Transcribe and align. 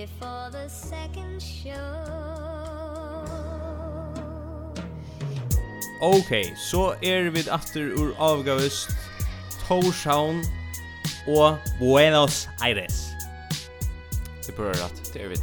before 0.00 0.48
the 0.50 0.68
second 0.68 1.42
show. 1.42 1.96
Ok, 6.00 6.32
så 6.56 6.94
er 7.02 7.30
vi 7.30 7.42
atter 7.50 7.92
ur 8.00 8.14
avgavust 8.18 8.90
Torshavn 9.66 10.44
og 11.28 11.58
Buenos 11.78 12.48
Aires. 12.62 13.10
Det 14.46 14.54
bør 14.56 14.72
rett, 14.72 15.02
det 15.12 15.22
er 15.22 15.28
vi 15.28 15.36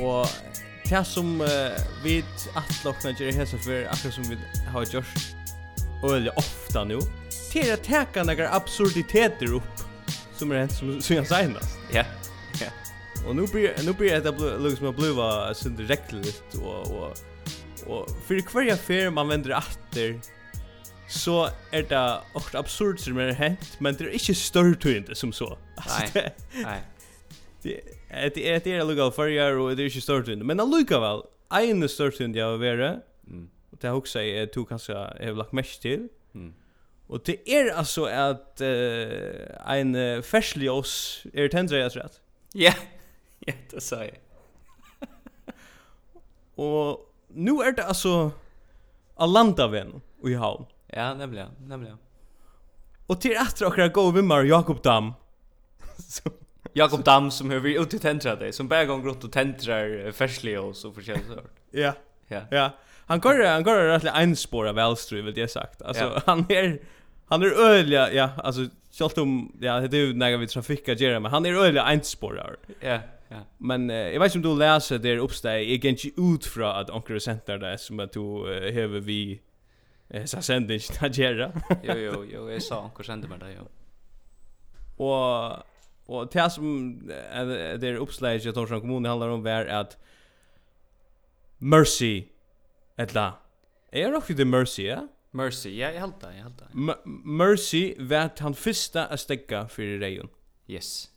Og 0.00 0.26
det 0.88 1.04
som 1.06 1.40
uh, 1.40 1.76
vi 2.04 2.22
atlokna 2.56 3.12
gjør 3.12 3.36
hesa 3.36 3.60
for 3.60 3.84
akkurat 3.92 4.16
som 4.16 4.30
vi 4.30 4.40
har 4.72 4.88
gjort 4.88 5.28
øyelig 6.04 6.32
ofta 6.40 6.84
nu 6.88 6.98
til 7.52 7.68
å 7.72 7.78
teka 7.84 8.24
nekkar 8.24 8.56
absurditeter 8.56 9.54
opp 9.60 9.86
som 10.38 10.52
er 10.52 10.64
hent 10.64 10.76
som 10.80 11.00
synes 11.04 11.32
einast 11.32 11.83
Och 13.26 13.36
nu 13.36 13.46
blir 13.46 13.74
nu 13.86 13.92
blir 13.92 14.20
det 14.20 14.32
blue 14.32 14.58
liksom 14.58 14.88
att 14.88 14.96
bluva 14.96 15.54
sin 15.54 15.76
direktligt 15.76 16.54
och 16.54 16.90
och 16.90 17.18
och 17.86 18.10
för 18.26 18.40
kvarje 18.40 18.76
fer 18.76 19.10
man 19.10 19.28
vänder 19.28 19.56
åter 19.56 20.20
så 21.08 21.48
är 21.70 21.82
det 21.82 22.20
också 22.34 22.58
absurd 22.58 23.00
som 23.00 23.18
är 23.18 23.32
hänt 23.32 23.76
men 23.78 23.94
det 23.94 24.04
är 24.04 24.12
inte 24.12 24.34
stört 24.34 24.84
inte 24.84 25.14
som 25.14 25.32
så. 25.32 25.58
Nej. 26.14 26.34
Nej. 26.64 26.80
Det 27.62 27.80
det 28.34 28.50
är 28.50 28.60
det 28.64 28.72
är 28.72 28.84
lugal 28.84 29.12
för 29.12 29.28
jag 29.28 29.60
och 29.60 29.76
det 29.76 29.82
är 29.82 29.86
inte 29.86 30.00
stört 30.00 30.28
inte 30.28 30.44
men 30.44 30.56
lugal 30.56 31.00
väl. 31.00 31.22
en 31.68 31.82
är 31.82 31.88
stört 31.88 32.20
inte 32.20 32.38
jag 32.38 32.58
vara. 32.58 33.00
Mm. 33.26 33.48
Och 33.70 33.78
det 33.80 33.88
har 33.88 33.96
också 33.96 34.22
jag 34.22 34.52
tog 34.52 34.68
kanske 34.68 34.92
jag 34.92 35.26
har 35.26 35.32
lagt 35.32 35.52
mest 35.52 35.82
till. 35.82 36.08
Mm. 36.34 36.54
Och 37.06 37.20
det 37.24 37.50
är 37.50 37.74
alltså 37.74 38.04
att 38.04 38.60
uh, 38.60 39.76
en 39.76 39.94
uh, 39.94 40.22
ferslig 40.22 40.72
oss 40.72 41.22
er 41.32 41.42
jag 41.42 41.50
tror 41.50 42.00
rett. 42.00 42.20
Ja, 42.52 42.72
Ja, 43.46 43.54
det 43.70 43.82
sa 43.82 44.00
jeg. 44.04 44.20
og 46.56 47.04
nu 47.34 47.58
er 47.60 47.74
det 47.76 47.84
altså 47.84 48.30
av 49.16 49.30
landaven 49.30 49.98
i 50.24 50.36
havn. 50.38 50.66
Ja, 50.94 51.10
nemlig, 51.18 51.44
nemlig. 51.68 51.92
Og 53.10 53.20
til 53.20 53.36
etter 53.36 53.68
akkurat 53.68 53.92
gå 53.92 54.06
vimmar 54.16 54.46
Jakob 54.48 54.80
Dam. 54.84 55.12
Jakob 56.80 57.04
Dam 57.04 57.28
som 57.30 57.52
har 57.52 57.60
vært 57.62 57.84
ute 57.84 57.98
i 57.98 58.02
tentra 58.02 58.34
deg, 58.38 58.54
som 58.54 58.70
bare 58.70 58.88
går 58.88 59.04
rundt 59.04 59.26
og 59.26 59.34
tentrar 59.34 59.92
ferslig 60.16 60.56
og 60.60 60.72
så 60.78 60.90
forskjellig 60.94 61.26
sort. 61.28 61.52
ja, 61.84 61.92
ja. 62.30 62.46
ja. 62.50 62.70
Han 63.06 63.20
går, 63.20 63.44
han 63.44 63.64
går 63.64 63.82
rätt 63.90 64.06
og 64.08 64.16
en 64.16 64.36
spår 64.36 64.70
av 64.70 64.78
Elstrøy, 64.80 65.20
vill 65.22 65.38
jag 65.38 65.50
sagt. 65.50 65.82
Alltså 65.82 66.04
ja. 66.04 66.22
han 66.26 66.46
är 66.48 66.78
han 67.26 67.42
är 67.42 67.46
öliga 67.46 68.12
ja, 68.12 68.30
alltså 68.36 68.66
självt 68.92 69.18
om, 69.18 69.52
ja, 69.60 69.80
det 69.80 69.96
är 69.96 70.00
ju 70.00 70.14
när 70.14 70.36
vi 70.36 70.46
trafikk 70.46 70.88
å 70.88 71.20
men 71.20 71.24
han 71.24 71.46
är 71.46 71.54
öliga 71.54 71.84
en 71.84 72.02
spår. 72.02 72.56
Ja. 72.80 72.98
Ja. 73.34 73.40
Men 73.58 73.90
uh, 73.90 73.96
jag 73.96 74.20
vet 74.20 74.34
inte 74.34 74.48
om 74.48 74.54
du 74.54 74.60
läser 74.60 74.98
där 74.98 75.16
uppsteg. 75.16 75.62
Jag 75.62 75.64
gick 75.64 75.84
inte 75.84 76.08
ut 76.20 76.44
från 76.44 76.76
att 76.76 76.90
onkel 76.90 77.20
center 77.20 77.58
där 77.58 77.76
som 77.76 78.00
att 78.00 78.12
du 78.12 78.20
uh, 78.20 78.72
hever 78.72 79.00
vi 79.00 79.40
eh 80.10 80.24
så 80.24 80.42
sände 80.42 80.80
att 81.00 81.18
göra. 81.18 81.52
jo 81.82 81.94
jo 81.94 82.24
jo, 82.32 82.50
jag 82.50 82.62
sa 82.62 82.84
onkel 82.84 83.04
sände 83.04 83.28
mig 83.28 83.38
det, 83.38 83.56
jo. 83.58 83.68
Og, 84.96 85.62
og 86.06 86.32
det 86.32 86.52
som 86.52 86.94
uh, 87.10 87.78
det 87.80 87.88
är 87.88 87.96
uppslaget 87.96 88.46
att 88.46 88.54
Torshamn 88.54 88.80
kommun 88.80 89.04
handlar 89.04 89.28
om 89.28 89.46
är 89.46 89.66
at 89.66 89.98
Mercy 91.58 92.22
Etla. 92.98 93.32
Er 93.92 94.10
nok 94.10 94.28
det 94.28 94.46
Mercy, 94.46 94.82
ja? 94.82 95.00
Mercy, 95.32 95.68
ja, 95.68 95.90
jeg 95.90 96.00
held 96.00 96.12
det, 96.20 96.28
jeg 96.34 96.42
held 96.42 96.58
det. 96.58 96.96
Mercy 97.24 97.94
vet 97.98 98.38
han 98.38 98.54
fyrsta 98.54 99.06
a 99.10 99.16
stegga 99.16 99.64
fyrir 99.66 99.98
reion. 100.00 100.30
Yes. 100.70 101.10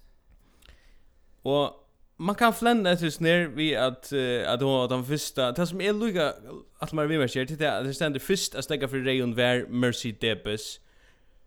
Og 1.45 1.86
man 2.17 2.35
kan 2.35 2.53
flenda 2.53 2.91
etter 2.91 3.09
snir 3.09 3.47
vi 3.53 3.73
at 3.73 4.09
uh, 4.13 4.53
at 4.53 4.61
hon 4.61 4.83
at 4.83 4.89
den 4.89 5.05
fyrsta 5.05 5.51
det 5.51 5.67
som 5.69 5.81
er 5.81 5.93
lukka 5.93 6.31
at 6.81 6.93
man 6.93 7.09
vill 7.09 7.19
mer 7.19 7.27
til 7.27 7.49
det 7.49 7.59
det 7.59 7.95
stendur 7.95 8.19
fyrst 8.19 8.55
a 8.55 8.61
stegga 8.61 8.87
fyrir 8.87 9.05
Rayon 9.05 9.37
Ver 9.37 9.67
Mercy 9.69 10.13
Debes 10.21 10.79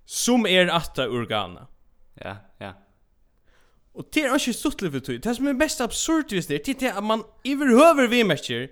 som 0.06 0.46
er 0.46 0.70
atta 0.74 1.06
organa. 1.06 1.66
Ja, 2.24 2.36
ja. 2.60 2.72
og 3.94 4.06
det 4.14 4.24
er 4.24 4.34
ikke 4.34 4.52
stort 4.52 4.80
för 4.80 5.00
tid. 5.00 5.18
Det 5.18 5.36
som 5.36 5.46
er 5.46 5.52
bäst 5.52 5.80
absurd 5.80 6.32
just 6.32 6.48
det 6.48 6.82
at 6.82 6.96
att 6.96 7.04
man 7.04 7.22
överhöver 7.44 8.08
vi 8.08 8.22
mer 8.22 8.68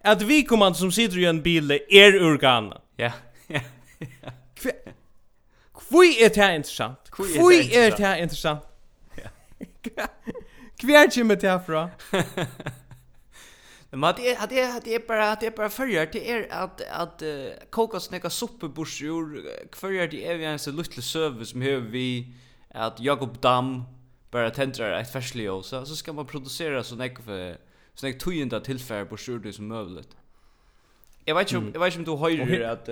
at 0.00 0.28
vi 0.28 0.42
kommer 0.42 0.72
som 0.72 0.90
sitter 0.90 1.18
i 1.18 1.24
en 1.24 1.42
bil 1.42 1.70
er 1.70 2.22
organa. 2.22 2.80
Ja. 2.98 3.12
Ja. 3.48 3.60
Kvui 5.74 6.06
er 6.20 6.28
det 6.28 6.54
interessant? 6.54 7.10
Kvui 7.10 7.56
er 7.74 7.90
det 7.96 8.22
interessant? 8.22 8.60
Ja. 9.18 10.06
Kvar 10.78 11.14
kommer 11.14 11.36
det 11.36 11.48
härifrån? 11.48 11.88
Men 13.90 14.14
det 14.16 14.36
at 14.36 14.50
det 14.50 14.76
att 14.76 14.84
det 14.84 15.06
bara 15.06 15.32
att 15.32 15.40
det 15.40 15.56
bara 15.56 15.68
förr 15.68 16.06
till 16.06 16.22
er 16.22 16.46
att 16.50 16.80
att 16.80 17.22
koka 17.70 18.00
snäcka 18.00 18.30
soppebursjor 18.30 19.42
förr 19.72 20.08
det 20.08 20.26
är 20.26 20.36
vi 20.36 20.44
en 20.44 20.58
så 20.58 20.70
liten 20.70 21.02
service 21.02 21.50
som 21.50 21.62
hör 21.62 21.76
vi 21.76 22.34
att 22.70 23.00
Jakob 23.00 23.40
Dam 23.40 23.82
bara 24.30 24.50
tentrar 24.50 25.00
ett 25.00 25.12
färsljus 25.12 25.66
så 25.66 25.86
så 25.86 25.96
ska 25.96 26.12
man 26.12 26.26
producera 26.26 26.82
så 26.82 26.96
näck 26.96 27.22
för 27.24 27.58
så 27.94 28.06
näck 28.06 28.18
tojenda 28.18 28.60
tillfär 28.60 29.04
på 29.04 29.16
sjur 29.16 29.52
som 29.52 29.66
möjligt. 29.66 30.16
Jag 31.24 31.34
vet 31.34 31.52
inte 31.52 31.70
jag 31.74 31.80
vet 31.80 31.96
inte 31.96 32.10
om 32.10 32.36
du 32.36 32.44
hör 32.44 32.60
att 32.60 32.86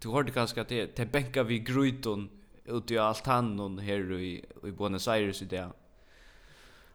du 0.00 0.08
hörde 0.08 0.32
kanske 0.32 0.60
att 0.60 0.68
det 0.68 0.96
det 0.96 1.06
bänkar 1.06 1.44
vi 1.44 1.58
gryton 1.58 2.28
ute 2.64 2.94
i 2.94 2.98
altanen 2.98 3.78
här 3.78 4.12
i 4.12 4.44
i 4.64 4.70
Buenos 4.70 5.08
Aires 5.08 5.42
idag. 5.42 5.70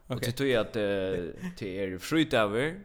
Okay. 0.06 0.16
Och 0.16 0.20
det 0.20 0.32
tror 0.32 0.48
jag 0.48 0.60
att 0.60 0.72
det 0.72 1.84
är 1.84 1.98
fritaver 1.98 2.80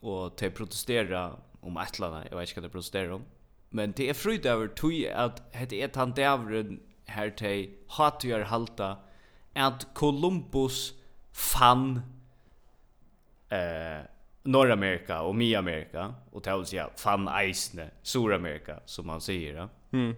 och 0.00 0.32
det 0.38 0.50
protestera 0.50 1.36
om 1.60 1.76
ettlarna. 1.76 2.24
Jag 2.30 2.38
vet 2.38 2.48
inte 2.48 2.60
vad 2.60 2.70
det 2.70 2.72
protesterar 2.72 3.10
om. 3.10 3.24
Men 3.70 3.92
det 3.96 4.10
är 4.10 4.14
fritaver 4.14 4.68
tror 4.68 4.92
jag 4.92 5.12
att 5.12 5.52
det 5.68 5.82
är 5.82 5.88
över 6.18 6.78
här 7.06 7.30
till 7.30 7.70
hatgör 7.86 8.40
halta 8.40 8.96
att 9.54 9.94
Columbus 9.94 10.94
fann 11.32 12.00
eh 13.48 14.04
Nordamerika 14.42 15.22
och 15.22 15.34
Myamerika 15.34 16.14
och 16.30 16.42
det 16.42 16.56
vill 16.56 16.84
fann 16.96 17.28
Eisne, 17.28 17.90
Sydamerika 18.02 18.80
som 18.84 19.06
man 19.06 19.20
säger. 19.20 19.54
Ja? 19.54 19.68
Mm. 19.92 20.16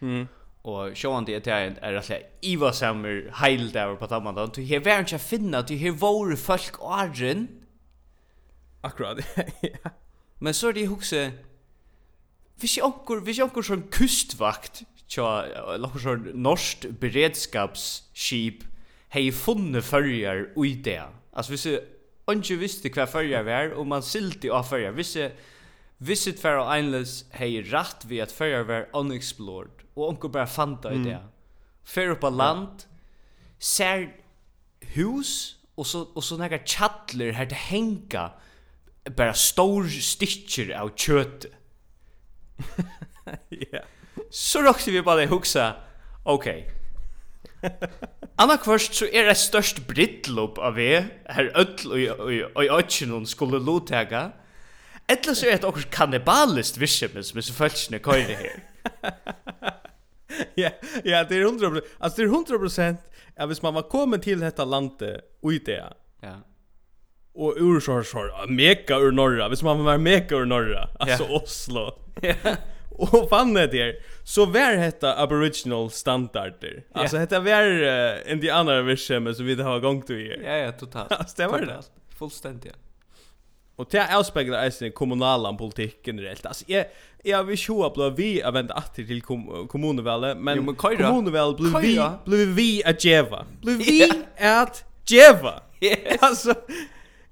Mm. 0.00 0.26
Og 0.68 0.96
sjåan 0.96 1.24
det 1.24 1.38
er 1.48 1.76
er 1.80 1.96
at 1.96 2.10
jeg 2.10 2.26
iva 2.42 2.72
sammer 2.72 3.30
heil 3.40 3.70
der 3.72 3.94
på 3.96 4.06
tamman. 4.06 4.36
Du 4.52 4.60
her 4.60 4.82
vært 4.84 5.08
ikke 5.08 5.18
finna, 5.18 5.62
du 5.62 5.74
her 5.74 5.92
våre 5.96 6.36
folk 6.36 6.76
åren. 6.80 7.48
Akkurat, 8.84 9.24
ja. 9.62 9.92
Men 10.40 10.54
så 10.54 10.68
er 10.68 10.72
det 10.72 10.88
hukse, 10.88 11.32
hvis 12.60 12.76
jeg 12.76 12.84
onkur, 12.84 13.20
hvis 13.24 13.38
jeg 13.38 13.44
onkur 13.44 13.64
sånn 13.64 13.86
kustvakt, 13.92 14.82
tja, 15.08 15.26
lakker 15.80 16.00
sånn 16.00 16.28
norskt 16.36 16.86
beredskapsskip, 17.00 18.64
hei 19.12 19.28
funne 19.32 19.82
fyrjar 19.84 20.50
ui 20.56 20.74
det. 20.84 21.02
Altså 21.32 21.56
hvis 21.56 21.66
jeg 21.68 21.84
onkur 22.28 22.60
visste 22.60 22.92
hva 22.92 23.08
fyrjar 23.08 23.44
var, 23.48 23.72
og 23.76 23.88
man 23.88 24.04
silti 24.04 24.52
av 24.52 24.68
fyrjar, 24.68 24.96
hvis 24.96 25.16
jeg 25.16 25.32
Visit 26.00 26.38
Pharaoh 26.40 26.64
Islands 26.72 27.26
hei 27.36 27.58
rætt 27.60 28.06
vi 28.08 28.22
at 28.24 28.32
fyrjar 28.32 28.64
var 28.64 28.86
unexplored 28.96 29.79
og 30.00 30.14
onkur 30.14 30.32
bara 30.32 30.48
fanta 30.48 30.92
i 30.94 31.02
det. 31.04 31.18
Fer 31.84 32.12
upp 32.14 32.22
på 32.24 32.30
land, 32.32 32.86
ser 33.58 34.08
hus 34.96 35.56
og 35.76 35.86
så 35.86 36.04
og 36.14 36.24
så 36.24 36.36
några 36.36 36.58
chattler 36.66 37.32
her 37.32 37.48
til 37.48 37.56
henga 37.70 38.28
bara 39.16 39.34
stor 39.34 39.88
stitcher 39.88 40.74
av 40.76 40.92
kjøtt. 40.96 41.46
ja. 43.72 43.86
Så 44.30 44.62
rockar 44.62 44.92
vi 44.92 45.02
bara 45.02 45.26
hugsa, 45.26 45.72
Okej. 46.24 46.66
Okay. 47.62 47.70
Anna 48.40 48.56
kvørst 48.56 48.94
så 48.96 49.08
er 49.12 49.26
det 49.28 49.36
størst 49.36 49.82
brittlopp 49.88 50.58
av 50.60 50.76
vi, 50.76 50.92
her 51.28 51.48
ødl 51.60 51.92
og 51.92 52.62
i 52.64 52.68
ødkjennom 52.68 53.26
skulle 53.28 53.60
lotega, 53.60 54.30
Etla 55.10 55.34
så 55.34 55.48
er 55.50 55.58
det 55.58 55.66
okkur 55.66 55.88
kannibalist 55.90 56.76
virksomhet 56.78 57.26
som 57.26 57.40
er 57.40 57.42
så 57.42 57.54
følsene 57.56 57.98
køyre 57.98 58.36
her. 58.38 58.60
Ja, 60.54 60.70
ja, 61.04 61.24
det 61.24 61.36
är 61.36 61.44
100%. 61.44 61.80
Alltså 61.98 62.22
det 62.22 62.28
är 62.28 62.28
100% 62.28 62.96
att 63.36 63.48
hvis 63.48 63.62
man 63.62 63.74
var 63.74 63.82
kommit 63.82 64.22
till 64.22 64.40
detta 64.40 64.64
landet 64.64 65.20
och 65.42 65.52
i 65.52 65.58
det. 65.58 65.92
Ja. 66.20 66.40
Och 67.34 67.54
ur 67.56 67.80
så 67.80 68.02
så 68.02 68.30
mega 68.48 68.98
ur 68.98 69.12
norra, 69.12 69.48
hvis 69.48 69.62
man 69.62 69.84
var 69.84 69.98
mega 69.98 70.36
ur 70.36 70.44
norra, 70.44 70.88
alltså 70.98 71.24
ja. 71.24 71.40
Oslo. 71.42 71.92
Ja. 72.22 72.34
och 72.90 73.28
fann 73.28 73.54
det 73.54 73.66
där 73.66 73.94
så 74.24 74.46
var 74.46 74.76
detta 74.76 75.22
aboriginal 75.22 75.90
standarder. 75.90 76.84
Alltså 76.92 77.16
yeah. 77.16 77.28
detta 77.28 77.40
var 77.40 78.48
uh, 78.48 78.56
andra 78.56 78.82
vi 78.82 78.96
som 78.96 79.24
vi 79.24 79.62
har 79.62 79.80
gång 79.80 80.02
till. 80.02 80.42
Ja 80.44 80.56
ja, 80.56 80.72
totalt. 80.72 81.12
Alltså 81.12 81.34
det 81.36 81.46
var 81.46 81.60
det. 81.60 81.82
Fullständigt. 82.18 82.76
Och 83.76 83.88
det 83.90 84.16
avspeglar 84.16 84.64
eisen 84.64 84.88
i 84.88 84.90
kommunala 84.90 85.52
politiken 85.52 86.16
generellt. 86.16 86.46
Alltså 86.46 86.64
jag 86.66 86.84
jag 87.22 87.44
vill 87.44 87.58
ju 87.58 87.82
att 87.82 87.94
bli 87.94 88.10
vi 88.16 88.42
att 88.42 88.54
vända 88.54 88.74
att 88.74 88.94
till 88.94 89.22
kom, 89.22 89.68
kommunvalet, 89.68 90.36
men, 90.38 90.56
jo, 90.56 90.62
men 90.62 90.74
kommunvalet 90.74 91.56
blir 91.56 91.80
vi 91.80 92.00
blir 92.24 92.46
vi 92.46 92.84
att 92.84 93.04
geva. 93.04 93.46
Blir 93.60 93.76
vi 93.78 94.12
yeah. 94.38 94.62
att 94.62 94.84
geva. 95.06 95.62
Yes. 95.80 96.16
Alltså 96.20 96.54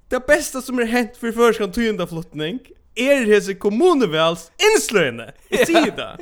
det 0.08 0.26
bästa 0.26 0.62
som 0.62 0.78
är 0.78 0.84
hänt 0.84 1.16
för 1.16 1.32
förskan 1.32 1.72
tynda 1.72 2.06
flottning 2.06 2.58
är 2.94 3.26
hese 3.26 3.54
kommunvals 3.54 4.52
inslöne. 4.74 5.32
Jag 5.48 5.66
ser 5.66 5.96
det. 5.96 6.18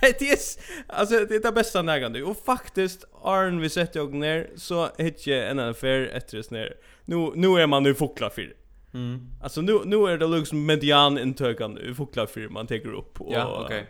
Det 0.00 0.30
är 0.30 0.38
alltså 0.86 1.14
det 1.14 1.34
är 1.34 1.40
det 1.40 1.52
bästa 1.52 1.82
nägande 1.82 2.22
och 2.22 2.44
faktiskt 2.44 3.04
Arn 3.24 3.60
vi 3.60 3.70
sätter 3.70 4.00
jag 4.00 4.14
ner 4.14 4.50
så 4.56 4.88
hit 4.98 5.26
jag 5.26 5.50
en 5.50 5.58
affär 5.58 6.10
efter 6.14 6.36
det 6.36 6.50
ner. 6.50 6.74
Nu 7.04 7.32
nu 7.34 7.48
är 7.60 7.66
man 7.66 7.82
nu 7.82 7.94
fokla 7.94 8.30
för 8.30 8.52
Mm. 8.94 9.30
Alltså 9.42 9.60
nu 9.60 9.80
nu 9.84 9.96
är 9.96 10.18
det 10.18 10.26
liksom 10.26 10.66
median 10.66 11.18
intökan 11.18 11.78
i 11.78 11.94
fotboll 11.94 12.26
för 12.26 12.48
man 12.48 12.66
tar 12.66 12.94
upp 12.94 13.20
och 13.20 13.32
Ja, 13.32 13.62
okej. 13.64 13.86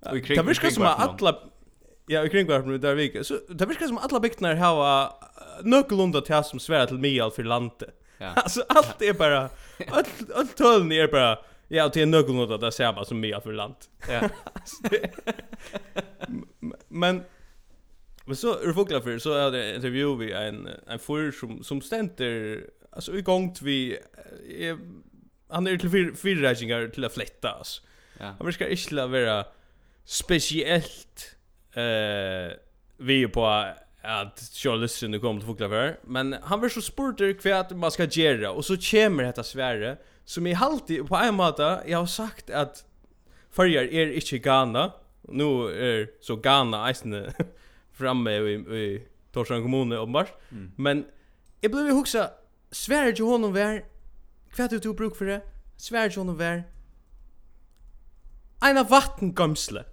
Okay. 0.00 0.36
Det 0.36 0.42
verkar 0.42 0.70
som 0.70 0.82
att 0.82 1.22
alla 1.22 1.38
Ja, 2.10 2.24
i 2.24 2.28
kringvarpen 2.28 2.80
där 2.80 2.94
vi 2.94 3.24
så 3.24 3.38
det 3.48 3.66
verkar 3.66 3.86
som 3.86 3.98
alla 3.98 4.20
bygnar 4.20 4.54
har 4.54 5.12
någorlunda 5.62 6.20
till 6.20 6.44
som 6.44 6.60
svär 6.60 6.86
till 6.86 6.98
Mial 6.98 7.30
för 7.30 7.44
landet. 7.44 7.94
Ja. 8.18 8.32
Alltså 8.36 8.64
allt 8.68 9.02
är 9.02 9.12
bara 9.12 9.48
allt 9.90 10.32
allt 10.34 10.56
töln 10.56 10.92
är 10.92 11.08
bara 11.08 11.38
Ja, 11.68 11.88
till 11.88 12.10
det 12.10 12.18
där 12.18 12.22
någorlunda 12.22 12.56
det 12.56 13.04
som 13.06 13.20
Mial 13.20 13.40
för 13.40 13.52
land. 13.52 13.74
Ja. 14.08 14.28
Men 16.88 17.22
Men 18.24 18.36
så 18.36 18.60
ur 18.60 18.72
fåglar 18.72 19.00
för 19.00 19.18
så 19.18 19.32
är 19.32 19.50
det 19.50 19.74
intervju 19.74 20.16
vi 20.16 20.32
en 20.32 20.68
en 20.86 20.98
för 20.98 21.30
som 21.30 21.62
som 21.62 21.80
ständer 21.80 22.62
alltså 22.98 23.18
i 23.18 23.22
gång 23.22 23.54
vi 23.62 23.98
är 24.58 24.78
han 25.48 25.66
är 25.66 25.76
till 25.76 26.16
fyra 26.16 26.50
räkningar 26.50 26.88
till 26.88 27.04
att 27.04 27.14
flätta 27.14 27.50
alltså. 27.50 27.82
Ja. 28.18 28.24
Han 28.24 28.46
verkar 28.46 28.68
inte 28.68 29.06
vara 29.06 29.44
speciellt 30.04 31.36
eh 31.72 32.58
vi 33.00 33.28
på 33.28 33.46
att 34.02 34.40
Charlesen 34.54 35.10
nu 35.10 35.20
kommer 35.20 35.40
till 35.40 35.46
Fuklaver 35.46 35.96
men 36.02 36.36
han 36.42 36.60
var 36.60 36.68
så 36.68 36.82
sporter 36.82 37.32
kvärt 37.32 37.70
man 37.70 37.90
ska 37.90 38.04
göra 38.04 38.50
och 38.50 38.64
så 38.64 38.76
kommer 38.76 39.22
detta 39.24 39.42
svärre 39.42 39.96
som 40.24 40.46
i 40.46 40.54
alltid 40.54 41.08
på 41.08 41.16
en 41.16 41.34
måte 41.34 41.82
jag 41.86 41.98
har 41.98 42.06
sagt 42.06 42.50
att 42.50 42.84
förjar 43.50 43.84
är 43.84 44.10
inte 44.10 44.38
Ghana 44.38 44.92
nu 45.22 45.46
är 45.70 46.10
så 46.20 46.36
Ghana 46.36 46.90
isen 46.90 47.32
framme 47.92 48.30
i, 48.30 48.52
i 48.54 49.02
Torshavn 49.32 49.62
kommun 49.62 49.92
uppenbart 49.92 50.32
mm. 50.50 50.72
men 50.76 51.04
jag 51.60 51.72
blev 51.72 51.94
huxa 51.94 52.30
Sverre 52.72 53.14
til 53.16 53.24
honom 53.24 53.54
vær, 53.54 53.80
hva 54.56 54.66
du 54.68 54.92
bruk 54.92 55.16
for 55.16 55.24
det? 55.30 55.40
Sverre 55.80 56.10
til 56.12 56.20
honom 56.20 56.38
vær, 56.38 56.62
eina 58.64 58.82
vattengømsle. 58.88 59.84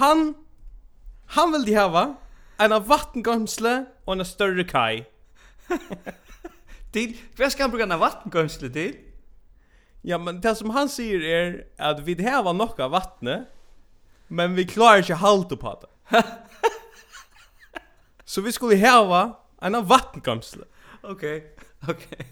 han, 0.00 0.34
han 1.36 1.52
vil 1.52 1.66
de 1.66 1.74
hava, 1.76 2.04
eina 2.60 2.78
vattengømsle 2.80 3.74
og 4.06 4.14
en 4.16 4.24
større 4.24 4.64
kai. 4.68 5.04
til, 6.94 7.16
hva 7.36 7.50
skal 7.50 7.66
han 7.66 7.74
bruka 7.74 7.84
eina 7.84 8.00
vattengømsle 8.00 8.72
til? 8.72 8.96
Ja, 10.06 10.18
men 10.22 10.38
det 10.40 10.54
som 10.56 10.70
han 10.70 10.88
sier 10.88 11.20
er 11.26 11.54
at 11.82 12.00
vi 12.06 12.14
hava 12.22 12.52
nokka 12.54 12.86
vattne, 12.92 13.46
men 14.28 14.54
vi 14.56 14.64
klarar 14.64 15.02
ikke 15.02 15.18
halte 15.20 15.56
på 15.58 15.74
det. 15.82 15.90
Så 18.26 18.40
vi 18.40 18.52
skulle 18.52 18.86
hava 18.86 19.36
en 19.60 19.86
vattenkamsle. 19.86 20.64
Okej. 21.02 21.56
Okej. 21.88 22.26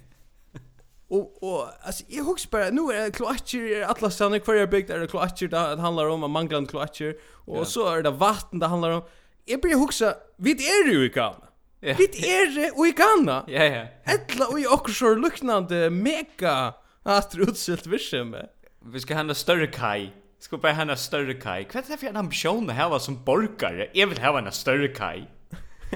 Och 1.08 1.43
och 1.43 1.69
alltså 1.82 2.05
jag 2.08 2.25
hugger 2.25 2.50
bara 2.50 2.70
nu 2.70 2.93
är 2.93 3.11
kloacher 3.11 3.82
alla 3.82 4.11
stannar 4.11 4.38
kvar 4.38 4.55
är 4.55 4.67
byggt 4.67 4.91
är 4.91 4.99
det 4.99 5.06
kloacher 5.06 5.49
det 5.49 5.81
handlar 5.81 6.06
om 6.06 6.25
en 6.25 6.31
manglan 6.31 6.67
kloacher 6.67 7.17
och 7.46 7.55
yeah. 7.55 7.67
så 7.67 7.88
är 7.88 8.02
det 8.02 8.11
vatten 8.11 8.58
det 8.58 8.67
handlar 8.67 8.91
om 8.91 9.02
jag 9.44 9.61
börjar 9.61 9.79
huxa 9.79 10.14
vid 10.37 10.61
är 10.61 10.88
ju 10.93 11.06
i 11.06 11.08
kan. 11.08 11.35
Yeah. 11.81 11.99
Vid 11.99 12.11
är 12.11 12.55
det 12.55 12.70
och 12.70 12.87
i 12.87 12.93
kan. 12.93 13.26
Ja 13.26 13.64
ja. 13.64 13.87
Ettla 14.05 14.47
och 14.47 14.61
i 14.61 14.67
också 14.67 15.14
luknande 15.14 15.90
mega 15.90 16.75
att 17.02 17.35
utselt 17.38 17.87
vishem. 17.87 18.37
Vi 18.85 19.00
ska 19.00 19.14
hända 19.14 19.35
större 19.35 19.67
kai. 19.67 20.11
Ska 20.38 20.56
bara 20.56 20.73
hända 20.73 20.97
större 20.97 21.35
kai. 21.35 21.64
Kvätt 21.64 21.90
är 21.90 21.97
för 21.97 22.06
en 22.06 22.17
ambition 22.17 22.70
att 22.70 22.76
ha 22.76 22.99
som 22.99 23.25
borgare. 23.25 23.90
Jag 23.93 24.06
vill 24.06 24.19
ha 24.19 24.38
en 24.38 24.52
större 24.52 24.88
kai. 24.88 25.25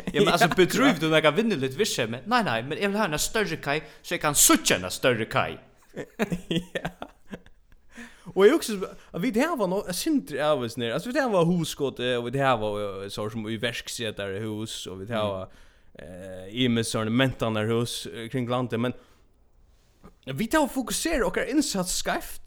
Ja, 0.12 0.22
men 0.24 0.28
alltså 0.28 0.48
bedrövd 0.56 1.04
och 1.04 1.18
jag 1.18 1.32
vinner 1.32 1.56
lite 1.56 1.76
visse 1.76 2.06
men 2.06 2.20
nej 2.26 2.44
nej, 2.44 2.62
men 2.62 2.78
jag 2.82 2.88
vill 2.88 2.98
ha 2.98 3.04
en 3.04 3.18
större 3.18 3.56
kaj 3.56 3.82
så 4.02 4.14
jag 4.14 4.20
kan 4.20 4.34
sucha 4.34 4.76
en 4.76 4.90
större 4.90 5.24
kaj. 5.24 5.58
Ja. 6.48 6.90
Och 8.34 8.46
jag 8.46 8.54
också 8.54 8.72
vi 9.12 9.30
det 9.30 9.40
här 9.40 9.56
var 9.56 9.66
något 9.66 9.96
sindri 9.96 10.40
avs 10.40 10.76
ner. 10.76 10.90
Alltså 10.92 11.12
det 11.12 11.20
här 11.20 11.28
var 11.28 11.44
huskott 11.44 11.98
och 11.98 12.32
det 12.32 12.38
här 12.38 12.56
var 12.56 13.08
så 13.08 13.30
som 13.30 13.48
i 13.48 13.56
verksätare 13.56 14.38
hus 14.38 14.86
och 14.86 14.98
det 14.98 15.14
här 15.14 15.22
var 15.22 15.48
eh 15.94 16.48
i 16.48 16.68
med 16.68 16.86
såna 16.86 17.10
mentarna 17.10 17.60
hus 17.60 18.08
kring 18.30 18.48
landet 18.48 18.80
men 18.80 18.92
vi 20.24 20.46
tar 20.46 20.64
och 20.64 20.72
fokuserar 20.72 21.22
och 21.22 21.36
insats 21.48 22.02
skeft. 22.02 22.42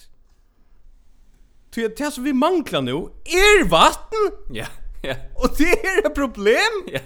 Ty 1.72 1.88
det 1.88 2.12
som 2.12 2.24
vi 2.24 2.34
manglar 2.34 2.82
nu 2.82 2.92
är 3.26 3.66
vatten. 3.70 4.46
Ja. 4.52 4.66
Ja. 5.02 5.16
Och 5.36 5.50
det 5.58 5.86
är 5.86 6.08
ett 6.08 6.16
problem. 6.16 6.72
Ja. 6.88 7.00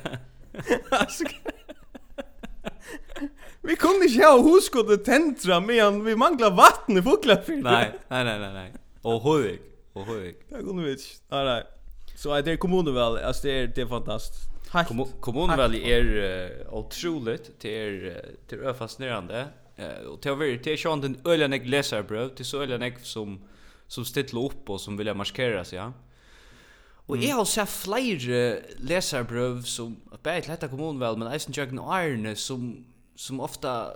Vi 3.61 3.75
kunde 3.75 4.05
inte 4.05 4.25
ha 4.25 4.41
huskot 4.41 5.05
tentra 5.05 5.59
medan 5.59 6.03
vi 6.03 6.15
manglar 6.15 6.51
vatten 6.51 6.97
i 6.97 7.01
Fuglafjärden. 7.01 7.63
Nej, 7.63 7.91
nej, 8.07 8.23
nej, 8.23 8.39
nej, 8.39 8.53
nej. 8.53 8.73
Och 9.01 9.21
Hovik, 9.21 9.61
och 9.93 10.05
Hovik. 10.05 10.37
Det 10.49 10.55
kunde 10.55 10.83
vi 10.83 10.91
inte. 10.91 11.03
Nej, 11.29 11.45
nej. 11.45 11.63
Så 12.15 12.41
det 12.41 12.51
är 12.51 12.57
kommunen 12.57 12.93
väl, 12.93 13.17
alltså 13.17 13.47
det 13.47 13.59
är, 13.59 13.67
det 13.67 13.81
är 13.81 13.85
fantastiskt. 13.85 14.49
Hatt. 14.69 14.87
Kom 14.87 15.05
kommunen 15.19 15.57
väl 15.57 15.75
är 15.75 16.03
uh, 16.03 16.73
otroligt, 16.73 17.51
det 17.61 17.69
är, 17.69 18.21
det 18.49 18.55
är 18.55 18.59
öfascinerande. 18.59 19.47
Uh, 19.79 20.07
och 20.07 20.19
det 20.21 20.29
har 20.29 20.35
varit, 20.35 20.63
det 20.63 20.73
är 20.73 20.77
sånt 20.77 21.05
en 21.05 21.17
öljande 21.25 21.59
läsarbröv, 21.59 22.31
det 22.35 22.41
är 22.41 22.45
så 22.45 22.61
öljande 22.61 22.93
som, 23.01 23.39
som 23.87 24.05
ställer 24.05 24.45
upp 24.45 24.69
och 24.69 24.81
som 24.81 24.97
vill 24.97 25.13
markera 25.13 25.65
sig, 25.65 25.77
ja. 25.77 25.93
Og 27.07 27.21
jeg 27.21 27.35
har 27.37 27.45
sett 27.45 27.69
flere 27.69 28.39
leserbrøv 28.81 29.61
som, 29.69 29.93
bare 30.23 30.41
til 30.41 30.55
dette 30.55 30.69
kommunen 30.71 31.01
vel, 31.01 31.19
men 31.21 31.29
eisen 31.29 31.53
tjøkken 31.53 31.79
Arne 31.79 32.33
som, 32.35 32.71
som 33.15 33.43
ofta 33.45 33.93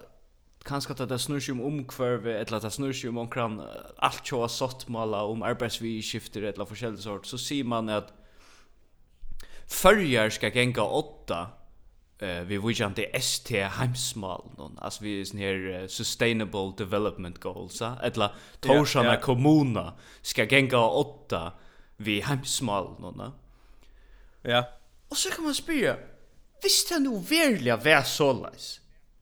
kanskje 0.68 0.94
at 0.94 1.10
det 1.10 1.18
snur 1.22 1.42
seg 1.42 1.56
om 1.56 1.66
omkvarve, 1.66 2.36
eller 2.38 2.60
at 2.60 2.68
det 2.68 2.74
snur 2.76 2.94
seg 2.94 3.10
om 3.10 3.24
omkran 3.24 3.60
alt 4.06 4.22
tjå 4.28 4.44
sottmåla, 4.54 5.24
om 5.26 5.46
arbeidsvidskifter, 5.48 6.52
eller 6.52 6.70
forskjellig 6.70 7.02
sort, 7.02 7.26
så 7.26 7.40
sier 7.42 7.66
man 7.66 7.90
at 7.90 8.12
fyrjar 9.70 10.30
skal 10.36 10.54
genga 10.54 10.86
åtta, 10.86 11.48
eh 12.20 12.44
vi 12.44 12.58
vill 12.58 12.82
inte 12.84 13.06
ST 13.14 13.64
hemsmal 13.64 14.44
någon 14.58 14.80
alltså 14.80 15.04
vi 15.04 15.22
är 15.22 15.26
sån 15.26 15.40
här 15.40 15.88
sustainable 15.88 16.74
development 16.78 17.40
goals 17.40 17.82
eller 17.82 18.32
Torshana 18.60 19.18
kommuna 19.18 19.94
ska 20.22 20.44
gänga 20.44 20.80
åtta 20.80 21.54
vi 22.00 22.22
heimsmal 22.22 22.96
nåna. 23.00 23.32
Ja. 24.42 24.64
Och 25.10 25.18
så 25.18 25.30
kan 25.30 25.44
man 25.44 25.56
spyrja, 25.56 25.98
visst 26.64 26.90
det 26.90 27.00
nu 27.00 27.20
verkliga 27.20 27.78
vär 27.78 28.04
sålais? 28.04 28.80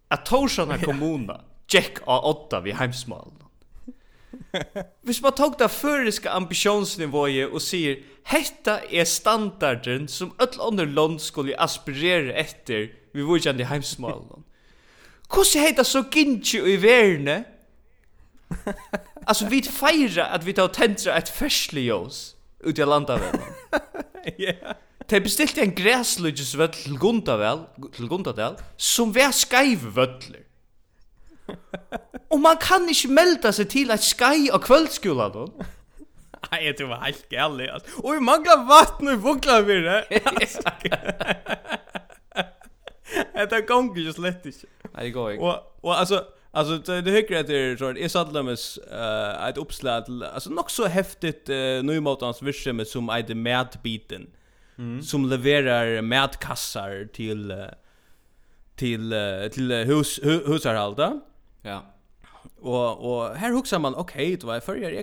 Att 0.08 0.26
Torsana 0.26 0.78
kommuna, 0.78 1.42
Jack 1.68 2.00
A8 2.00 2.22
åtta 2.22 2.60
vi 2.62 2.72
heimsmal. 2.72 3.32
Hvis 5.02 5.22
man 5.22 5.32
tog 5.32 5.56
det 5.60 5.70
føriske 5.72 6.30
ambisjonsnivået 6.30 7.48
og 7.50 7.62
sier 7.62 8.04
Hetta 8.28 8.82
er 8.92 9.08
standarden 9.08 10.08
som 10.08 10.34
öll 10.40 10.60
andre 10.62 10.86
land 10.86 11.20
skulle 11.24 11.56
aspirere 11.60 12.36
etter 12.36 12.90
vi 13.14 13.22
vujande 13.24 13.66
heimsmålen 13.66 14.44
Hvordan 15.34 15.64
heita 15.64 15.84
så 15.84 16.04
gintje 16.12 16.62
i 16.64 16.76
verne? 16.82 17.44
altså, 19.30 19.50
vi 19.50 19.62
feira 19.62 20.30
at 20.34 20.46
vi 20.46 20.54
tar 20.54 20.68
tentra 20.68 21.18
et 21.18 21.30
ferslig 21.30 21.92
ut 22.66 22.80
i 22.80 22.86
landavel. 22.86 23.42
Ja. 24.38 24.74
Te 25.08 25.22
bestilte 25.24 25.62
en 25.62 25.72
gräslöjsvöll 25.72 26.68
til 26.68 26.98
Gundavel, 27.00 27.62
til 27.96 28.10
Gundadel, 28.12 28.58
som 28.78 29.14
var 29.16 29.32
skeivvöller. 29.32 30.44
og 32.32 32.40
man 32.44 32.60
kan 32.60 32.90
ikke 32.92 33.14
melda 33.16 33.54
seg 33.56 33.70
til 33.72 33.92
at 33.96 34.04
skei 34.04 34.50
og 34.52 34.66
kvöldskola 34.68 35.30
då. 35.32 35.46
Nei, 36.52 36.60
jeg 36.66 36.76
tror 36.76 36.86
det 36.88 36.92
var 36.92 37.06
helt 37.06 37.30
gærlig, 37.30 37.70
altså. 37.74 38.02
Og 38.04 38.14
vi 38.14 38.20
mangler 38.20 38.68
vatten 38.68 39.10
i 39.14 39.18
Boklavire. 39.22 40.04
Det 43.50 43.62
gonger 43.72 44.02
jo 44.06 44.14
slett 44.16 44.46
ikke. 44.46 44.68
Nei, 44.94 45.04
det 45.04 45.14
går 45.14 45.30
ikke. 45.30 45.44
Og, 45.44 45.56
og 45.84 46.00
altså, 46.00 46.22
Alltså 46.58 46.78
det 46.78 47.02
det 47.02 47.12
hyckrar 47.12 47.40
att 47.40 47.48
det 47.48 47.58
är 47.58 47.78
så 47.78 47.86
är 47.88 48.08
Sadlames 48.08 48.78
eh 48.78 49.48
ett 49.48 49.58
uppslag 49.58 50.04
alltså 50.34 50.50
nog 50.50 50.72
så 50.72 50.88
häftigt 50.88 51.50
uh, 51.50 51.84
nymotans 51.84 52.42
vision 52.42 52.86
som 52.86 53.10
är 53.10 53.22
det 53.22 53.36
mätbiten 53.36 54.28
mm. 54.78 55.02
som 55.02 55.26
levererar 55.26 56.02
mätkassar 56.02 57.08
till 57.14 57.52
uh, 57.52 57.66
till 58.76 59.14
uh, 59.14 59.48
till 59.48 59.72
uh, 59.72 59.86
hus 59.86 60.20
hu, 60.24 60.48
husarhalda. 60.48 61.20
Ja. 61.62 61.82
Och 62.62 63.12
och 63.12 63.36
här 63.36 63.52
huxar 63.52 63.80
man 63.80 63.96
okej, 63.96 64.26
okay, 64.26 64.36
det 64.36 64.48
var 64.48 64.60
förr 64.60 64.76
jag 64.76 64.94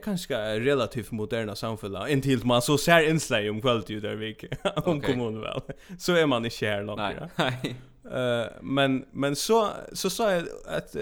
är 0.40 0.60
relativt 0.60 1.10
moderna 1.10 1.56
samfälla 1.56 2.08
intill 2.08 2.44
man 2.44 2.62
så 2.62 2.78
ser 2.78 3.10
inslag 3.10 3.50
om 3.50 3.60
kvalitet 3.60 4.00
där 4.00 4.14
vi 4.14 4.36
om 4.84 4.98
okay. 4.98 5.12
kommunen 5.12 5.40
väl. 5.40 5.60
Så 5.98 6.14
är 6.14 6.26
man 6.26 6.46
i 6.46 6.50
kärnan. 6.50 6.96
Nej. 6.96 7.16
Nej. 7.36 7.76
Eh, 8.12 8.46
men 8.62 9.04
men 9.12 9.36
så 9.36 9.70
så 9.92 10.10
sa 10.10 10.32
jag 10.32 10.44
att 10.66 10.96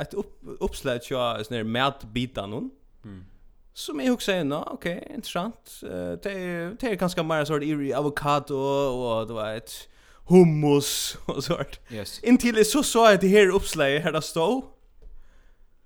ett 0.00 0.14
upp, 0.14 0.40
uppslag 0.60 1.00
jag 1.10 1.46
sån 1.46 1.56
där 1.56 1.64
bitar 2.12 2.46
någon. 2.46 2.70
Mm. 3.04 3.24
Som 3.72 4.00
jag 4.00 4.14
också 4.14 4.44
nå, 4.44 4.68
okej, 4.70 4.98
okay, 5.02 5.14
intressant. 5.14 5.80
Uh, 5.82 5.90
det 5.90 6.76
det 6.80 6.82
är 6.82 6.94
ganska 6.94 7.22
mer 7.22 7.44
sort 7.44 7.62
i 7.62 7.94
avokado 7.94 8.54
och 8.54 9.26
det 9.26 9.32
var 9.32 9.54
ett 9.54 9.88
hummus 10.28 11.16
och 11.26 11.44
sånt. 11.44 11.80
Yes. 11.90 12.20
Intill 12.22 12.64
så 12.64 12.82
sa 12.82 13.10
jag 13.10 13.20
det 13.20 13.28
här 13.28 13.48
uppslaget 13.48 14.04
här 14.04 14.12
där 14.12 14.20
stod 14.20 14.64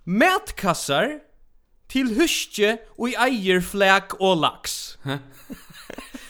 Mätkassar 0.05 1.21
till 1.89 2.21
huske 2.21 2.79
och 2.89 3.09
i 3.09 3.15
eier 3.15 3.61
fläk 3.61 4.15
och 4.15 4.37
lax. 4.37 4.99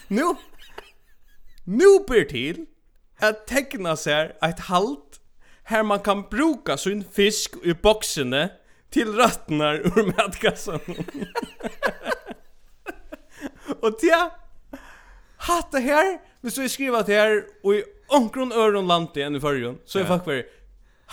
nu 0.09 0.35
nu 1.65 1.85
ber 2.09 2.25
till 2.25 2.67
at 3.23 3.47
tekna 3.47 3.95
seg 3.99 4.35
eit 4.43 4.67
halt 4.69 5.21
her 5.71 5.83
man 5.87 6.03
kan 6.03 6.25
bruka 6.31 6.77
sin 6.77 7.05
fisk 7.05 7.57
i 7.65 7.75
boxene 7.75 8.49
til 8.93 9.15
rattnar 9.17 9.81
ur 9.89 10.03
matkassan. 10.11 10.83
og 13.85 13.97
tja, 14.01 14.21
hatt 15.49 15.73
det 15.73 15.83
her, 15.87 16.19
hvis 16.43 16.59
du 16.59 16.67
skriva 16.69 17.01
det 17.07 17.17
her, 17.17 17.39
og 17.65 17.79
i 17.79 17.85
omkron 18.13 18.53
øron 18.53 18.91
landi 18.91 19.25
enn 19.25 19.39
i 19.39 19.43
fyrrjon, 19.43 19.79
så 19.87 20.03
er 20.03 20.05
yeah. 20.05 20.13
faktisk 20.13 20.43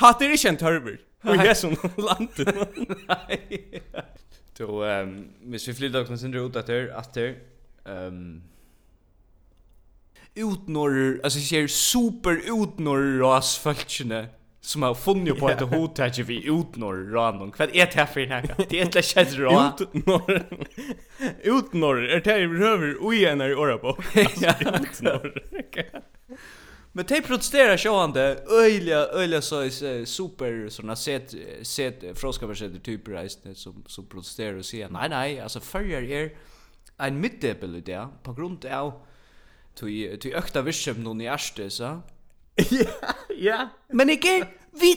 hatt 0.01 0.19
det 0.19 0.33
ikke 0.35 0.49
en 0.49 0.59
tørver, 0.59 0.97
og 1.23 1.45
i 1.45 1.55
som 1.55 1.77
landi. 2.09 2.43
Nei. 3.11 3.37
Så, 4.59 4.67
um, 4.67 5.13
hvis 5.53 5.69
vi 5.69 5.77
flyttar 5.77 6.03
oss 6.03 6.19
sindre 6.19 6.41
ut 6.43 6.57
etter, 6.59 6.89
etter, 6.99 7.37
um, 7.87 8.41
utnorr, 10.39 11.19
alltså 11.23 11.39
ser 11.39 11.67
super 11.67 12.41
utnorr 12.45 13.19
ras 13.19 13.57
folkene 13.57 14.27
som 14.61 14.83
har 14.83 14.93
funnit 14.93 15.39
på 15.39 15.49
ett 15.49 15.61
hotell 15.61 16.23
vi 16.23 16.45
utnorr 16.47 17.11
random. 17.11 17.53
Vad 17.57 17.75
är 17.75 17.85
det 17.95 18.07
för 18.13 18.25
här? 18.25 18.55
Det 18.69 18.79
är 18.79 18.85
inte 18.85 19.01
shit 19.01 19.33
rå. 19.33 19.71
Utnorr. 19.79 20.47
Utnorr 21.41 22.03
är 22.03 22.21
det 22.21 22.33
över 22.33 23.03
och 23.03 23.13
igen 23.13 23.41
är 23.41 23.55
ora 23.55 23.77
på. 23.77 23.97
Utnorr. 24.59 25.43
Men 26.91 27.05
de 27.05 27.21
protesterar 27.21 27.77
sjående 27.77 28.43
öjliga 28.49 29.07
öjliga 29.07 29.41
så 29.41 29.69
super 30.05 30.69
såna 30.69 30.95
set 30.95 31.35
set 31.61 32.03
froskaversätter 32.13 32.79
typer 32.79 33.11
reisne 33.11 33.55
som 33.55 33.83
som 33.87 34.05
protesterar 34.05 34.57
och 34.57 34.65
säger 34.65 34.89
nej 34.89 35.09
nej 35.09 35.39
alltså 35.39 35.59
följer 35.59 36.01
er 36.01 36.31
en 36.97 37.19
mittdel 37.19 37.75
i 37.75 37.81
det 37.81 38.07
på 38.23 38.33
grund 38.33 38.65
av 38.65 38.93
Tui 39.79 40.17
tui 40.19 40.33
ökta 40.35 40.61
vischem 40.65 40.99
nun 41.03 41.21
i 41.21 41.29
erste, 41.31 41.69
så. 41.69 41.99
Ja, 42.71 43.13
ja. 43.39 43.59
Men 43.93 44.09
ikke 44.11 44.41
vi 44.75 44.93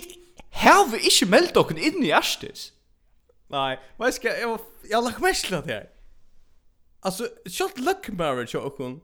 har 0.59 0.89
vi 0.91 0.99
ikke 1.07 1.29
meldt 1.31 1.57
inn 1.79 2.03
i 2.03 2.11
erstes. 2.11 2.73
Nei, 3.53 3.77
men 3.99 4.13
skal 4.13 4.39
jeg 4.41 4.59
jeg 4.89 4.97
har 4.97 5.05
lagt 5.05 5.23
mest 5.23 5.51
det. 5.67 5.83
Altså, 7.03 7.29
sjølt 7.47 7.79
luck 7.79 8.09
marriage 8.19 8.59
og 8.59 8.77
kon. 8.77 9.01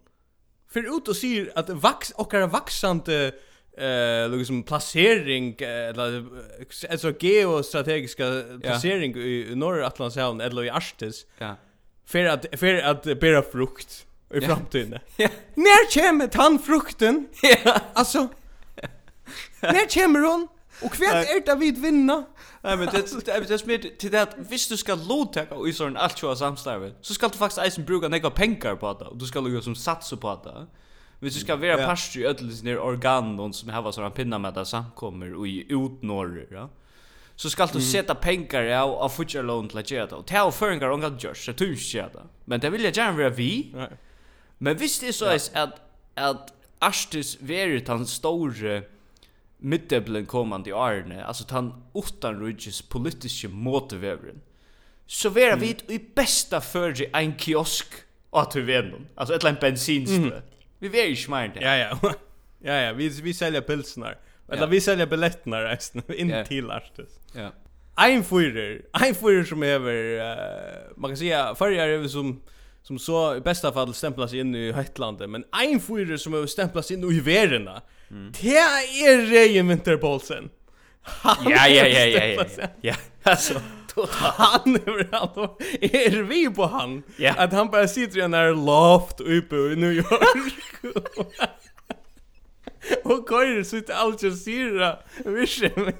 För 0.68 0.96
ut 0.96 1.08
och 1.08 1.16
säger 1.16 1.52
att 1.54 1.68
vax 1.68 2.10
och 2.10 2.34
är 2.34 2.46
vaxande 2.46 3.32
eh 3.78 4.28
liksom 4.30 4.62
placering 4.62 5.56
eller 5.60 6.24
alltså 6.90 7.12
geostrategiska 7.20 8.44
placering 8.62 9.16
i 9.16 9.54
norra 9.54 9.86
Atlantshavn 9.86 10.40
eller 10.40 10.64
i 10.64 10.70
Arktis. 10.70 11.26
Ja. 11.38 11.56
För 12.04 12.24
att 12.24 12.46
för 12.56 12.74
att 12.74 13.20
bära 13.20 13.42
frukt 13.42 14.06
i 14.34 14.40
framtiden. 14.40 14.98
Ja. 15.16 15.28
När 15.54 16.02
kommer 16.02 16.26
tandfrukten? 16.26 17.28
Ja. 17.42 17.80
Alltså 17.92 18.28
när 19.60 19.94
kommer 19.94 20.20
hon? 20.20 20.48
Och 20.82 20.92
kvart 20.92 21.14
är 21.14 21.46
det 21.46 21.54
vid 21.54 21.78
vinna. 21.78 22.24
Nej 22.62 22.76
men 22.76 22.86
det 22.86 23.24
det 23.24 23.50
är 23.50 23.58
smitt 23.58 23.98
till 23.98 24.10
det 24.10 24.22
att 24.22 24.34
visst 24.38 24.68
du 24.68 24.76
ska 24.76 24.94
låta 24.94 25.68
i 25.68 25.72
sån 25.72 25.96
allt 25.96 26.18
så 26.18 26.36
samstarve. 26.36 26.92
Så 27.00 27.14
ska 27.14 27.28
du 27.28 27.38
faktiskt 27.38 27.58
eisen 27.58 27.84
bruka 27.84 28.08
några 28.08 28.30
pengar 28.30 28.76
på 28.76 28.92
det 28.92 29.04
och 29.04 29.16
du 29.16 29.26
ska 29.26 29.40
lägga 29.40 29.60
som 29.60 29.74
satsa 29.74 30.16
på 30.16 30.40
det. 30.44 30.66
Vi 31.20 31.30
ska 31.30 31.56
vara 31.56 31.86
pastor 31.86 32.22
i 32.22 32.26
ödlis 32.26 32.62
ner 32.62 32.78
organ 32.78 33.40
och 33.40 33.54
som 33.54 33.68
har 33.68 33.92
såna 33.92 34.10
pinnar 34.10 34.38
med 34.38 34.54
det 34.54 34.66
samkommer 34.66 35.34
och 35.34 35.48
i 35.48 35.66
utnorrer, 35.68 36.46
ja 36.50 36.68
så 37.38 37.50
skal 37.50 37.68
du 37.72 37.80
seta 37.80 38.14
pengar 38.14 38.66
av 38.80 38.90
av 38.98 39.08
future 39.08 39.42
loan 39.42 39.68
til 39.68 39.78
at 39.78 39.90
gjera 39.92 40.06
det. 40.06 40.16
Og 40.16 40.24
det 40.28 40.40
og 40.42 40.54
føringar 40.54 40.90
ongan 40.90 41.18
gjørs, 41.22 41.44
så 41.46 41.52
tusen 41.52 41.92
gjera 41.92 42.08
det. 42.16 42.24
Men 42.46 42.60
det 42.60 42.72
vil 42.72 42.82
jeg 42.82 42.96
gjerne 42.96 43.18
være 43.18 43.34
vi. 43.36 43.50
Right. 43.74 44.07
Men 44.58 44.76
visst 44.76 45.02
är 45.02 45.12
så 45.12 45.24
ja. 45.24 45.62
att 45.62 45.88
att 46.18 46.52
Ashtis 46.78 47.36
verit 47.40 47.88
han 47.88 48.06
store 48.06 48.82
middeblen 49.58 50.26
kommande 50.26 50.70
i 50.70 50.72
Arne, 50.72 51.24
alltså 51.24 51.44
att 51.44 51.50
han 51.50 51.82
utan 51.94 52.40
rujtjes 52.40 52.82
politiska 52.82 53.48
motiveren, 53.48 54.40
så 55.06 55.30
vera 55.30 55.52
mm. 55.52 55.60
vid 55.60 55.82
i 55.88 56.00
bästa 56.14 56.60
förge 56.60 57.10
en 57.12 57.38
kiosk 57.38 57.86
att 58.30 58.56
vi 58.56 58.60
vet 58.60 58.84
någon. 58.84 59.06
Alltså 59.14 59.34
ett 59.34 59.42
län 59.42 59.56
bensinstö. 59.60 60.14
Mm. 60.14 60.42
Vi 60.78 60.88
vet 60.88 61.08
ju 61.08 61.16
smart 61.16 61.54
det. 61.54 61.60
Ja, 61.64 61.76
ja. 61.76 62.14
ja, 62.58 62.72
ja, 62.82 62.92
vi, 62.92 63.08
vi 63.08 63.34
säljer 63.34 63.60
pilsnar. 63.60 64.18
Eller 64.48 64.62
ja. 64.62 64.66
vi 64.66 64.80
säljer 64.80 65.06
biljetterna 65.06 65.64
resten, 65.64 66.02
in 66.14 66.30
ja. 66.30 66.44
till 66.44 66.70
Ashtis. 66.70 67.20
Ja. 67.32 67.52
Ein 67.96 68.24
fyrer, 68.24 68.82
ein 68.92 69.14
fyrer 69.14 69.44
som 69.44 69.62
över, 69.62 69.94
uh, 69.94 70.96
man 70.96 71.10
kan 71.10 71.16
säga, 71.16 71.54
förr 71.54 71.72
är 71.72 71.98
det 71.98 72.08
som 72.08 72.40
som 72.88 72.98
så 72.98 73.36
i 73.36 73.40
bästa 73.40 73.72
fall 73.72 73.94
stämplas 73.94 74.32
in 74.34 74.54
i 74.54 74.72
Hetlandet 74.72 75.30
men 75.30 75.44
en 75.64 75.80
fyra 75.80 76.18
som 76.18 76.32
har 76.32 76.46
stämplas 76.46 76.90
in 76.90 77.12
i 77.12 77.20
Verena. 77.20 77.82
Mm. 78.10 78.32
Det 78.40 78.56
är 78.56 79.26
Rejen 79.26 79.68
Winterbolsen. 79.68 80.50
Ja 81.24 81.36
ja 81.44 81.66
ja 81.68 81.86
ja 81.86 82.24
ja. 82.24 82.44
Ja, 82.80 82.94
alltså 83.22 83.60
han 84.10 84.74
är 84.74 85.08
han 85.12 85.48
är 85.80 86.22
vi 86.22 86.50
på 86.50 86.66
han 86.66 87.02
ja. 87.16 87.34
att 87.36 87.52
han 87.52 87.70
bara 87.70 87.88
sitter 87.88 88.18
i 88.18 88.20
en 88.20 88.30
där 88.30 88.54
loft 88.54 89.20
uppe 89.20 89.56
i 89.56 89.76
New 89.76 89.92
York. 89.92 90.82
Och 93.04 93.28
kör 93.28 93.62
så 93.62 93.76
ut 93.76 93.90
allt 93.90 94.22
jag 94.22 94.36
ser. 94.36 94.98
Vision. 95.30 95.92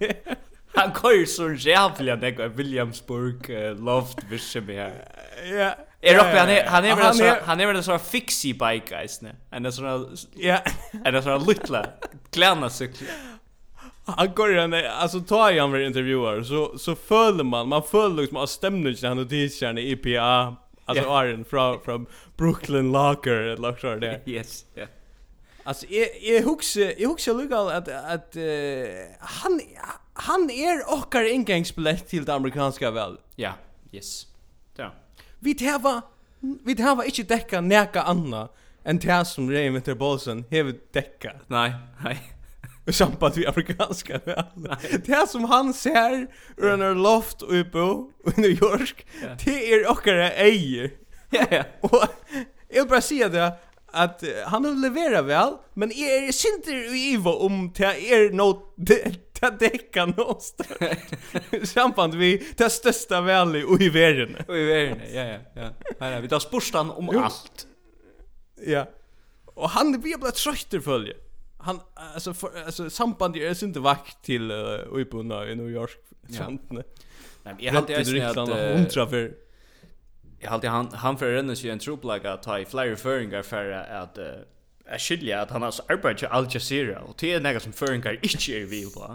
Han 0.74 0.92
kör 0.94 1.24
så 1.24 1.52
jävla 1.52 2.16
det 2.16 2.48
Williamsburg 2.48 3.50
uh, 3.50 3.84
loft 3.84 4.18
vision 4.30 4.68
här. 4.68 5.08
Ja. 5.52 5.87
Är 6.00 6.14
rock 6.14 6.24
han 6.24 6.48
är 6.48 6.64
han 6.64 6.84
är 6.84 6.96
väl 6.96 7.14
så 7.14 7.36
han 7.44 7.60
är 7.60 7.66
väl 7.66 7.82
så 7.82 7.98
fixie 7.98 8.54
bike 8.54 8.96
guys 8.96 9.20
ne. 9.20 9.30
And 9.50 9.66
that's 9.66 10.26
ja. 10.34 10.58
And 11.04 11.16
that's 11.16 11.38
not 11.38 11.48
little 11.48 11.86
kläna 12.30 12.70
cykel. 12.70 13.06
Han 14.04 14.34
går 14.34 14.48
den 14.48 14.74
alltså 14.74 15.20
tar 15.20 15.50
jag 15.50 15.74
en 15.74 15.86
intervjuer 15.86 16.42
så 16.42 16.78
så 16.78 16.94
följer 16.94 17.44
man 17.44 17.68
man 17.68 17.82
följer 17.82 18.16
liksom 18.16 18.36
av 18.36 18.46
stämningen 18.46 18.96
han 19.02 19.18
och 19.18 19.30
t-shirten 19.30 19.78
i 19.78 19.90
IPA 19.90 20.56
alltså 20.84 21.04
yeah. 21.04 21.16
Aaron 21.16 21.44
från 21.44 21.80
från 21.80 22.06
Brooklyn 22.36 22.92
Locker 22.92 23.34
eller 23.34 23.68
något 23.68 23.80
sånt 23.80 24.00
där. 24.00 24.20
Yes. 24.26 24.64
Ja. 24.74 24.86
Alltså 25.64 25.86
är 25.86 26.24
är 26.24 26.42
huxar 26.42 26.80
är 26.80 27.06
huxar 27.06 27.34
lugal 27.34 27.68
att 27.68 27.88
att 27.88 28.36
uh, 28.36 28.42
han 29.20 29.60
han 30.12 30.50
är 30.50 30.92
ochkar 30.94 31.32
ingångsbiljett 31.32 32.08
till 32.08 32.24
det 32.24 32.34
amerikanska 32.34 32.90
väl. 32.90 33.16
Ja. 33.36 33.52
Yes 33.92 34.27
vi 35.40 35.54
hava 35.64 36.02
vi 36.40 36.74
hava 36.82 37.06
ikkje 37.08 37.26
dekka 37.28 37.60
neka 37.60 38.04
anna 38.06 38.48
enn 38.88 39.00
det 39.02 39.20
som 39.26 39.48
Ray 39.50 39.70
Winter 39.70 39.94
Bolson 39.98 40.44
hever 40.50 40.78
dekka. 40.94 41.40
Nei, 41.52 41.72
nei. 42.04 42.16
Og 42.88 42.94
sampat 42.96 43.36
vi 43.36 43.44
afrikanska 43.44 44.20
Det 45.06 45.24
som 45.28 45.44
han 45.50 45.74
ser 45.76 46.26
ur 46.56 46.70
en 46.72 47.02
loft 47.02 47.42
uppe 47.42 47.84
i 48.24 48.40
New 48.40 48.54
York, 48.62 49.04
det 49.44 49.56
er 49.74 49.88
okkara 49.90 50.30
eier. 50.40 50.94
Ja, 51.32 51.44
ja. 51.52 51.64
Og 51.84 52.06
jeg 52.72 52.80
vil 52.80 52.88
bara 52.88 53.04
si 53.04 53.18
det, 53.20 53.50
at 53.92 54.24
han 54.48 54.64
har 54.64 54.80
leverat 54.80 55.26
vel, 55.28 55.58
men 55.76 55.92
jeg 55.92 56.28
er 56.28 56.32
sinter 56.32 56.88
i 56.88 57.02
Ivo 57.12 57.34
om 57.44 57.66
det 57.76 57.92
er 58.08 58.30
no 58.32 58.54
Det 59.40 59.50
däckar 59.58 60.06
någonstans. 60.06 60.78
Samband 61.72 62.14
vi 62.14 62.46
det 62.56 62.70
största 62.70 63.20
väl 63.20 63.56
i 63.56 63.88
världen. 63.88 64.36
Och 64.48 64.56
i 64.56 64.64
världen, 64.64 65.00
ja, 65.12 65.22
ja, 65.22 65.38
ja. 65.54 65.70
Nej, 65.98 66.20
vi 66.20 66.28
tar 66.28 66.38
sporstan 66.38 66.90
om 66.90 67.10
jo. 67.12 67.20
allt. 67.20 67.66
Ja. 68.66 68.86
Och 69.44 69.70
han 69.70 70.00
blir 70.00 70.18
bara 70.18 70.30
trötter 70.30 70.80
följe. 70.80 71.14
Han 71.58 71.80
alltså 71.94 72.34
för, 72.34 72.64
alltså 72.66 72.90
samband 72.90 73.36
är 73.36 73.64
inte 73.64 73.80
vakt 73.80 74.24
till 74.24 74.50
uh, 74.50 74.92
Uibuna 74.92 75.48
i 75.48 75.54
New 75.54 75.70
York 75.70 75.98
sånt. 76.28 76.62
Ja. 76.70 76.82
Nej, 77.42 77.54
jag 77.58 77.72
hade 77.72 78.02
ju 78.02 78.20
att 78.22 78.36
hundra 78.36 79.06
för 79.06 79.34
Jag 80.38 80.50
hade 80.50 80.68
han 80.68 80.88
han 80.92 81.18
för 81.18 81.54
sig 81.54 81.70
en 81.70 81.78
trupplag 81.78 82.26
att 82.26 82.42
ta 82.42 82.58
i 82.58 82.64
flyer 82.64 82.94
föringar 82.94 83.42
för 83.42 83.70
att 83.70 84.18
uh, 84.18 84.24
jeg 84.92 85.00
skilja 85.00 85.42
at 85.42 85.50
han 85.50 85.62
har 85.62 85.80
arbeidt 85.90 86.18
til 86.18 86.28
Al 86.32 86.46
Jazeera, 86.54 87.02
og 87.04 87.16
det 87.20 87.34
er 87.34 87.42
nega 87.44 87.60
som 87.60 87.72
føringar 87.72 88.20
ikke 88.22 88.62
er 88.62 88.66
vi 88.66 88.84
på. 88.94 89.08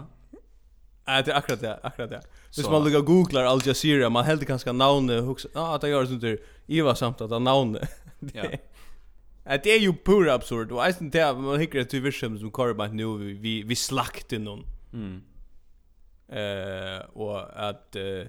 Ja, 1.06 1.22
det 1.22 1.32
är 1.32 1.36
akkurat 1.36 1.60
det, 1.60 1.78
akkurat 1.82 2.10
det. 2.10 2.20
Hvis 2.54 2.68
man 2.68 2.84
lukka 2.84 3.00
googlar 3.00 3.44
Al 3.44 3.60
Jazeera, 3.66 4.08
man 4.08 4.24
heldur 4.24 4.46
kanskje 4.46 4.72
navnet, 4.72 5.24
hugsa, 5.24 5.48
ah, 5.54 5.76
det 5.78 5.90
gjør 5.90 6.06
det 6.06 6.14
sånn 6.14 6.38
Iva 6.68 6.94
samt 6.96 7.20
at 7.20 7.30
han 7.30 7.44
navnet. 7.44 7.88
Ja. 8.34 8.46
Det 9.60 9.68
er 9.68 9.82
jo 9.82 9.92
pura 9.92 10.32
absurd, 10.32 10.70
og 10.72 10.80
eisen 10.80 11.10
det, 11.12 11.20
man 11.36 11.60
hikker 11.60 11.82
et 11.82 11.90
tyvirsum 11.92 12.38
som 12.40 12.48
kvar 12.54 12.72
bant 12.72 12.94
nu, 12.96 13.18
vi, 13.20 13.34
vi 13.36 13.52
vi 13.68 13.76
slakte 13.76 14.38
noen. 14.40 14.62
Mm. 14.92 15.18
Uh, 16.32 17.00
og 17.20 17.36
at... 17.52 17.98
Uh, 18.00 18.24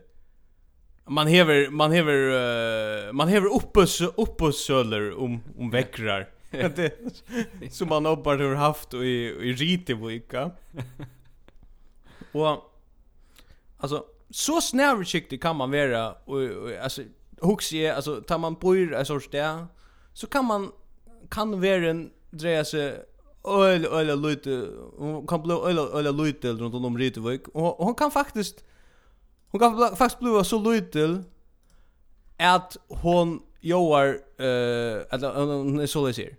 man 1.08 1.28
hever 1.28 1.70
man 1.70 1.94
hever 1.94 2.22
uh, 2.34 3.14
man 3.14 3.30
hever 3.30 3.48
uppes 3.54 4.02
uppesöler 4.02 5.14
om 5.22 5.42
om 5.58 5.72
väckrar 5.72 6.26
det 6.76 6.92
som 7.72 7.90
man 7.90 8.06
hoppar 8.06 8.38
har 8.38 8.56
haft 8.56 8.94
i 8.94 8.98
i 8.98 9.54
Ritevika. 9.54 10.52
Och 12.32 12.72
alltså 13.78 14.06
så 14.30 14.62
snävskikt 14.62 15.42
kan 15.42 15.56
man 15.56 15.72
vara 15.72 16.12
och 16.12 16.40
alltså 16.82 17.02
hooks 17.42 17.74
är 17.74 17.94
alltså 17.94 18.22
tar 18.22 18.38
man 18.38 18.54
bryr 18.54 18.94
en 18.94 19.06
sorts 19.06 19.30
där 19.30 19.68
så 20.14 20.28
kan 20.28 20.46
man 20.46 20.72
kan 21.30 21.62
vara 21.62 21.90
en 21.90 22.12
dreja 22.32 22.66
sig 22.66 23.06
öl 23.44 23.86
öl 23.86 24.22
lite 24.22 24.70
hon 24.98 25.28
kan 25.28 25.42
bli 25.42 25.54
öl 25.54 25.78
öl 25.80 26.16
lite 26.16 26.52
runt 26.52 26.76
om 26.76 26.98
Ritevik 26.98 27.48
och 27.48 27.86
hon 27.86 27.96
kan 27.96 28.12
faktiskt 28.12 28.64
hon 29.48 29.60
kan 29.60 29.96
faktiskt 29.96 30.20
bli 30.20 30.44
så 30.44 30.60
lite 30.72 31.24
att 32.38 32.78
hon 32.88 33.42
Joar 33.62 34.20
eh 34.38 34.46
uh, 34.46 35.04
eller 35.10 35.46
hon 35.46 35.80
är 35.80 35.88
så 35.88 36.08
läser. 36.08 36.36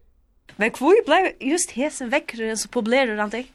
Men 0.56 0.72
hvor 0.78 0.96
ble 1.06 1.34
just 1.42 1.74
hesen 1.76 2.12
vekkeren 2.12 2.56
så 2.56 2.70
populerer 2.72 3.18
han 3.20 3.32
deg? 3.32 3.50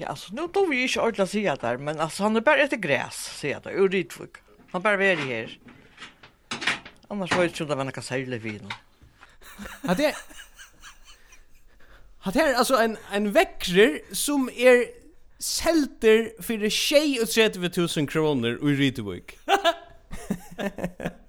Ja, 0.00 0.12
altså, 0.12 0.32
nå 0.36 0.48
tog 0.52 0.70
vi 0.70 0.82
ikke 0.86 1.02
ordentlig 1.04 1.24
å 1.24 1.30
si 1.32 1.42
det 1.44 1.74
men 1.80 2.00
altså, 2.00 2.26
han 2.26 2.36
er 2.36 2.44
bare 2.46 2.64
etter 2.66 2.80
græs, 2.80 3.18
sier 3.38 3.60
det, 3.64 3.74
ur 3.76 3.92
rytfug. 3.92 4.40
Han 4.72 4.84
bare 4.84 5.00
veri 5.00 5.28
her. 5.28 5.52
Annars 7.12 7.34
var 7.34 7.44
jeg 7.44 7.52
ikke 7.52 7.68
det 7.68 7.76
var 7.76 7.88
noe 7.88 8.04
særlig 8.04 8.40
vin. 8.44 8.72
Ja, 9.84 9.94
det 9.94 10.12
er... 10.12 10.22
Hatt 12.22 12.38
her, 12.38 12.54
altså, 12.54 12.78
en, 12.78 12.96
en 13.12 13.32
vekkrer 13.34 13.98
som 14.16 14.46
er 14.54 14.86
selter 15.42 16.30
fyrir 16.40 16.70
30 17.26 17.72
000 17.74 18.06
kroner 18.08 18.60
ur 18.62 18.78
rytfug. 18.78 19.34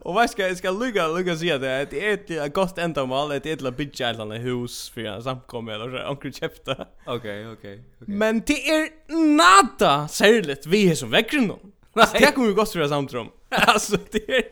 Och 0.00 0.14
vad 0.14 0.30
ska 0.30 0.48
jag 0.48 0.56
ska 0.56 0.70
lugga 0.70 1.08
lugga 1.08 1.36
säga 1.36 1.58
det 1.58 1.82
att 1.82 1.90
det 1.90 2.08
är 2.08 2.14
ett 2.14 2.30
ett 2.30 2.54
gott 2.54 2.78
ändamål 2.78 3.32
att 3.32 3.42
det 3.42 3.50
är 3.62 3.68
ett 3.68 3.76
bitch 3.76 4.00
island 4.00 4.32
hus 4.32 4.90
för 4.94 5.04
en 5.04 5.22
samkomma 5.22 5.74
eller 5.74 5.98
så 5.98 6.10
onkel 6.10 6.32
chefta. 6.32 6.86
Okej, 7.06 7.48
okej, 7.48 7.52
okej. 7.52 7.84
Men 7.98 8.42
det 8.46 8.68
är 8.70 8.88
nada 9.36 10.08
särskilt 10.08 10.66
vi 10.66 10.90
är 10.90 10.94
som 10.94 11.10
väcker 11.10 11.38
någon. 11.38 11.72
Det 12.12 12.34
kommer 12.34 12.48
ju 12.48 12.54
gott 12.54 12.72
för 12.72 12.88
samtrum. 12.88 13.28
Alltså 13.50 13.96
det 14.10 14.28
är 14.28 14.42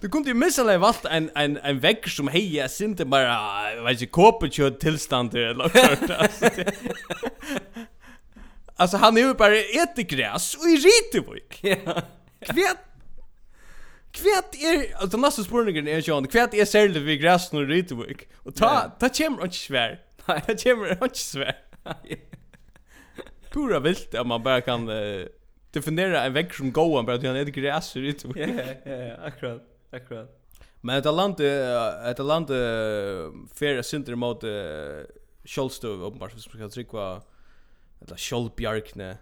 Du 0.00 0.08
kunde 0.08 0.28
ju 0.28 0.34
missa 0.34 0.62
lägga 0.62 0.78
valt 0.78 1.04
en 1.04 1.30
en 1.34 1.56
en 1.56 1.80
vägg 1.80 2.08
som 2.08 2.28
heja 2.28 2.68
synte 2.68 3.04
bara 3.04 3.74
jag 3.74 3.82
vet 3.82 3.92
inte 3.92 4.06
kopet 4.06 4.80
tillstånd 4.80 5.34
eller 5.34 5.68
så 5.68 6.12
alltså. 6.12 6.70
Alltså 8.76 8.96
han 8.96 9.16
är 9.16 9.20
ju 9.20 9.34
bara 9.34 9.56
ett 9.56 9.96
gräs 9.96 10.54
och 10.54 10.64
i 10.68 10.76
ritet 10.76 11.34
vik. 11.34 11.60
Ja. 11.84 12.02
Kvet 12.46 12.78
Kvært 14.16 14.56
er, 14.56 14.84
altså 14.96 15.18
næste 15.20 15.44
spurningen 15.44 15.88
er 15.90 16.00
sjón, 16.04 16.26
kvært 16.30 16.54
er 16.56 16.64
særlig 16.68 17.02
vi 17.04 17.18
græsn 17.20 17.60
og 17.60 17.68
rytevik. 17.68 18.24
Og 18.48 18.54
ta, 18.56 18.88
ta 19.00 19.10
kjemmer 19.12 19.44
ikke 19.48 19.60
svær. 19.60 19.98
Nei, 20.28 20.38
ta 20.46 20.54
kjemmer 20.56 20.94
ikke 20.96 21.20
svær. 21.20 21.58
Pura 23.52 23.82
vilt 23.84 24.16
om 24.20 24.32
man 24.32 24.42
bara 24.44 24.64
kan 24.64 24.88
uh, 24.88 25.28
definera 25.76 26.24
en 26.24 26.34
vekk 26.36 26.56
som 26.56 26.72
goan 26.72 27.06
bara 27.08 27.20
til 27.20 27.30
han 27.30 27.40
äter 27.40 27.54
gräs 27.60 27.92
og 27.96 28.08
rytevik. 28.08 28.40
Ja, 28.40 28.48
ja, 28.88 28.98
ja, 29.10 29.14
akkurat, 29.28 29.62
akkurat. 29.92 30.34
Men 30.80 31.00
ett 31.00 31.08
land, 31.10 31.40
ett 31.40 32.20
land 32.22 32.50
uh, 32.54 33.28
fer 33.58 33.80
synder 33.82 34.16
mot 34.16 34.44
uh, 34.46 35.04
kjolstøv, 35.48 36.04
uppenbart, 36.06 36.36
hvis 36.36 36.48
man 36.48 36.56
trycka 36.56 36.74
trykva, 36.74 37.06
eller 38.04 38.20
kjolbjarkne, 38.24 39.14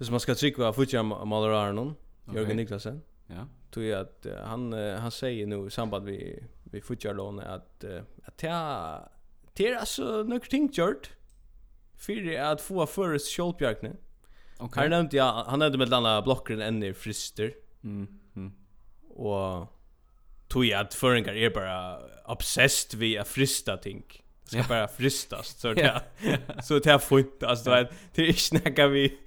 hvis 0.00 0.10
man 0.12 0.22
skal 0.22 0.38
trykva 0.38 0.72
futja 0.72 1.02
Jörgen 1.02 1.96
Jørgen 2.32 2.56
Niklasen. 2.56 3.02
Ja 3.28 3.48
tror 3.70 3.86
jag 3.86 4.00
att 4.00 4.26
han 4.44 4.72
han 4.72 5.10
säger 5.10 5.46
nu 5.46 5.66
i 5.66 5.70
samband 5.70 6.04
vi 6.04 6.44
vi 6.64 6.80
futjar 6.80 7.14
lån 7.14 7.40
att 7.40 7.84
att 8.24 8.36
ta 8.36 9.10
ter 9.54 9.74
alltså 9.74 10.02
några 10.02 10.40
ting 10.40 10.70
gjort 10.72 11.10
för 11.96 12.38
att 12.38 12.60
få 12.60 12.86
för 12.86 13.18
Scholbjörkne. 13.18 13.92
Okej. 14.58 14.82
Han 14.82 14.90
nämnde 14.90 15.16
ja, 15.16 15.44
han 15.48 15.58
nämnde 15.58 15.78
med 15.78 15.92
andra 15.92 16.22
blocken 16.22 16.60
än 16.60 16.94
frister. 16.94 17.54
Mm. 17.84 18.06
mm. 18.36 18.52
Och 19.08 19.66
tog 20.48 20.64
jag 20.64 20.80
att 20.80 20.94
föringar 20.94 21.32
är 21.32 21.50
bara 21.50 21.98
obsessed 22.24 23.00
vid 23.00 23.18
att 23.18 23.28
frista 23.28 23.76
ting. 23.76 24.04
Ska 24.44 24.64
bara 24.68 24.88
fristas 24.88 25.48
så 25.48 25.74
det 25.74 26.02
så 26.62 26.78
det 26.78 26.90
har 26.90 26.98
alltså 27.44 27.70
det 28.14 28.22
är 28.22 28.26
inte 28.26 28.40
snacka 28.40 28.86
vi 28.86 29.18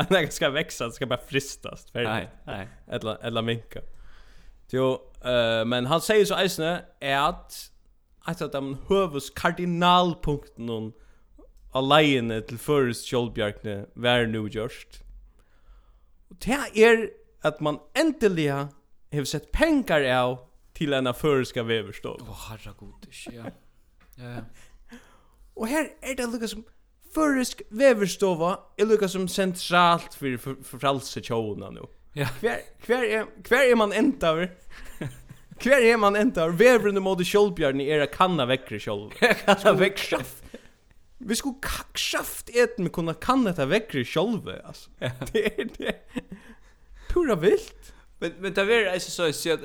när 0.10 0.26
ska 0.26 0.50
växa 0.50 0.90
ska 0.90 1.06
bara 1.06 1.20
fristas 1.26 1.90
för 1.90 2.02
nej 2.02 2.30
nej 2.44 2.68
eller 2.88 3.24
eller 3.24 3.42
minka 3.42 3.80
jo 4.70 4.92
uh, 5.24 5.64
men 5.64 5.86
han 5.86 6.00
säger 6.00 6.24
så 6.24 6.42
isne 6.42 6.84
är 7.00 7.28
att 7.28 7.70
att 8.20 8.42
att 8.42 8.52
de 8.52 8.78
hövus 8.88 9.30
kardinalpunkten 9.30 10.68
hon 10.68 10.92
alene 11.72 12.40
till 12.40 12.58
först 12.58 13.04
Kjolbjarkne 13.04 13.86
var 13.94 14.26
nu 14.26 14.48
just. 14.48 15.02
Och 16.28 16.36
det 16.38 16.82
är 16.84 17.10
att 17.40 17.60
man 17.60 17.78
äntligen 17.94 18.68
har 19.12 19.24
sett 19.24 19.52
pengar 19.52 20.16
av 20.16 20.38
till 20.72 20.92
en 20.92 21.14
förska 21.14 21.62
väverstov. 21.62 22.18
Åh 22.20 22.30
oh, 22.30 22.36
herregud, 22.48 23.08
ja. 23.32 23.44
Ja. 24.14 24.36
Och 25.54 25.68
här 25.68 25.88
är 26.00 26.14
det 26.16 26.26
lukar 26.26 26.46
som 26.46 26.64
Førisk 27.12 27.62
veverstova 27.70 28.54
er 28.80 28.88
lukka 28.88 29.08
som 29.08 29.26
sentralt 29.28 30.14
för 30.14 30.38
fralse 30.64 31.20
tjona 31.20 31.70
nu. 31.70 31.84
Ja. 32.16 32.28
Hver, 32.40 32.60
kvar 32.84 33.04
er, 33.04 33.26
hver 33.48 33.70
är 33.70 33.76
man 33.76 33.92
ända 33.92 34.28
över. 34.28 34.50
Kvar 35.58 35.80
er 35.80 35.96
man 35.96 36.16
ända 36.16 36.42
över. 36.42 36.88
og 36.88 37.02
måte 37.02 37.24
kjolbjarni 37.24 37.84
i 37.84 37.90
era 37.90 38.06
kanna 38.06 38.46
vekkri 38.46 38.78
kjolv. 38.80 39.12
kanna 39.46 39.72
vekkri 39.72 40.18
Vi 41.18 41.34
skulle 41.34 41.54
kraft 41.92 42.48
ett 42.48 42.78
med 42.78 42.92
kunna 42.92 43.14
kanna 43.14 43.52
ta 43.52 43.64
vekkri 43.64 44.04
kjolv, 44.04 44.48
alltså. 44.64 44.90
Det 45.32 45.46
er 45.46 45.68
det. 45.78 45.94
Pura 47.08 47.34
vilt. 47.34 47.92
Men, 48.18 48.32
men 48.40 48.54
det 48.54 48.62
är 48.62 48.92
altså 48.92 49.10
så, 49.10 49.32
så 49.32 49.52
att 49.52 49.60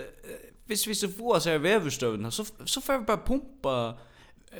hvis 0.67 0.87
vi 0.87 0.95
så 0.95 1.07
få 1.07 1.33
oss 1.33 1.45
här 1.45 1.57
väverstövna 1.57 2.31
så, 2.31 2.45
så 2.65 2.81
får 2.81 2.97
vi 2.97 3.05
bara 3.05 3.17
pumpa 3.17 3.97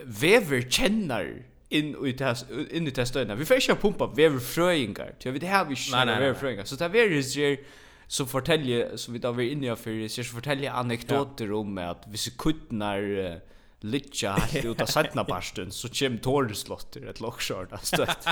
veverkjennar 0.04 1.44
in 1.70 1.96
i 2.06 2.14
tas 2.14 2.46
in 2.72 2.88
i 2.88 2.92
tas 2.92 3.10
stöna. 3.10 3.36
Vi 3.36 3.46
fær 3.46 3.60
ikke 3.60 3.76
pumpa 3.82 4.08
vever 4.16 4.40
frøingar. 4.40 5.18
Så 5.20 5.32
vi 5.32 5.40
det 5.40 5.50
har 5.50 5.66
vi 5.66 5.76
ikke 5.76 6.06
vever 6.08 6.34
frøingar. 6.34 6.66
Så 6.66 6.76
det 6.76 6.94
vever 6.94 7.22
sig 7.22 7.60
så 8.08 8.26
fortälje 8.26 8.98
så 8.98 9.12
vi 9.12 9.20
då 9.20 9.32
vi 9.32 9.50
inne 9.52 9.76
for 9.76 10.08
så 10.08 10.24
fortälje 10.24 10.72
anekdoter 10.72 11.52
om 11.52 11.78
at 11.78 12.08
så 12.16 12.32
kuttnar 12.38 13.02
uh, 13.02 13.36
litja 13.82 14.32
helt 14.34 14.66
ut 14.66 14.82
av 14.82 14.86
sætna 14.96 15.24
parsten, 15.24 15.72
så 15.72 15.90
kjem 15.90 16.18
tårneslotter 16.24 17.10
et 17.10 17.20
lokkskjørn 17.22 17.76
av 17.78 17.84
støtt. 17.86 18.30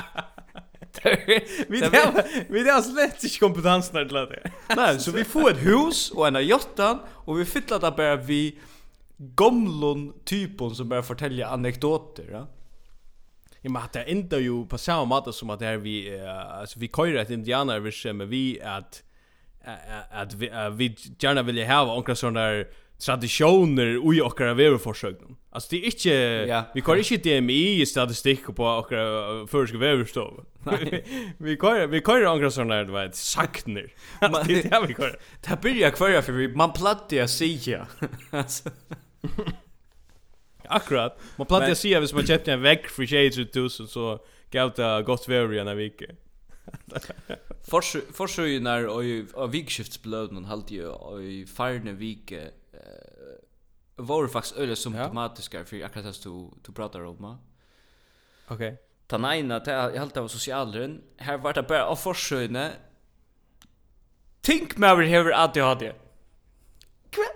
Vi 2.48 2.62
har 2.64 2.80
slett 2.82 3.24
ikke 3.28 3.42
kompetens 3.42 3.90
til 3.92 4.08
det. 4.08 4.40
Nei, 4.72 4.94
så 4.98 5.12
vi 5.12 5.26
får 5.28 5.50
ett 5.50 5.60
hus 5.66 6.06
og 6.14 6.24
en 6.30 6.40
jottan, 6.40 7.02
og 7.26 7.36
vi 7.36 7.44
fyller 7.44 7.82
det 7.82 7.90
bara 7.98 8.16
vi 8.16 8.40
gamlon 9.36 10.08
typen 10.24 10.74
som 10.74 10.88
bare 10.88 11.04
fortälja 11.04 11.50
anekdoter. 11.52 12.30
Ja? 12.32 12.46
Ja, 13.66 13.70
men 13.70 13.82
det 13.92 14.02
ändå 14.02 14.38
ju 14.38 14.66
på 14.66 14.78
samma 14.78 15.04
måte 15.04 15.32
som 15.32 15.50
att 15.50 15.60
här 15.60 15.76
vi 15.76 16.20
uh, 16.20 16.60
alltså 16.60 16.78
vi 16.78 16.88
kör 16.88 17.14
ett 17.14 17.30
indianer 17.30 17.80
vi 17.80 17.92
ser 17.92 18.12
men 18.12 18.28
vi 18.28 18.60
att 18.62 19.02
att 20.10 20.34
vi, 20.34 20.50
uh, 20.50 20.68
vi 20.68 20.96
gärna 21.18 21.42
vill 21.42 21.66
ha 21.66 21.84
några 21.84 22.14
sådana 22.14 22.40
där 22.40 22.68
traditioner 22.98 24.06
och 24.06 24.14
i 24.14 24.20
åkra 24.20 24.54
väverforsögnen. 24.54 25.36
Alltså 25.50 25.68
det 25.70 25.76
är 25.76 25.84
inte 25.84 26.10
ja. 26.48 26.64
vi 26.74 26.82
kör 26.82 27.12
inte 27.12 27.40
DMI 27.40 27.80
i 27.80 27.86
statistik 27.86 28.46
på 28.56 28.64
åkra 28.64 29.46
förska 29.46 29.78
väverstov. 29.78 30.44
vi 31.38 31.56
kör 31.56 31.86
vi 31.86 32.00
kör 32.00 32.24
några 32.24 32.50
sådana 32.50 32.74
där 32.74 32.84
vet 32.84 33.16
sakner. 33.16 33.92
det 34.20 34.72
är 34.72 34.86
vi 34.86 34.94
kör. 34.94 35.18
Det 35.40 35.62
börjar 35.62 35.90
kvar 35.90 36.22
för 36.22 36.56
man 36.56 36.72
plattar 36.72 37.26
sig 37.26 37.70
ja. 37.70 37.86
Akkurat. 40.68 41.18
Man 41.36 41.46
plantar 41.46 41.70
att 41.70 41.78
säga 41.78 42.00
hvis 42.00 42.12
man 42.12 42.26
köpte 42.26 42.52
en 42.52 42.62
vägg 42.62 42.88
för 42.90 43.30
2000 43.46 43.88
så 43.88 44.18
gav 44.50 44.72
det 44.72 45.02
gott 45.06 45.28
värre 45.28 45.56
i 45.56 45.58
en 45.58 45.76
vecka. 45.76 46.06
Forsøgnar 48.12 48.88
og 48.90 49.34
av 49.34 49.52
vikskiftsblødnen 49.54 50.46
halde 50.50 50.80
jo 50.80 50.94
og 50.94 51.22
i 51.22 51.44
farne 51.46 51.94
vike 51.98 52.40
eh, 52.74 53.36
var 53.98 54.28
faktisk 54.28 54.58
øyla 54.58 54.74
symptomatiske 54.74 55.64
for 55.66 55.84
akkurat 55.84 56.04
det 56.04 56.24
du, 56.24 56.50
du 56.66 56.72
pratar 56.72 57.06
om. 57.06 57.38
Ok. 58.48 58.62
Den 59.10 59.60
ta, 59.64 59.70
jeg 59.70 60.00
halde 60.00 60.20
av 60.20 60.28
sosialeren, 60.28 61.00
her 61.18 61.38
var 61.38 61.52
det 61.52 61.66
bare 61.66 61.86
av 61.86 61.96
forsøgene 61.96 62.72
Tink 64.46 64.76
med 64.78 64.92
over 64.92 65.02
hever 65.02 65.34
ADHD. 65.34 65.92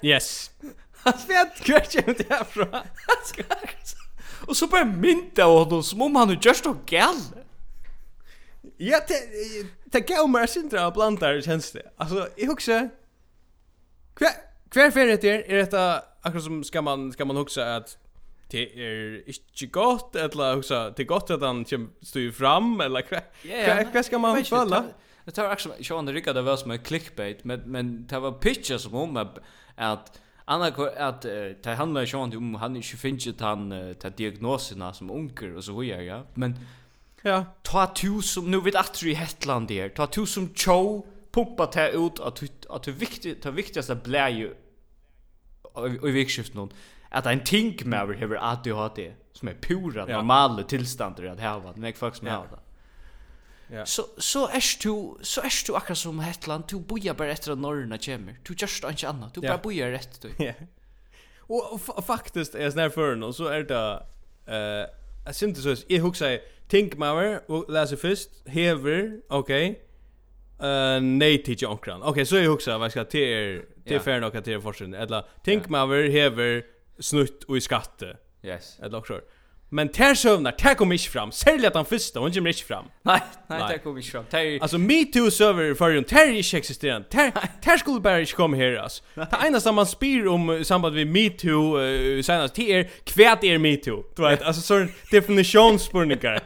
Yes. 0.05 0.53
Svett 1.05 1.61
kvartje 1.61 2.05
ut 2.07 2.31
härifrån. 2.31 2.81
Och 4.47 4.57
så 4.57 4.67
bara 4.67 4.85
mynta 4.85 5.45
av 5.45 5.65
honom 5.65 5.83
som 5.83 6.03
om 6.03 6.17
han 6.17 6.31
är 6.31 6.39
just 6.43 6.65
något 6.65 6.91
galt. 6.91 7.33
Ja, 8.77 9.01
det 9.09 9.15
det 9.85 10.01
gav 10.01 10.31
mig 10.31 10.49
sindra 10.49 10.87
av 10.87 10.93
blandar 10.93 11.41
känns 11.41 11.73
det. 11.73 11.93
Alltså, 11.97 12.29
jag 12.37 12.47
huxar 12.47 12.91
Kvar 14.15 14.31
kvar 14.71 14.91
för 14.91 15.07
det 15.07 15.25
är 15.25 15.57
detta 15.57 16.03
akkurat 16.23 16.45
som 16.45 16.65
ska 16.65 16.83
man 16.83 17.13
ska 17.13 17.25
man 17.25 17.37
huxa 17.37 17.77
att 17.77 17.99
det 18.51 18.59
är 18.59 19.29
inte 19.29 19.67
gott 19.67 20.17
eller 20.17 20.55
huxa 20.55 20.91
det 20.91 21.03
är 21.03 21.07
gott 21.07 21.31
att 21.31 21.43
han 21.43 21.65
står 22.03 22.33
fram 22.33 22.81
eller 22.81 23.03
kvar 23.03 23.23
kvar 23.85 24.03
ska 24.03 24.19
man 24.19 24.45
falla? 24.45 24.85
Det 25.25 25.31
tar 25.31 25.53
också 25.53 25.73
Sean 25.83 26.07
det 26.07 26.43
var 26.43 26.57
som 26.57 26.71
en 26.71 26.79
clickbait 26.79 27.45
men 27.45 27.61
men 27.61 28.07
det 28.07 28.19
var 28.19 28.33
pictures 28.33 28.83
som 28.83 28.95
om 28.95 29.17
att 29.77 30.21
Anna 30.51 30.71
kor 30.71 30.99
att 30.99 31.25
uh, 31.25 31.53
ta 31.63 31.75
handlar 31.75 32.07
ju 32.07 32.17
om 32.17 32.55
han 32.55 32.77
inte 32.77 32.97
finns 32.97 33.29
han 33.41 33.73
uh, 33.73 33.93
ta 33.93 34.11
diagnoserna 34.11 34.93
som 34.93 35.11
onkel 35.11 35.57
och 35.57 35.65
så 35.65 35.79
vidare 35.79 36.05
ja. 36.05 36.27
Men 36.35 36.55
ja, 37.23 37.45
ta 37.63 37.87
tu 37.87 38.23
som 38.23 38.51
nu 38.51 38.61
vid 38.61 38.77
att 38.77 39.03
i 39.03 39.15
Hetland 39.15 39.69
där. 39.69 39.89
Ta 39.89 40.07
tu 40.07 40.27
som 40.27 40.49
Cho 40.55 41.07
pumpa 41.33 41.67
ta 41.67 41.87
ut 41.89 42.21
att 42.21 42.43
att 42.69 42.83
det 42.83 42.93
viktigt 42.93 43.43
det 43.43 43.51
viktigaste 43.51 43.95
blir 43.95 44.29
ju 44.29 44.55
i 46.09 46.11
vikskift 46.11 46.55
någon 46.55 46.73
att 47.11 47.27
en 47.27 47.45
tink 47.45 47.85
med 47.85 48.01
över 48.01 48.15
hur 48.15 48.39
ADHD 48.53 49.13
som 49.33 49.49
är 49.49 49.55
pura 49.55 50.07
normala 50.07 50.63
tillstånd 50.63 51.21
att 51.21 51.41
ha 51.41 51.59
vad 51.59 51.77
men 51.77 51.85
jag 51.85 51.97
faktiskt 51.97 52.23
med 52.23 52.33
det. 52.33 52.70
Ja. 53.73 53.87
Så 53.87 54.07
så 54.19 54.49
är 54.49 54.83
du 54.83 55.25
så 55.25 55.41
är 55.41 55.67
du 55.67 55.77
akkurat 55.77 55.99
som 55.99 56.21
Hetland, 56.21 56.65
du 56.69 56.77
bojar 56.77 57.15
bara 57.15 57.31
efter 57.31 57.57
norrna 57.57 57.99
kommer. 57.99 58.39
Du 58.43 58.55
just 58.59 58.85
inte 58.85 59.09
annat. 59.09 59.35
Du 59.35 59.41
bara 59.41 59.59
bojar 59.59 59.91
rätt 59.91 60.21
du. 60.23 60.45
Ja. 60.45 60.53
Och 61.39 62.07
faktiskt 62.07 62.55
är 62.55 62.71
snär 62.71 62.89
för 62.89 63.23
och 63.23 63.35
så 63.35 63.47
är 63.47 63.63
det 63.63 64.03
eh 64.47 64.87
jag 65.27 65.35
synte 65.35 65.61
så 65.61 65.77
jag 65.89 66.01
huxar 66.01 66.39
think 66.69 66.97
mower 66.97 67.51
och 67.51 67.73
läser 67.73 67.97
först 67.97 68.49
hever, 68.49 69.21
okej. 69.29 69.85
Eh 70.63 71.01
nej 71.01 71.43
till 71.43 71.63
Jonkran. 71.63 72.03
Okej, 72.03 72.27
så 72.27 72.37
jag 72.37 72.55
också 72.55 72.79
vad 72.79 72.91
ska 72.91 73.05
till 73.05 73.63
till 73.85 74.01
fair 74.01 74.21
nog 74.21 74.37
att 74.37 74.45
det 74.45 74.53
är 74.53 74.61
forskning. 74.61 74.95
Eller 74.95 75.25
think 75.45 75.69
mower 75.69 76.09
hever 76.09 76.65
snutt 76.99 77.45
och 77.45 77.57
i 77.57 77.61
skatte. 77.61 78.17
Yes. 78.43 78.79
Eller 78.83 78.99
också. 78.99 79.21
Men 79.73 79.89
tær 79.89 80.15
sövnar, 80.15 80.51
tær 80.59 80.75
kom 80.75 80.93
inte 80.93 81.09
fram. 81.09 81.33
Särskilt 81.33 81.67
att 81.67 81.75
han 81.75 81.85
första, 81.85 82.21
hon 82.21 82.33
kommer 82.33 82.51
inte 82.51 82.63
fram. 82.63 82.85
Nej, 83.03 83.21
nej, 83.47 83.61
tär 83.69 83.79
kom 83.79 83.97
inte 83.97 84.11
fram. 84.11 84.25
Tär... 84.25 84.63
Alltså, 84.63 84.79
MeToo 84.79 85.31
söver 85.31 85.65
i 85.65 85.75
förrjun, 85.75 86.05
tär 86.05 86.27
är 86.27 86.33
inte 86.33 86.57
existerande. 86.57 87.09
Tär, 87.09 87.33
tär 87.63 87.77
skulle 87.77 88.01
bara 88.01 88.21
inte 88.21 88.33
komma 88.33 88.57
här, 88.57 88.77
alltså. 88.77 89.03
Det 89.15 89.47
enda 89.47 89.61
som 89.61 89.75
man 89.75 89.87
spyr 89.87 90.27
om 90.27 90.51
i 90.51 90.65
samband 90.65 90.95
med 90.95 91.07
me 91.07 91.31
too 91.31 91.79
uh, 91.79 92.23
senast, 92.23 92.55
det 92.55 92.73
är 92.73 92.91
kvärt 93.05 93.45
är 93.45 93.59
MeToo. 93.59 94.05
Du 94.17 94.23
vet, 94.23 94.43
alltså 94.43 94.63
sån 94.63 94.89
definitionsspurningar. 95.11 96.41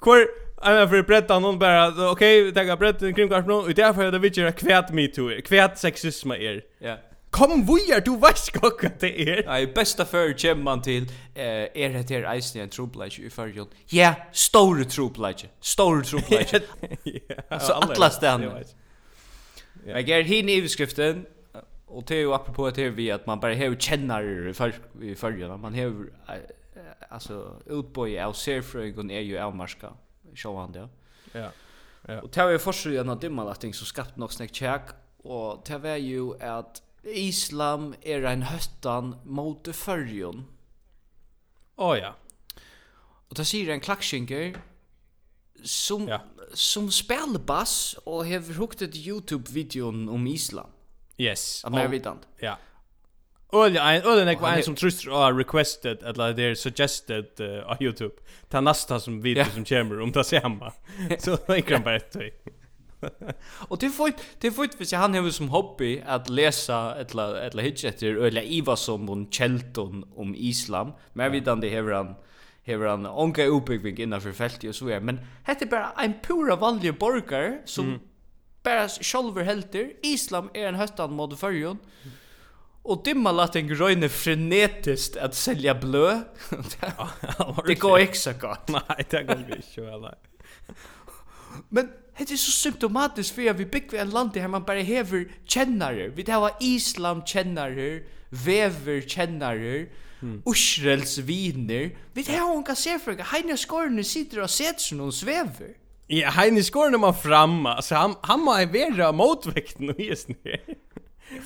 Kvar, 0.00 0.26
Jag 0.62 0.86
vill 0.86 1.04
berätta 1.04 1.38
någon 1.38 1.58
bara, 1.58 1.88
okej, 1.88 2.42
okay, 2.42 2.52
tänk 2.54 2.70
att 2.70 2.78
berätta 2.78 3.06
en 3.06 3.14
krimkvartsmål, 3.14 3.64
och 3.64 3.74
därför 3.74 4.04
är 4.04 4.12
det 4.12 4.18
viktigt 4.18 4.46
att 4.46 4.56
kvärt 4.56 4.90
MeToo 4.90 5.28
är, 5.28 5.40
kvärt 5.40 5.78
sexism 5.78 6.30
är. 6.30 6.62
Ja. 6.78 6.96
Kom 7.30 7.66
vujar, 7.68 8.00
du 8.00 8.14
veist 8.20 8.52
godt 8.56 8.82
hva 8.82 8.90
det 9.02 9.10
er. 9.24 9.42
Nei, 9.46 9.60
besta 9.74 10.06
før 10.08 10.32
kommer 10.38 10.64
man 10.70 10.82
til 10.84 11.08
uh, 11.08 11.66
er 11.68 11.96
det 11.96 12.08
her 12.10 12.28
eisen 12.32 12.62
en 12.62 12.72
trobladje 12.72 13.26
i 13.26 13.32
førjon. 13.32 13.68
Ja, 13.92 14.14
store 14.32 14.86
trobladje. 14.88 15.50
Store 15.60 16.04
trobladje. 16.08 16.62
altså, 17.50 17.76
atlas 17.82 18.18
det 18.22 18.32
han. 18.32 18.46
Jeg 19.86 20.10
er 20.10 20.24
hin 20.28 20.48
i 20.48 20.60
beskriften, 20.60 21.26
og 21.88 22.08
det 22.08 22.18
er 22.18 22.22
jo 22.22 22.34
apropos 22.36 22.72
det 22.72 22.84
her 22.84 22.96
vi 22.96 23.08
at 23.12 23.26
man 23.26 23.40
bare 23.40 23.56
hever 23.56 23.76
kjennar 23.76 24.24
i 25.02 25.14
førjon. 25.14 25.60
Man 25.60 25.74
hever, 25.74 26.10
uh, 26.28 26.82
altså, 27.10 27.44
utboi 27.70 28.16
av 28.16 28.34
serfrøyngon 28.36 29.10
er 29.10 29.24
jo 29.28 29.40
avmarska, 29.44 29.92
sjåan 30.34 30.74
det. 30.74 30.88
Ja. 31.34 31.50
Ja. 32.08 32.22
Og 32.22 32.30
det 32.34 32.44
var 32.44 32.54
jo 32.54 32.60
forsøgjene 32.62 33.12
av 33.12 33.20
dimmalatting 33.20 33.74
som 33.76 33.88
skapt 33.88 34.16
nok 34.20 34.32
snakk 34.32 34.52
tjekk, 34.54 34.92
og 35.28 35.64
det 35.68 35.76
var 35.82 35.98
jo 36.00 36.30
at 36.40 36.80
Islam 37.08 37.92
er 38.02 38.26
ein 38.28 38.46
høttan 38.48 39.16
mot 39.24 39.68
fyrjon. 39.74 40.46
Å 41.78 41.90
oh, 41.90 41.94
ja. 41.98 42.14
Og 43.28 43.36
ta 43.38 43.44
sier 43.46 43.70
en 43.72 43.82
klakskinger 43.84 44.56
som, 45.62 46.06
ja. 46.08 46.22
som 46.54 46.88
spelar 46.94 47.42
bass 47.46 47.96
og 48.04 48.24
hever 48.28 48.58
hukt 48.58 48.82
et 48.82 48.96
YouTube-videon 48.96 50.06
om 50.08 50.26
Islam. 50.30 50.72
Yes. 51.18 51.64
Av 51.66 51.74
mer 51.74 51.90
vidant. 51.92 52.24
Ja. 52.42 52.56
Olja, 53.52 53.82
en 53.96 54.06
olja 54.06 54.26
en 54.28 54.40
var 54.40 54.58
en 54.58 54.62
som 54.66 54.76
trusser 54.76 55.08
og 55.08 55.22
har 55.22 55.36
requested, 55.38 56.02
eller 56.04 56.34
det 56.36 56.50
er 56.50 56.56
suggested 56.58 57.40
uh, 57.40 57.62
av 57.64 57.80
YouTube, 57.80 58.20
ta 58.52 58.60
nästa 58.60 59.00
som 59.00 59.22
video 59.24 59.46
ja. 59.46 59.50
som 59.54 59.64
kommer 59.64 60.02
om 60.04 60.12
det 60.12 60.24
samma. 60.28 60.72
Så 61.18 61.36
det 61.36 61.48
er 61.48 61.62
ikke 61.62 61.84
bare 61.84 62.02
ett 62.02 62.56
och 63.68 63.78
det 63.78 63.90
får 63.90 64.12
det 64.38 64.50
får 64.50 64.84
för 64.84 64.96
han 64.96 65.14
har 65.14 65.30
som 65.30 65.48
hobby 65.48 66.02
att 66.06 66.28
läsa 66.28 66.94
eller 66.94 67.34
eller 67.34 67.62
hitcha 67.62 67.88
efter 67.88 68.06
eller 68.06 68.42
Iva 68.42 68.76
som 68.76 69.08
hon 69.08 69.30
chelton 69.30 70.12
om 70.16 70.34
islam 70.34 70.92
men 71.12 71.32
vi 71.32 71.40
det 71.40 71.74
har 71.74 71.92
han 71.92 72.14
har 72.66 72.86
han 72.86 73.06
onka 73.06 73.44
uppbygging 73.44 73.98
innanför 73.98 74.32
fältet 74.32 74.68
och 74.68 74.74
så 74.74 74.88
är 74.88 75.00
men 75.00 75.20
hette 75.42 75.66
bara 75.66 75.92
en 75.92 76.14
pura 76.22 76.56
vanlig 76.56 76.98
borgar 76.98 77.62
som 77.64 77.88
mm. 77.88 78.00
bara 78.62 78.88
själver 78.88 79.42
helter 79.42 79.92
islam 80.02 80.50
är 80.54 80.68
en 80.68 80.74
höstan 80.74 81.12
mot 81.12 81.40
förjon 81.40 81.78
och 82.82 83.02
dimma 83.04 83.32
lat 83.32 83.56
en 83.56 83.68
gröna 83.68 84.08
frenetiskt 84.08 85.16
att 85.16 85.34
sälja 85.34 85.74
blö 85.74 86.20
det 87.66 87.74
går 87.74 87.98
exakt 87.98 88.40
gott 88.40 88.68
nej 88.68 89.06
det 89.10 89.22
går 89.22 89.38
inte 89.38 89.62
så 89.62 90.14
men 91.68 91.90
Det 92.18 92.30
är 92.30 92.36
så 92.36 92.50
symptomatiskt 92.50 93.34
för 93.34 93.50
att 93.50 93.56
vi 93.56 93.66
bygger 93.66 93.98
en 93.98 94.10
land 94.10 94.32
där 94.32 94.48
man 94.48 94.64
bara 94.64 94.80
hever 94.80 95.28
kännare. 95.44 96.08
Vi 96.08 96.30
har 96.30 96.52
islam 96.60 97.22
kännare, 97.26 98.02
vever 98.28 99.00
kännare, 99.00 99.86
mm. 100.22 100.42
Israels 100.46 101.18
viner. 101.18 101.90
Vi 102.12 102.22
har 102.22 102.54
hon 102.54 102.64
kan 102.64 102.76
se 102.76 102.98
för 102.98 103.12
att 103.12 103.20
Heine 103.20 103.56
Skorne 103.56 104.04
sitter 104.04 104.42
och 104.42 104.50
sätter 104.50 104.80
sig 104.80 104.98
någon 104.98 105.12
svever. 105.12 105.74
Ja, 106.06 106.30
Heine 106.30 106.62
Skorne 106.62 106.98
man 106.98 107.14
fram, 107.14 107.66
Alltså 107.66 107.94
han, 107.94 108.14
han 108.20 108.40
må 108.40 108.52
vara 108.96 109.12
motväkten 109.12 109.90
och 109.90 110.00
just 110.00 110.28
nu. 110.28 110.56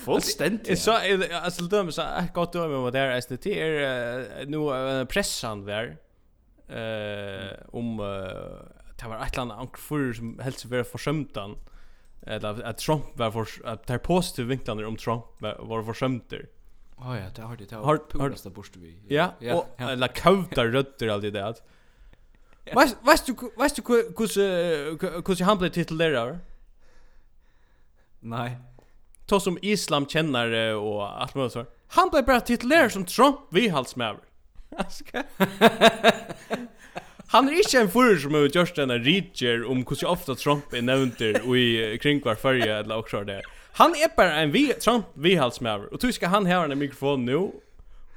Fullständigt. 0.05 0.79
Så 0.79 0.99
alltså 1.43 1.63
döm 1.63 1.93
så 1.93 2.03
gott 2.35 2.53
döm 2.53 2.73
vad 2.73 2.93
det 2.93 2.99
är 2.99 3.21
STT 3.21 3.47
är 3.47 4.47
nu 4.47 5.07
pressan 5.07 5.65
där 5.65 5.97
eh 6.69 7.57
om 7.73 8.01
det 9.03 9.09
var 9.09 9.27
ett 9.27 9.37
land 9.37 9.53
anker 9.53 9.79
för 9.79 10.13
som 10.13 10.39
helst 10.39 10.65
vara 10.65 10.85
försömtan 10.85 11.57
eller 12.27 12.63
att 12.63 12.79
Trump 12.79 13.05
var 13.19 13.31
för 13.31 13.67
att 13.67 13.87
ta 13.87 13.99
positiva 13.99 14.49
vinklarna 14.49 14.87
om 14.87 14.97
Trump 14.97 15.25
var 15.41 15.83
försömter. 15.83 16.49
Ja 16.99 17.19
ja, 17.19 17.27
det 17.35 17.43
har 17.43 17.57
det. 17.57 17.73
Har 17.73 18.19
har 18.19 18.45
det 18.45 18.51
borste 18.51 18.79
vi. 18.79 18.99
Ja, 19.09 19.35
ja. 19.39 19.67
Eller 19.77 20.09
kautar 20.09 20.67
rötter 20.67 21.09
allt 21.09 21.23
det 21.23 21.31
där. 21.31 21.55
Vad 22.73 22.91
vad 23.03 23.21
du 23.27 23.35
vad 23.57 23.77
du 23.77 23.83
hur 23.83 25.39
hur 25.39 25.45
han 25.45 25.59
blev 25.59 25.71
titelledare? 25.71 26.39
Nej. 28.21 28.59
Ta 29.27 29.41
som 29.41 29.59
islam 29.63 30.07
känner 30.07 30.75
och 30.75 31.23
allt 31.23 31.35
möjligt 31.35 31.53
så. 31.53 31.67
Han 31.87 32.09
blev 32.11 32.25
bara 32.25 32.41
titelledare 32.41 32.91
som 32.91 33.05
Trump 33.05 33.37
vi 33.51 33.69
halsmäver. 33.69 34.21
Aska. 34.77 35.25
Han 37.33 37.49
är 37.49 37.53
inte 37.53 37.79
en 37.79 37.91
förr 37.91 38.17
som 38.17 38.35
har 38.35 38.41
gjort 38.41 38.75
denna 38.75 38.99
reacher 38.99 39.65
om 39.65 39.77
hur 39.77 40.07
ofta 40.07 40.35
Trump 40.35 40.73
är 40.73 40.83
nämnt 40.83 41.21
och 41.47 41.57
i 41.57 41.99
kring 42.03 42.21
var 42.21 42.35
färja 42.35 42.79
eller 42.79 42.97
också 42.97 43.25
där. 43.25 43.43
Han 43.73 43.91
är 43.91 44.17
bara 44.17 44.35
en 44.35 44.53
vi 44.53 44.69
Trump 44.69 45.07
vi 45.15 45.35
hals 45.35 45.61
med 45.61 45.81
och 45.81 46.01
tror 46.01 46.11
ska 46.11 46.27
han 46.27 46.47
ha 46.47 46.65
en 46.65 46.79
mikrofon 46.79 47.25
nu 47.25 47.51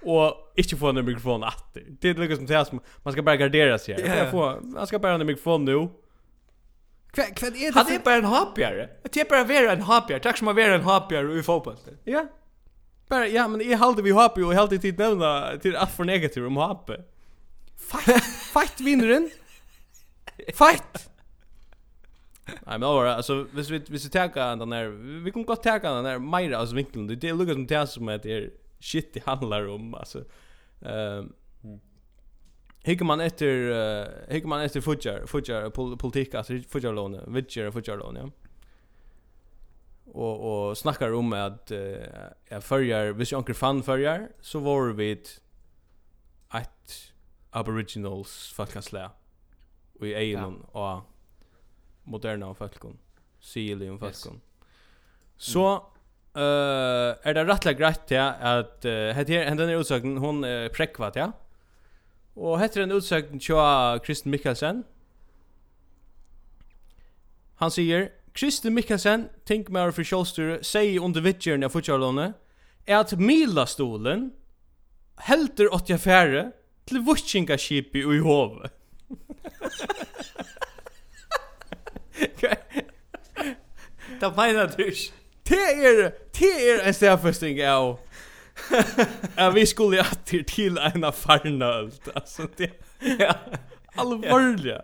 och 0.01 0.53
inte 0.55 0.75
få 0.75 0.89
en 0.89 1.05
mikrofon 1.05 1.43
att. 1.43 1.77
Det 1.99 2.09
är 2.09 2.13
något 2.13 2.37
som 2.37 2.47
sägs 2.47 2.71
man 3.03 3.13
ska 3.13 3.21
bara 3.21 3.35
gardera 3.35 3.77
sig. 3.77 3.99
Yeah. 3.99 4.17
Jag 4.17 4.31
får 4.31 4.61
man 4.61 4.87
ska 4.87 4.99
bara 4.99 5.11
ha 5.11 5.19
en 5.19 5.27
mikrofon 5.27 5.65
nu. 5.65 5.87
Kvad 7.11 7.35
kvad 7.35 7.55
är 7.55 7.71
det? 7.71 7.79
Han 7.79 7.93
är 7.93 7.99
bara 7.99 8.15
en 8.15 8.25
hapjare. 8.25 8.89
Det 9.11 9.21
är 9.21 9.25
bara 9.29 9.43
vara 9.43 9.71
en 9.71 9.81
hapjare. 9.81 10.19
Tack 10.19 10.37
som 10.37 10.47
att 10.47 10.55
vara 10.55 10.75
en 10.75 10.81
hapjare 10.81 11.39
i 11.39 11.43
fotboll. 11.43 11.75
Ja. 12.03 12.27
Bara 13.07 13.27
ja, 13.27 13.47
men 13.47 13.61
är 13.61 13.75
halde 13.75 14.01
vi 14.01 14.11
hoppar 14.11 14.45
och 14.45 14.53
halde 14.53 14.77
tid 14.77 14.99
nämna 14.99 15.57
till 15.61 15.75
att 15.75 15.91
för 15.91 16.03
negativt 16.03 16.47
om 16.47 16.55
hoppar. 16.55 17.03
Fuck. 17.77 18.15
Fight 18.55 18.81
vinnaren. 18.81 19.29
Fight. 20.53 21.09
Nej 22.47 22.79
men 22.79 22.83
allvar, 22.83 23.05
alltså 23.05 23.47
hvis 23.53 23.69
vi 23.69 23.79
hvis 23.89 24.05
vi 24.05 24.09
tar 24.09 24.55
den 24.55 24.69
där 24.69 24.89
vi 25.23 25.31
kan 25.31 25.45
gott 25.45 25.63
ta 25.63 25.79
den 25.79 26.03
där 26.03 26.19
Maira 26.19 26.57
alltså 26.57 26.75
vinkeln. 26.75 27.07
Det 27.07 27.33
lukar 27.33 27.53
som 27.53 27.67
det 27.67 27.87
som 27.87 28.07
att 28.07 28.23
det 28.23 28.49
shit 28.79 29.13
det 29.13 29.23
handlar 29.25 29.67
om 29.67 29.93
alltså. 29.93 30.23
Ehm 30.81 31.33
Hikker 32.85 33.05
man 33.05 33.21
efter 33.21 33.47
uh, 33.47 34.07
hikker 34.29 34.47
man 34.47 34.61
efter 34.61 34.81
futjar 34.81 35.25
futjar 35.25 35.69
pol 35.69 35.97
politik 35.97 36.35
alltså 36.35 36.53
futjar 36.69 36.93
lån 36.93 37.33
vitcher 37.33 37.71
futjar 37.71 37.97
lån 37.97 38.15
ja. 38.15 38.29
Och 40.05 40.69
och 40.69 40.77
snackar 40.77 41.13
om 41.13 41.33
att 41.33 41.71
uh, 41.71 41.97
jag 42.49 42.63
följer 42.63 43.11
hvis 43.11 43.31
jag 43.31 43.41
inte 43.41 43.53
fan 43.53 43.83
följer 43.83 44.27
så 44.41 44.59
var 44.59 44.93
vi 44.93 45.11
ett 45.11 45.41
aboriginals 47.55 48.53
folkaslä 48.53 49.09
och 49.99 50.07
i 50.07 50.13
egen 50.13 50.61
och 50.61 51.01
moderna 52.03 52.53
folkon 52.53 52.97
silium 53.39 53.99
folkon 53.99 54.41
så 55.37 55.75
eh 56.35 57.27
är 57.27 57.33
det 57.33 57.45
rättla 57.45 57.73
grejt 57.73 58.11
ja 58.11 58.27
att 58.31 58.85
heter 58.85 59.45
den 59.45 59.57
den 59.57 59.69
utsökten 59.69 60.17
hon 60.17 60.43
uh, 60.43 60.69
präckvat 60.69 61.15
ja. 61.15 61.31
Och 62.33 62.59
heter 62.59 62.79
den 62.79 62.91
utsökten 62.91 63.39
tjoa 63.39 63.99
Kristen 63.99 64.31
Mikkelsen. 64.31 64.83
Han 67.55 67.71
säger 67.71 68.11
Kristen 68.33 68.73
Mikkelsen 68.73 69.29
tänk 69.45 69.69
mer 69.69 69.91
för 69.91 70.03
Scholster 70.03 70.59
säger 70.61 71.03
under 71.03 71.21
vitchen 71.21 71.61
jag 71.61 71.71
fortsätter 71.71 71.99
låne 71.99 72.33
är 72.85 72.97
att 72.97 73.11
mila 73.19 73.65
stolen 73.65 74.31
helter 75.15 75.73
åt 75.73 75.89
jag 75.89 76.01
färre 76.01 76.51
til 76.87 77.05
vutsingaskipi 77.05 77.99
i 77.99 78.19
hovet. 78.19 78.71
Det 84.21 84.31
menar 84.37 84.75
du 84.77 84.83
ikke. 84.83 85.13
Det 85.47 85.57
er, 85.83 86.11
det 86.39 86.51
er 86.69 86.87
en 86.87 86.93
stedfesting 86.93 87.59
av 87.61 87.99
Ja, 89.37 89.49
vi 89.49 89.65
skulle 89.65 89.99
atter 89.99 90.43
til 90.47 90.77
en 90.79 91.05
farna 91.13 91.65
ölt. 91.65 92.09
Alltså 92.15 92.47
det 92.57 92.71
ja. 93.19 93.33
allvarligt. 93.97 94.65
Ja. 94.65 94.79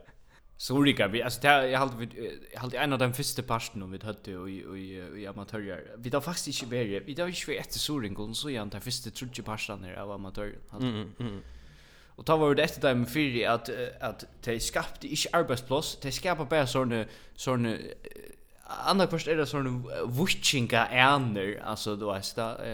Så 0.58 0.82
rika 0.82 1.08
vi 1.08 1.22
alltså 1.22 1.40
det 1.42 1.48
jag 1.72 1.80
hade 1.80 2.08
jag 2.54 2.60
hade 2.60 2.78
en 2.78 2.94
av 2.94 3.00
de 3.00 3.14
första 3.14 3.42
parten 3.42 3.84
om 3.84 3.92
vi 3.92 4.00
hade 4.04 4.38
och 4.38 4.50
i 4.50 5.04
i 5.16 5.28
amatörer. 5.28 5.82
Vi 5.98 6.10
då 6.10 6.22
faktiskt 6.22 6.64
inte 6.64 7.00
vi 7.06 7.14
då 7.14 7.28
inte 7.28 7.42
vi 7.48 7.58
efter 7.58 7.80
Soringen 7.80 8.36
så 8.36 8.50
igen 8.50 8.70
den 8.70 8.82
första 8.82 9.10
tredje 9.10 9.44
parten 9.44 9.86
av 9.98 10.12
amatörer. 10.12 10.60
Mm. 10.80 11.12
Mm. 11.20 11.42
Och 12.16 12.26
ta 12.26 12.38
var 12.38 12.56
det 12.56 12.64
efter 12.64 12.82
dem 12.82 13.06
för 13.06 13.48
att 13.48 13.70
att 14.00 14.26
de 14.44 14.60
skapte 14.60 15.08
inte 15.08 15.30
arbetsplats, 15.34 15.98
de 16.02 16.12
skapade 16.12 16.50
bara 16.50 16.68
såna 16.68 17.06
såna 17.36 17.78
andra 18.86 19.08
först 19.08 19.28
är 19.28 19.38
det 19.38 19.46
såna 19.46 19.84
wutchinga 20.06 20.88
ärner, 20.88 21.62
alltså 21.64 21.96
då 21.96 22.14
du 22.14 22.20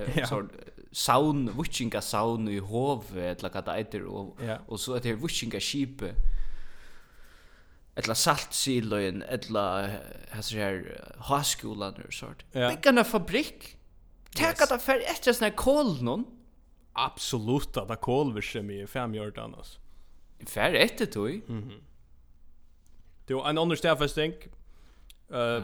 vet 0.06 0.18
ja. 0.18 0.28
så 0.28 0.48
saun 0.92 1.52
wutchinga 1.58 2.02
saun 2.02 2.48
i 2.48 2.58
hov 2.60 3.04
eller 3.18 3.50
vad 3.54 3.66
det 3.66 3.78
heter 3.78 4.04
och 4.04 4.38
ja. 4.48 4.58
och 4.68 4.80
så 4.80 4.96
att 4.96 5.04
det 5.04 5.14
wutchinga 5.14 5.60
sheep 5.60 6.04
eller 7.98 8.14
saltsiløyen, 8.14 9.24
etla 9.30 9.64
hesser 10.36 10.60
her 10.62 10.82
haskolan 11.30 11.98
og 12.06 12.14
sånt. 12.14 12.46
Ja. 12.54 12.70
Bygga 12.70 12.94
en 12.94 13.06
fabrik. 13.06 13.74
Tækka 14.36 14.68
yes. 14.68 14.70
det 14.70 14.82
fer 14.84 15.06
etter 15.14 15.34
sånne 15.34 15.56
kål 15.58 15.96
noen 16.06 16.28
absoluta 16.98 17.86
da 17.86 17.96
kolverse 17.96 18.62
med 18.62 18.90
fem 18.90 19.16
gjort 19.16 19.38
annars. 19.38 19.78
Fär 20.48 20.74
ett 20.74 20.98
det 20.98 21.14
då. 21.14 21.28
Mhm. 21.28 21.72
Det 23.28 23.34
var 23.34 23.50
en 23.50 23.58
annan 23.58 23.78
stäff 23.78 24.00
jag 24.00 24.10
Eh 25.30 25.64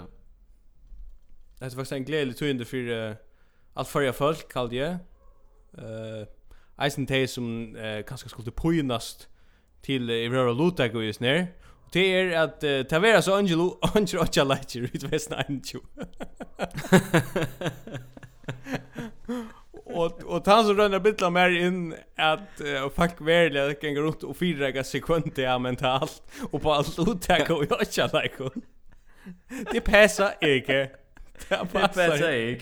Det 1.59 1.61
var 1.61 1.69
faktiskt 1.69 1.91
en 1.91 2.05
glädje 2.05 2.33
tog 2.33 2.49
under 2.49 2.65
för 2.65 2.77
uh, 2.77 3.15
allt 3.73 3.87
förra 3.87 4.13
folk 4.13 4.51
kallade 4.51 4.75
jag. 4.75 4.91
Eh 5.77 6.27
Eisen 6.77 7.05
Tay 7.05 7.27
som 7.27 7.75
uh, 7.75 8.03
kanske 8.03 8.29
skulle 8.29 8.51
pojnast 8.51 9.27
till 9.81 10.09
uh, 10.09 10.31
Rara 10.31 10.53
Lutak 10.53 10.93
och 10.93 11.03
just 11.03 11.19
ner. 11.19 11.47
Det 11.91 11.99
är 11.99 12.43
att 12.43 12.63
uh, 12.63 12.83
Tavera 12.83 13.21
så 13.21 13.35
Angelo 13.35 13.79
Angelo 13.95 14.21
och 14.21 14.35
Chalachi 14.35 14.79
ut 14.79 15.03
västna 15.03 15.43
och 19.85 20.23
och 20.23 20.47
han 20.47 20.65
så 20.65 20.73
rönnar 20.73 20.99
bitla 20.99 21.29
mer 21.29 21.49
in 21.49 21.95
att 22.15 22.61
uh, 22.61 22.89
fuck 22.89 23.21
verkligen 23.21 23.67
det 23.67 23.73
kan 23.73 23.93
gå 23.93 24.01
runt 24.01 24.23
och 24.23 24.37
fyra 24.37 24.83
sekunder 24.83 25.43
ja 25.43 25.59
mentalt 25.59 26.23
och 26.51 26.61
på 26.61 26.73
allt 26.73 26.99
uttag 26.99 27.51
och 27.51 27.65
jag 27.69 27.93
känner 27.93 28.23
like 28.23 28.43
det 29.71 29.81
passar 29.81 30.33
inte 30.41 30.89
det 31.49 31.65
passar 31.73 32.31
inte 32.31 32.61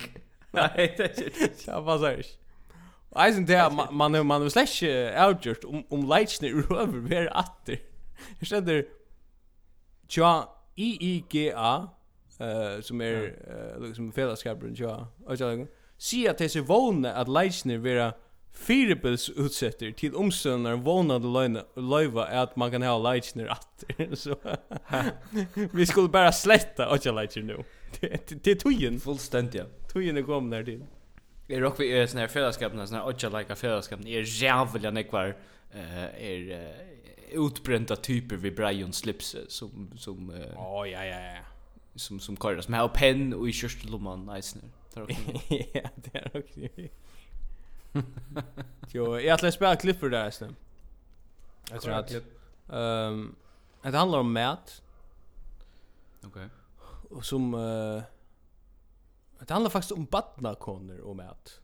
nej 0.52 0.96
det 0.98 1.66
passar 1.66 2.12
inte 2.12 2.30
Och 3.10 3.22
Eisen 3.22 3.46
det 3.46 3.70
man 3.70 3.96
man 3.96 4.28
man 4.28 4.52
slash 4.52 4.84
outjust 5.28 5.64
om 5.64 5.84
om 5.90 6.10
lightsne 6.10 6.48
över 6.50 7.00
ver 7.00 7.38
atter. 7.38 7.80
Det 8.40 8.46
ständer 8.46 8.86
Tja 10.08 10.48
A 11.56 11.88
eh 12.40 12.82
som 12.82 13.02
är 13.02 13.36
liksom 13.80 14.12
fällskapen 14.12 14.76
tja. 14.76 15.08
Och 15.26 15.36
jag 15.36 15.68
si 16.02 16.26
at 16.28 16.42
desse 16.42 16.64
vågne 16.66 17.12
at 17.14 17.30
leisner 17.30 17.82
vera 17.84 18.12
firebils 18.52 19.30
utsetter 19.30 19.94
til 19.98 20.16
omstøndar 20.18 20.80
vånade 20.86 21.30
løyva 21.76 22.26
at 22.42 22.58
man 22.58 22.72
kan 22.74 22.86
ha 22.90 22.98
leisner 23.10 23.54
atter. 23.54 24.16
Så 24.16 24.36
vi 25.72 25.86
skulle 25.86 26.10
bara 26.10 26.32
sletta 26.32 26.90
åtta 26.90 27.12
leisner 27.12 27.44
nu. 27.44 27.64
Det 28.02 28.48
är 28.48 28.56
tuggen. 28.56 29.00
Fullständigt, 29.00 29.56
ja. 29.56 29.66
Tuggen 29.94 30.18
är 30.18 30.24
kommet 30.24 30.58
här 30.58 30.64
till. 30.64 30.86
Jeg 31.52 31.62
rock 31.62 31.80
vi 31.82 31.90
er 31.92 32.06
sånne 32.08 32.24
her 32.24 32.32
fellesskapene, 32.32 32.86
sånne 32.88 33.02
her 33.02 33.12
åtja 33.12 33.28
leika 33.28 33.58
fellesskapene, 33.60 34.08
er 34.08 34.24
jævlig 34.24 34.92
nekvar, 34.96 35.34
er 35.76 36.54
utbrenta 37.36 37.98
typer 38.00 38.40
vi 38.40 38.52
Brian 38.56 38.94
slipset 38.94 39.52
som... 39.52 39.90
som 40.00 40.30
uh, 40.30 40.56
oh, 40.56 40.90
ja, 40.90 41.04
ja, 41.06 41.20
ja 41.36 41.44
som 41.96 42.20
som 42.20 42.36
kallas 42.36 42.66
som 42.66 42.74
har 42.74 42.88
pen 42.88 43.34
och 43.34 43.50
i 43.50 43.52
körstlomman 43.52 44.26
nice 44.26 44.60
nu. 44.60 44.70
Ja, 45.74 45.90
det 45.96 46.16
är 46.16 46.38
också. 46.38 46.60
Jo, 48.92 49.20
jag 49.20 49.34
att 49.34 49.42
läsa 49.42 49.76
klipp 49.76 50.00
för 50.00 50.10
det 50.10 50.18
här 50.18 50.32
sen. 50.32 50.56
Jag 51.70 51.82
tror 51.82 51.94
att 51.94 52.12
ehm 52.70 53.36
det 53.82 53.98
handlar 53.98 54.20
om 54.20 54.34
mat. 54.34 54.82
Okej. 56.24 56.50
Och 57.10 57.26
som 57.26 57.54
eh 57.54 58.04
det 59.48 59.54
handlar 59.54 59.70
faktiskt 59.70 59.92
om 59.92 60.06
badnakoner 60.06 61.02
och 61.02 61.16
mat. 61.16 61.60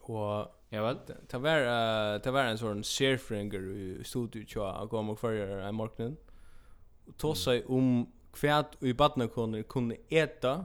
Och 0.00 0.58
Ja 0.68 0.82
väl. 0.82 0.98
Det 1.28 1.38
var 1.38 1.60
uh, 1.60 2.20
det 2.20 2.30
var 2.30 2.44
en 2.44 2.58
sån 2.58 2.84
serfringer 2.84 3.70
i 3.70 4.04
studio 4.04 4.44
tjoa, 4.46 4.88
kom 4.88 5.10
och 5.10 5.18
förra 5.18 5.68
en 5.68 5.74
morgonen 5.74 6.16
og 7.08 7.16
tosa 7.18 7.58
mm. 7.58 7.74
om 7.74 8.08
kvært 8.36 8.76
i 8.84 8.92
badnakoner 8.92 9.64
kunne 9.68 9.96
eta 10.10 10.60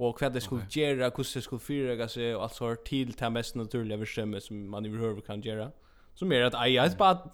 og 0.00 0.16
kvært 0.16 0.34
det 0.34 0.42
skulle 0.42 0.64
okay. 0.64 0.72
gjøre, 0.80 1.10
hvordan 1.10 1.34
det 1.34 1.42
skulle 1.44 1.62
fyrrega 1.62 2.08
seg 2.08 2.34
og 2.34 2.46
alt 2.46 2.62
har 2.64 2.80
til 2.86 3.12
det 3.18 3.32
mest 3.32 3.56
naturliga 3.56 4.00
versremme 4.00 4.40
som 4.40 4.56
man 4.72 4.86
överhuvud 4.86 5.22
kan 5.26 5.42
gjøre 5.44 5.70
som 6.14 6.32
er 6.32 6.48
at 6.48 6.56
eia 6.66 6.84
et 6.84 6.96
bad 6.98 7.28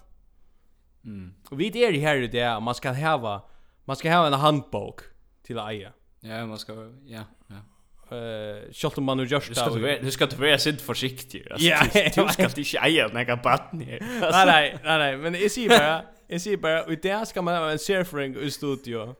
mm. 1.02 1.30
og 1.50 1.58
vi 1.58 1.70
er 1.82 2.00
her 2.00 2.26
i 2.26 2.26
det 2.26 2.48
man 2.62 2.74
skal 2.74 2.94
hava 2.94 3.38
man 3.86 3.96
skal 3.96 4.12
hava 4.12 4.28
en 4.28 4.40
handbok 4.40 5.06
til 5.46 5.58
eia 5.62 5.94
ja, 6.22 6.46
man 6.46 6.58
skal, 6.58 6.90
ja, 7.06 7.24
ja 7.50 7.62
eh 8.10 8.72
shot 8.72 8.98
man 8.98 9.16
nu 9.16 9.24
just 9.24 9.54
där. 9.54 10.02
Du 10.02 10.10
ska 10.10 10.26
du 10.26 10.36
vara 10.36 10.58
sint 10.58 10.80
försiktig. 10.80 11.46
Ja, 11.58 11.78
du 12.16 12.28
ska 12.28 12.44
inte 12.44 12.64
skäja 12.64 13.08
när 13.08 13.24
jag 13.28 13.42
batten. 13.42 13.78
Nej 13.78 14.00
nej, 14.46 14.78
nej 14.84 14.98
nej, 14.98 15.16
men 15.16 15.34
är 15.34 15.58
ju 15.58 15.68
bara 15.68 16.02
Jag 16.26 16.40
säger 16.40 16.56
bara, 16.56 16.84
och 16.84 16.98
där 17.02 17.24
ska 17.24 17.42
man 17.42 17.54
ha 17.54 17.70
en 17.70 17.78
sharing 17.78 18.36
i 18.36 18.50
studio. 18.50 19.14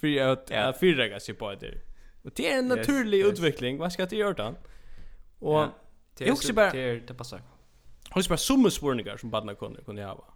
För 0.00 0.20
att 0.20 0.50
ja. 0.50 0.72
fyrräga 0.72 1.20
sig 1.20 1.34
på 1.34 1.54
det. 1.54 1.74
Och 2.22 2.30
det 2.34 2.52
är 2.52 2.58
en 2.58 2.68
naturlig 2.68 3.18
yes, 3.18 3.32
utveckling. 3.32 3.74
Yes. 3.74 3.80
Vad 3.80 3.92
ska 3.92 4.06
det 4.06 4.16
göra 4.16 4.32
då? 4.32 4.54
Och 5.38 5.54
ja. 5.54 5.74
det 6.18 6.32
också 6.32 6.52
bara... 6.52 6.70
Det 6.70 7.06
det 7.06 7.14
passar. 7.14 7.42
Hon 8.10 8.22
bara 8.28 8.38
summa 8.38 8.70
spårningar 8.70 9.16
som 9.16 9.30
badna 9.30 9.54
kunde 9.54 9.82
kunde 9.82 10.02
jag 10.02 10.08
ha. 10.08 10.34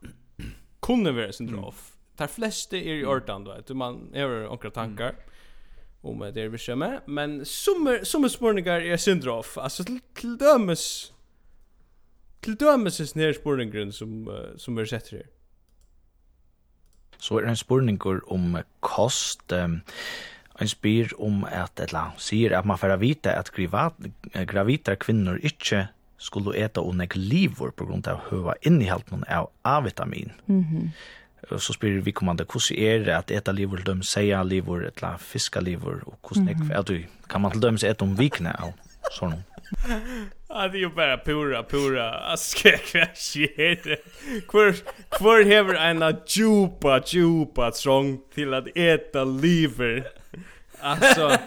Kunde 0.80 1.12
vara 1.12 1.32
sin 1.32 1.46
droff. 1.46 1.96
Tar 2.16 2.26
flesta 2.26 2.76
är 2.76 2.94
i 2.94 3.04
ordan 3.04 3.44
då. 3.44 3.56
Du 3.66 3.74
man 3.74 4.10
har 4.14 4.42
några 4.42 4.70
tankar 4.70 5.14
om 6.00 6.18
det 6.34 6.42
är 6.42 6.48
bekymmer. 6.48 7.00
Men 7.06 7.44
sommer, 7.44 8.04
sommersvårningar 8.04 8.80
är 8.80 8.96
sin 8.96 9.20
droff. 9.20 9.58
Alltså 9.58 9.84
till 9.84 10.00
till 10.14 10.38
dömes... 10.38 11.12
Till 12.40 12.56
dömes 12.56 13.00
är 13.00 13.04
snär 13.04 13.32
snärspårningen 13.32 13.92
som, 13.92 14.28
uh, 14.28 14.56
som 14.56 14.78
är 14.78 14.84
sett 14.84 15.12
här. 15.12 15.26
Så 17.18 17.38
er 17.38 17.46
det 17.46 17.50
en 17.50 17.56
spurningur 17.56 18.20
om 18.30 18.56
kost. 18.80 19.52
En 19.52 20.68
spyr 20.68 21.14
om 21.18 21.44
at, 21.44 21.80
eller 21.80 22.14
sier 22.18 22.54
at 22.58 22.66
man 22.66 22.78
får 22.78 22.96
vite 22.98 23.32
at 23.32 23.50
gravita 23.52 24.94
kvinner 24.98 25.38
ikkje 25.42 25.88
skulle 26.18 26.56
eta 26.58 26.82
og 26.82 26.96
nek 26.98 27.14
livor 27.16 27.70
på 27.70 27.86
grunn 27.86 28.02
av 28.10 28.26
høva 28.30 28.56
innihalten 28.66 29.24
av 29.30 29.50
A-vitamin. 29.64 30.32
Mm 30.46 30.64
-hmm. 30.64 30.90
Så 31.58 31.72
spyr 31.72 32.00
vi 32.00 32.10
kommande, 32.10 32.44
hvordan 32.44 32.78
er 32.78 33.04
det 33.04 33.12
at 33.12 33.30
eta 33.30 33.52
livor, 33.52 33.76
døm 33.76 34.02
seia 34.02 34.42
livor, 34.42 34.76
eller 34.76 35.16
fiska 35.18 35.60
livor, 35.60 36.02
og 36.06 36.18
hvordan 36.22 36.44
mm 36.44 36.62
-hmm. 36.62 36.78
er 36.78 36.82
det, 36.82 37.06
kan 37.28 37.40
man 37.40 37.52
til 37.52 37.62
døm 37.62 37.78
se 37.78 37.88
et 37.88 38.02
om 38.02 38.18
vikne 38.18 38.60
av 38.60 38.72
sånn? 39.12 39.44
Ja, 40.48 40.68
det 40.68 40.78
är 40.78 40.80
ju 40.80 40.88
bara 40.90 41.18
pura, 41.18 41.62
pura, 41.62 42.14
askekvärs 42.14 43.32
det. 43.56 43.98
Kvar, 44.48 44.74
kvar 45.08 45.42
hever 45.42 45.74
en 45.74 46.16
djupa, 46.26 47.02
djupa 47.06 47.70
trång 47.70 48.20
till 48.34 48.54
att 48.54 48.66
äta 48.74 49.24
liver. 49.24 50.08
Alltså, 50.80 51.38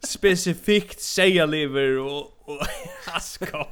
specifikt 0.00 1.00
säga 1.00 1.46
liver 1.46 1.98
och, 1.98 2.48
och 2.48 2.62
askan. 3.14 3.66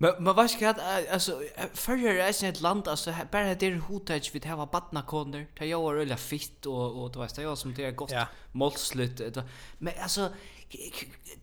Men 0.00 0.14
men 0.18 0.34
vad 0.34 0.50
ska 0.50 0.64
jag 0.64 0.76
alltså 1.10 1.42
förr 1.74 2.06
är 2.06 2.14
det 2.40 2.48
ett 2.48 2.60
land 2.60 2.88
alltså 2.88 3.14
bara 3.32 3.54
det 3.54 3.66
är 3.66 3.76
hotet 3.76 4.34
vi 4.34 4.38
det 4.38 4.48
har 4.48 4.66
barna 4.66 5.02
koner 5.02 5.46
jag 5.54 5.68
gör 5.68 5.96
öliga 5.96 6.16
fitt 6.16 6.66
och 6.66 7.02
och 7.02 7.12
det 7.12 7.18
vet 7.18 7.38
jag 7.38 7.58
som 7.58 7.74
det 7.74 7.84
är 7.84 7.90
gott 7.90 8.12
målslut 8.52 9.38
men 9.78 9.92
alltså 10.02 10.30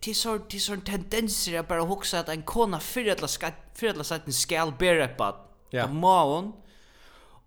det 0.04 0.14
så 0.14 0.38
det 0.50 0.60
så 0.60 0.76
tendenser 0.76 1.58
att 1.58 1.68
bara 1.68 1.82
huxa 1.82 2.20
att 2.20 2.28
en 2.28 2.42
kona 2.42 2.80
förrättla 2.80 3.28
ska 3.28 3.50
för 3.74 4.02
så 4.02 4.14
att 4.14 4.26
en 4.26 4.32
skall 4.32 4.72
bära 4.78 5.08
på. 5.08 5.36
Ja. 5.70 5.86
Maon. 5.86 6.52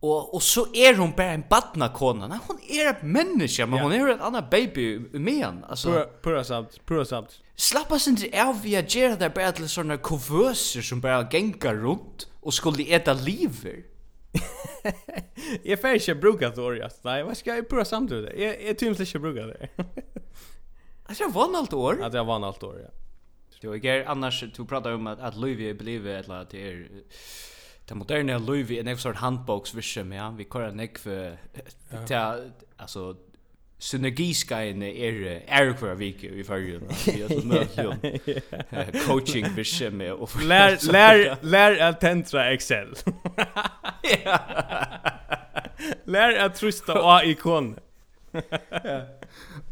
Och 0.02 0.34
och 0.34 0.44
så 0.44 0.68
är 0.74 0.96
hon 0.96 1.12
bara 1.18 1.32
en 1.32 1.44
barna 1.50 1.89
kona. 1.89 2.28
Nej, 2.28 2.39
hon 2.48 2.58
är 2.70 2.94
en 2.94 3.12
människa, 3.12 3.65
men 3.65 3.80
hon 3.80 3.92
är 3.92 4.10
ett 4.10 4.22
annat 4.22 4.50
baby 4.50 5.00
med 5.00 5.34
henne. 5.34 5.65
Alltså 5.68 6.10
pura 6.22 6.44
samt, 6.44 6.86
pura 6.86 7.06
samt. 7.06 7.42
Slappa 7.56 8.00
sig 8.00 8.12
inte 8.12 8.44
av 8.44 8.56
att 8.56 8.96
göra 8.96 9.15
där 9.15 9.30
bara 9.30 9.52
till 9.52 9.70
såna 9.70 9.98
kuvöser 9.98 10.82
som 10.82 11.02
bara 11.02 11.28
gänkar 11.32 11.74
runt 11.74 12.28
och 12.42 12.54
skulle 12.54 12.84
äta 12.84 13.13
liver. 13.13 13.84
jag 15.63 15.82
får 15.82 15.89
inte 15.89 16.15
bruka 16.15 16.50
det 16.50 16.62
ordet. 16.62 17.00
Nej, 17.04 17.24
vad 17.24 17.38
ska 17.38 17.56
jag 17.56 17.70
prova 17.70 18.00
det? 18.00 18.34
Jag, 18.38 18.63
jag 18.63 18.78
tyms 18.78 19.00
inte 19.00 19.20
bruka 19.20 19.42
det. 19.42 19.70
Alltså 21.10 21.24
jag 21.24 21.32
vann 21.32 21.56
allt 21.56 21.74
år. 21.74 22.04
Att 22.04 22.13
jag 22.13 22.26
vann 22.26 22.43
allt 22.43 22.63
år, 22.63 22.82
ja. 22.84 22.89
Jo, 23.62 23.76
jag 23.76 23.86
är 23.86 24.06
annars 24.06 24.43
du 24.56 24.65
pratar 24.65 24.91
om 24.91 25.08
att 25.08 25.19
att 25.19 25.36
Louis 25.38 25.60
är 25.60 25.74
blivit 25.74 26.26
eller 26.26 26.36
att 26.36 26.50
det 26.50 26.67
är 26.67 26.88
det 27.86 27.95
moderna 27.95 28.38
Louis 28.38 28.72
är 28.72 28.88
en 28.88 28.98
sort 28.98 29.15
handbox 29.15 29.74
ja. 29.93 30.30
Vi 30.38 30.45
kör 30.54 30.62
en 30.62 30.80
ek 30.80 30.98
för 30.98 31.38
till 32.08 32.52
alltså 32.78 33.15
synergiska 33.78 34.65
in 34.65 34.84
är 34.84 35.43
är 35.48 35.74
kvar 35.74 35.95
vik 35.95 36.24
i 36.24 36.43
förrjun. 36.43 36.84
Vi 37.06 37.22
har 37.22 37.45
möte 37.45 39.02
coaching 39.08 39.56
vision 39.56 39.98
med 39.98 40.13
och 40.13 40.43
lär 40.43 40.91
lär 40.91 41.38
lär 41.41 41.80
att 41.89 42.02
tentra 42.02 42.54
Excel. 42.54 42.95
Lär 46.04 46.45
att 46.45 46.56
trusta 46.56 46.93
AI-ikon. 46.93 47.80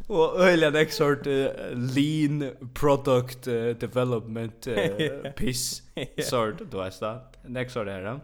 Och 0.08 0.40
öliga 0.40 0.70
next 0.70 0.98
sort 0.98 1.28
uh, 1.28 1.48
lean 1.74 2.52
product 2.74 3.48
uh, 3.48 3.70
development 3.70 4.68
uh, 4.68 5.32
piss 5.36 5.84
sort 6.24 6.72
du 6.72 6.82
är 6.82 7.00
det. 7.00 7.22
Next 7.50 7.74
sort 7.74 7.88
här. 7.88 8.20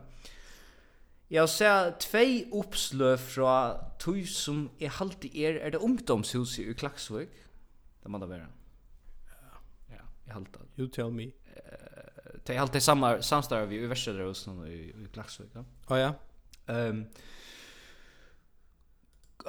Jag 1.27 1.49
ser 1.49 1.91
två 1.91 2.59
uppslöv 2.59 3.17
från 3.17 3.75
tog 3.99 4.27
som 4.27 4.69
är 4.79 4.89
halt 4.89 5.25
i 5.25 5.41
er 5.43 5.55
är 5.55 5.71
det 5.71 5.77
ungdomshus 5.77 6.59
i 6.59 6.73
Klaxvik. 6.73 7.29
Det 8.03 8.09
må 8.09 8.17
där 8.17 8.27
vara. 8.27 8.47
Ja, 9.89 9.95
jag 10.25 10.33
halt. 10.33 10.49
You 10.75 10.87
tell 10.87 11.11
me. 11.11 11.31
Det 12.45 12.53
är 12.53 12.59
halt 12.59 12.73
det 12.73 12.81
samma 12.81 13.21
samstarv 13.21 13.73
i 13.73 13.85
Västervik 13.87 14.47
i 14.67 14.71
i 14.71 15.07
Klaxvik. 15.13 15.49
Ja, 15.89 15.99
ja. 15.99 16.13
Ehm 16.67 16.89
um, 16.89 17.05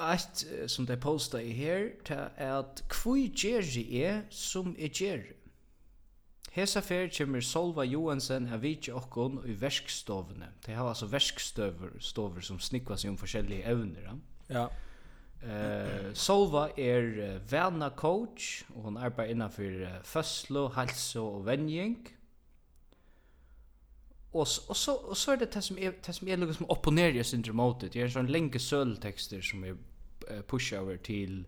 Eit 0.01 0.43
som 0.67 0.85
det 0.85 0.99
posta 0.99 1.39
i 1.39 1.53
her, 1.55 1.89
ta 2.03 2.29
at 2.41 2.83
kvui 2.91 3.29
gjerri 3.31 3.85
er 4.03 4.23
som 4.33 4.73
er 4.75 4.91
gjerri. 4.91 5.35
Hesa 6.55 6.79
fer 6.79 7.09
kjemur 7.11 7.43
Solva 7.43 7.83
Johansen 7.83 8.45
av 8.47 8.61
vitje 8.63 8.93
okkon 8.95 9.41
i 9.43 9.57
verkstovene. 9.59 10.53
De 10.63 10.71
har 10.71 10.87
altså 10.87 11.09
verkstøver 11.11 11.97
stover 11.99 12.45
som 12.47 12.61
snikva 12.63 12.95
seg 12.95 13.11
om 13.11 13.17
forskjellige 13.19 13.67
evner. 13.67 14.13
Ja. 14.47 14.69
Uh, 15.43 16.13
Solva 16.15 16.69
er 16.79 17.09
uh, 17.19 17.51
vana 17.51 17.89
coach, 17.91 18.63
og 18.71 18.87
hon 18.87 18.95
arbeider 18.97 19.35
innanfor 19.35 19.81
uh, 19.83 19.97
fødslo, 20.07 20.69
halso 20.77 21.25
og 21.25 21.43
venjing 21.49 21.99
och 24.35 24.47
och 24.67 24.77
så 24.77 24.93
och 24.93 25.17
så 25.17 25.31
är 25.31 25.37
det 25.37 25.51
det 25.51 25.61
som 25.61 25.77
är 25.77 25.93
det 26.05 26.13
som 26.13 26.27
är 26.27 26.37
något 26.37 26.55
som 26.55 26.69
opponerar 26.69 27.23
sig 27.23 27.51
mot 27.51 27.79
det. 27.79 27.87
Det 27.87 28.01
är 28.01 28.09
sån 28.09 28.27
länge 28.27 28.59
söltexter 28.59 29.41
som 29.41 29.63
är 29.63 29.77
pusha 30.47 30.75
över 30.75 30.97
till 30.97 31.45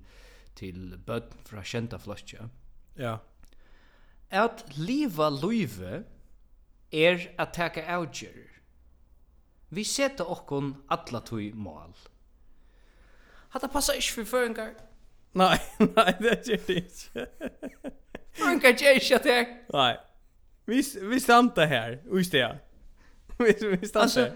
till 0.56 0.98
bud 1.06 1.24
fra 1.46 1.64
kända 1.64 2.00
flascha. 2.00 2.50
Ja. 2.96 3.20
Att 4.30 4.78
leva 4.78 5.30
Luive 5.30 6.04
är 6.92 7.34
att 7.38 7.54
ta 7.54 7.98
outjer. 7.98 8.62
Vi 9.70 9.86
sätter 9.86 10.32
okkon 10.32 10.84
alla 10.88 11.20
tui 11.20 11.54
mål. 11.54 11.94
Hatta 13.50 13.68
passar 13.68 13.94
inte 13.94 14.08
för 14.08 14.24
föringar. 14.24 14.74
Nej, 15.32 15.60
nej, 15.78 16.16
det 16.20 16.48
är 16.48 16.62
det 16.68 16.74
inte. 16.74 17.28
Föringar 18.32 18.70
ger 18.70 19.14
inte 19.14 19.30
det. 19.30 19.66
Nej. 19.74 19.98
Vi, 20.66 20.84
vi 21.02 21.20
stannar 21.20 21.66
här, 21.66 22.04
just 22.12 22.32
det 22.32 22.60
Vi 23.38 23.88
stannar. 23.88 24.32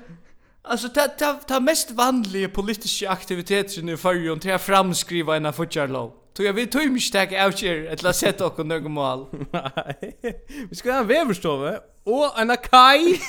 Alltså 0.64 0.90
ta 0.90 1.08
ta 1.08 1.34
ta 1.34 1.60
mest 1.60 1.92
vanliga 1.92 2.50
politiska 2.50 3.10
aktiviteter 3.10 3.90
i 3.90 3.98
för 3.98 4.40
till 4.40 4.54
att 4.54 4.62
framskriva 4.62 5.36
en 5.36 5.54
futjarlov. 5.54 6.12
Tog 6.34 6.46
jag 6.46 6.54
vi 6.54 6.68
tog 6.68 6.92
mig 6.92 7.02
stäck 7.02 7.32
out 7.32 7.62
here 7.62 7.90
ett 7.90 8.04
la 8.04 8.14
sätta 8.14 8.46
och 8.46 8.66
några 8.66 8.90
mål. 8.90 9.28
Vi 10.70 10.76
ska 10.76 10.92
ha 10.92 11.00
en 11.00 11.08
väverstove 11.08 11.80
och 12.04 12.40
en 12.40 12.58
kaj. 12.58 13.22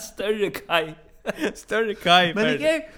Större 0.00 0.50
kaj. 0.50 0.94
Större 1.54 1.94
kaj. 1.94 2.34
Men 2.34 2.44
det 2.44 2.90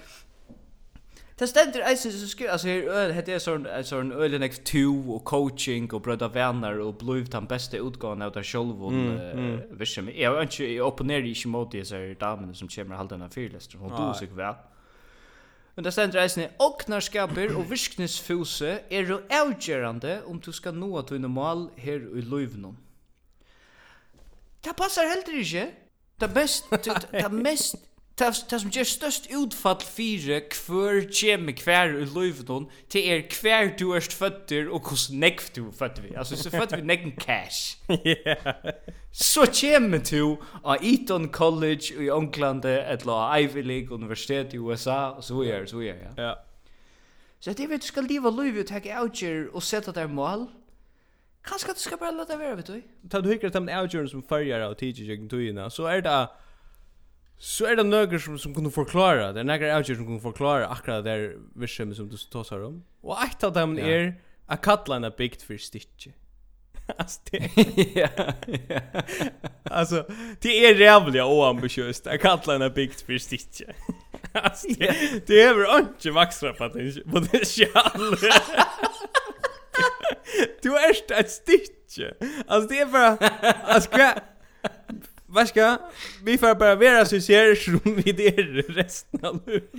Det 1.43 1.49
ständer 1.49 1.81
alltså 1.81 2.11
så 2.11 2.27
skri 2.27 2.49
alltså 2.49 2.67
här 2.69 3.13
hade 3.13 3.33
jag 3.33 3.43
sån 3.43 3.67
en 3.67 3.85
sån 3.85 4.13
öl 4.13 4.41
next 4.41 4.65
2 4.65 4.79
och 5.09 5.25
coaching 5.25 5.93
och 5.93 6.01
bröda 6.01 6.29
vänner 6.29 6.79
och 6.79 6.95
blivit 6.95 7.33
den 7.33 7.47
bästa 7.47 7.77
utgåvan 7.77 8.23
av 8.23 8.33
det 8.33 8.45
själv 8.45 8.85
och 8.85 8.93
visst 9.71 9.97
men 9.97 10.21
jag 10.21 10.43
inte 10.43 10.65
jag 10.65 10.87
opponerar 10.87 11.27
inte 11.27 11.49
mot 11.49 11.73
det 11.73 11.85
så 11.85 11.95
här 11.95 12.17
damen 12.21 12.55
som 12.55 12.69
kommer 12.69 12.97
hålla 12.97 13.17
den 13.17 13.31
fyrläst 13.31 13.75
och 13.75 13.91
då 13.91 14.15
så 14.15 14.27
kvar. 14.27 14.57
Men 15.75 15.85
det 15.85 15.93
ständer 15.93 16.23
alltså 16.23 16.49
oknarskaper 16.59 17.57
och 17.57 17.73
viskningsfuse 17.73 18.81
är 18.89 19.03
ju 19.03 19.19
avgörande 19.43 20.23
om 20.27 20.41
du 20.41 20.53
ska 20.53 20.71
nå 20.71 20.99
att 20.99 21.11
vinna 21.11 21.29
mål 21.29 21.71
här 21.77 22.19
i 22.19 22.23
Löven. 22.23 22.77
Det 24.61 24.73
passar 24.73 25.05
helt 25.05 25.29
inte. 25.29 25.71
Det 26.17 26.29
bäst 26.29 26.65
det 27.11 27.29
mest 27.29 27.75
det 28.19 28.61
som 28.61 28.71
gjør 28.71 28.85
størst 28.85 29.29
utfall 29.33 29.81
fire 29.81 30.41
hver 30.53 31.01
kjemme 31.09 31.55
hver 31.65 31.95
i 31.97 32.05
løyven 32.05 32.69
til 32.93 33.09
er 33.09 33.23
hver 33.41 33.73
du 33.79 33.95
erst 33.97 34.13
føtter 34.13 34.69
og 34.69 34.91
hos 34.91 35.09
nekv 35.11 35.49
du 35.57 35.63
føtter 35.73 36.03
vi 36.03 36.15
altså 36.17 36.37
så 36.37 36.51
føtter 36.53 36.83
vi 36.83 36.87
nekv 36.87 37.15
cash 37.21 37.79
så 39.33 39.47
kjemme 39.49 40.03
du 40.11 40.37
av 40.65 40.85
Eton 40.85 41.31
College 41.33 41.97
i 41.97 42.11
Ånglande 42.11 42.79
eller 42.85 43.13
av 43.13 43.41
Ivy 43.41 43.63
League 43.63 43.95
universitet 43.95 44.55
i 44.55 44.59
USA 44.59 45.17
og 45.17 45.25
så 45.25 45.43
er 45.43 45.67
så 45.67 45.81
er 45.81 45.97
ja, 46.05 46.17
ja. 46.19 46.35
Så 47.43 47.53
det 47.59 47.67
vet 47.71 47.83
du 47.83 47.87
skal 47.87 48.07
leva 48.07 48.31
liv 48.31 48.61
og 48.61 48.69
takke 48.69 48.93
outjer 49.01 49.49
og 49.51 49.65
sette 49.67 49.91
der 49.93 50.07
mål. 50.07 50.45
Kanskje 51.43 51.75
du 51.75 51.81
skal 51.83 51.99
bare 51.99 52.15
lata 52.15 52.37
være, 52.39 52.57
vet 52.57 52.69
du? 52.69 52.77
Ta 53.11 53.19
du 53.21 53.29
hikker 53.33 53.51
at 53.51 53.57
de 53.59 53.79
outjer 53.81 54.07
som 54.07 54.23
fyrjar 54.23 54.63
av 54.63 54.77
tidsjøkken 54.79 55.27
tøyina, 55.31 55.67
så 55.71 55.89
er 55.91 56.05
det 56.07 56.13
så 57.43 57.65
är 57.67 57.77
det 57.77 57.83
några 57.83 58.19
som 58.19 58.39
som 58.39 58.55
kunde 58.55 58.71
förklara. 58.71 59.33
Det 59.33 59.41
är 59.41 59.45
några 59.45 59.77
outjer 59.77 59.97
som 59.97 60.07
kunde 60.07 60.21
förklara 60.21 60.67
akkurat 60.69 61.05
det 61.05 61.11
där 61.11 61.37
vision 61.55 61.95
som 61.95 62.09
du 62.09 62.17
tar 62.17 62.65
om. 62.65 62.85
Och 63.01 63.23
ett 63.25 63.45
av 63.45 63.53
dem 63.53 63.79
Ja. 63.79 63.85
är 63.87 64.21
att 64.47 64.63
kattlarna 64.63 65.11
byggt 65.11 65.43
för 65.43 65.57
stitche. 65.57 66.11
Alltså 66.99 67.21
det 67.31 67.51
ja. 67.95 68.09
Alltså 69.63 70.07
det 70.41 70.67
är 70.67 70.75
jävligt 70.81 71.23
oambitiöst. 71.23 72.07
att 72.07 72.21
kalla 72.21 72.65
en 72.65 72.73
byggt 72.73 73.01
för 73.01 73.19
stitch. 73.19 73.61
Alltså 74.33 74.69
det, 74.69 75.27
det 75.27 75.43
är 75.43 75.55
väl 75.55 75.81
inte 75.81 76.11
maxra 76.11 76.53
potential. 76.53 78.17
Du 80.63 80.77
är 80.77 81.13
ett 81.21 81.31
stitch. 81.31 81.99
Alltså 82.47 82.69
det 82.69 82.81
är 82.81 82.87
bara 82.87 83.17
alltså 83.65 83.91
Värska, 85.33 85.79
vi 86.25 86.39
får 86.39 86.55
bara 86.55 86.75
vara 86.75 87.05
så 87.05 87.21
ser 87.21 87.55
som 87.55 87.81
vi 88.05 88.13
det 88.13 88.31
resten 88.69 89.25
av 89.25 89.41
livet. 89.47 89.71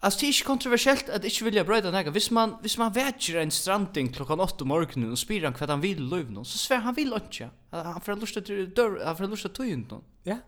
Alltså 0.00 0.20
det 0.20 0.26
är 0.26 0.28
inte 0.28 0.44
kontroversiellt 0.44 1.08
att 1.08 1.24
inte 1.24 1.44
vilja 1.44 1.64
bröda 1.64 1.90
näga. 1.90 2.10
Hvis 2.10 2.30
man, 2.30 2.56
hvis 2.62 2.78
man 2.78 2.92
väger 2.92 3.36
en 3.36 3.50
stranding 3.50 4.12
klockan 4.12 4.40
8 4.40 4.64
morgonen 4.64 5.12
och 5.12 5.18
spyr 5.18 5.44
han 5.44 5.54
vad 5.60 5.70
han 5.70 5.80
vill 5.80 6.08
löv 6.08 6.30
någon, 6.30 6.44
så 6.44 6.58
svär 6.58 6.76
han 6.76 6.94
vill 6.94 7.12
inte. 7.12 7.50
Han 7.70 8.00
får 8.00 8.16
lust 8.16 8.36
att 8.36 8.46
dörr, 8.46 9.04
han 9.04 9.16
får 9.16 9.26
lust 9.26 9.46
att 9.46 9.54
tog 9.54 9.66
någon. 9.90 10.04
Ja, 10.22 10.38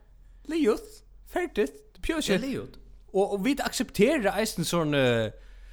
lejut, 0.45 1.05
färdigt, 1.33 2.03
pjöset. 2.03 2.41
Ja, 2.41 2.47
lejut. 2.47 2.79
Och, 3.13 3.35
och 3.35 3.47
vi 3.47 3.57
accepterar 3.61 4.39
eisen 4.39 4.65
sån, 4.65 4.95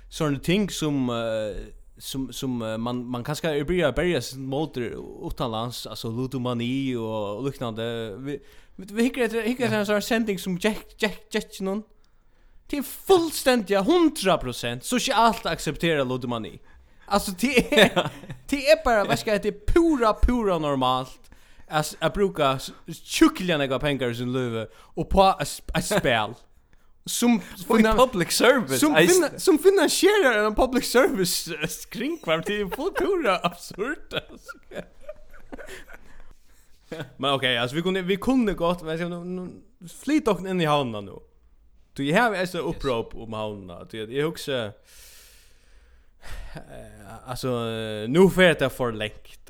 sån 0.10 0.40
ting 0.40 0.70
som 0.70 1.10
uh, 1.10 1.56
som 1.98 2.34
som 2.34 2.58
man 2.58 3.06
man 3.06 3.24
kanske 3.24 3.50
är 3.50 3.64
börja 3.64 3.92
börja 3.92 4.22
mot 4.36 4.78
utanlands 5.32 5.88
alltså 5.88 6.12
ludomani 6.12 6.96
och 6.96 7.44
liknande. 7.44 8.16
Vi 8.18 8.40
vi 8.76 9.04
hickar 9.04 9.42
hickar 9.42 9.72
en 9.72 9.86
sån 9.86 10.02
sending 10.02 10.40
som 10.40 10.58
jack 10.62 10.96
jack 10.98 11.28
jack 11.32 11.60
någon 11.60 11.84
till 12.68 12.84
fullständiga 12.84 13.82
100% 13.82 14.80
så 14.80 15.00
ska 15.00 15.14
allt 15.14 15.46
acceptera 15.46 16.04
ludomani 16.04 16.60
alltså 17.06 17.32
det 17.32 17.82
är 17.82 18.12
det 18.50 18.70
är 18.70 18.84
bara 18.86 19.04
vad 19.04 19.20
ska 19.20 19.32
jag 19.32 19.42
det 19.42 19.48
är 19.48 19.74
pura 19.74 20.14
pura 20.14 20.60
normalt 20.60 21.32
att 21.68 21.96
att 22.00 22.14
bruka 22.14 22.60
tjukliga 23.04 23.58
några 23.58 23.80
pengar 23.80 24.10
i 24.10 24.16
sin 24.16 24.34
löve 24.34 24.68
och 24.76 25.10
på 25.10 25.36
ett 25.76 25.86
spel 25.86 26.34
som 27.08 27.42
finna 27.68 27.94
public 27.94 28.32
service 28.32 28.80
som 28.80 28.96
finna 28.96 29.40
som 29.40 29.60
finansierar 29.60 30.46
en 30.46 30.56
public 30.56 30.92
service 30.92 31.86
kring 31.86 32.18
till 32.18 32.68
full 32.68 32.70
fulltura 32.70 33.40
absurt 33.44 34.14
Men 37.18 37.34
okej, 37.34 37.36
okay, 37.36 37.58
alltså 37.58 37.76
vi 37.76 37.82
kunde 37.82 38.02
vi 38.02 38.18
kunde 38.18 38.54
gott 38.54 38.84
men 38.84 39.00
jag 39.00 39.50
flyt 39.90 40.26
dock 40.26 40.40
in 40.40 40.62
i 40.62 40.66
hamnen 40.66 41.06
nu. 41.06 41.20
Du 41.94 42.06
jag 42.10 42.22
har 42.22 42.36
alltså 42.36 42.58
upprop 42.58 43.16
om 43.16 43.34
hamnen. 43.34 43.88
Du 43.92 44.14
jag 44.14 44.30
också 44.30 44.72
alltså 47.26 47.48
nu 48.08 48.30
för 48.30 48.54
det 48.60 48.70
för 48.70 48.92
längt. 48.92 49.50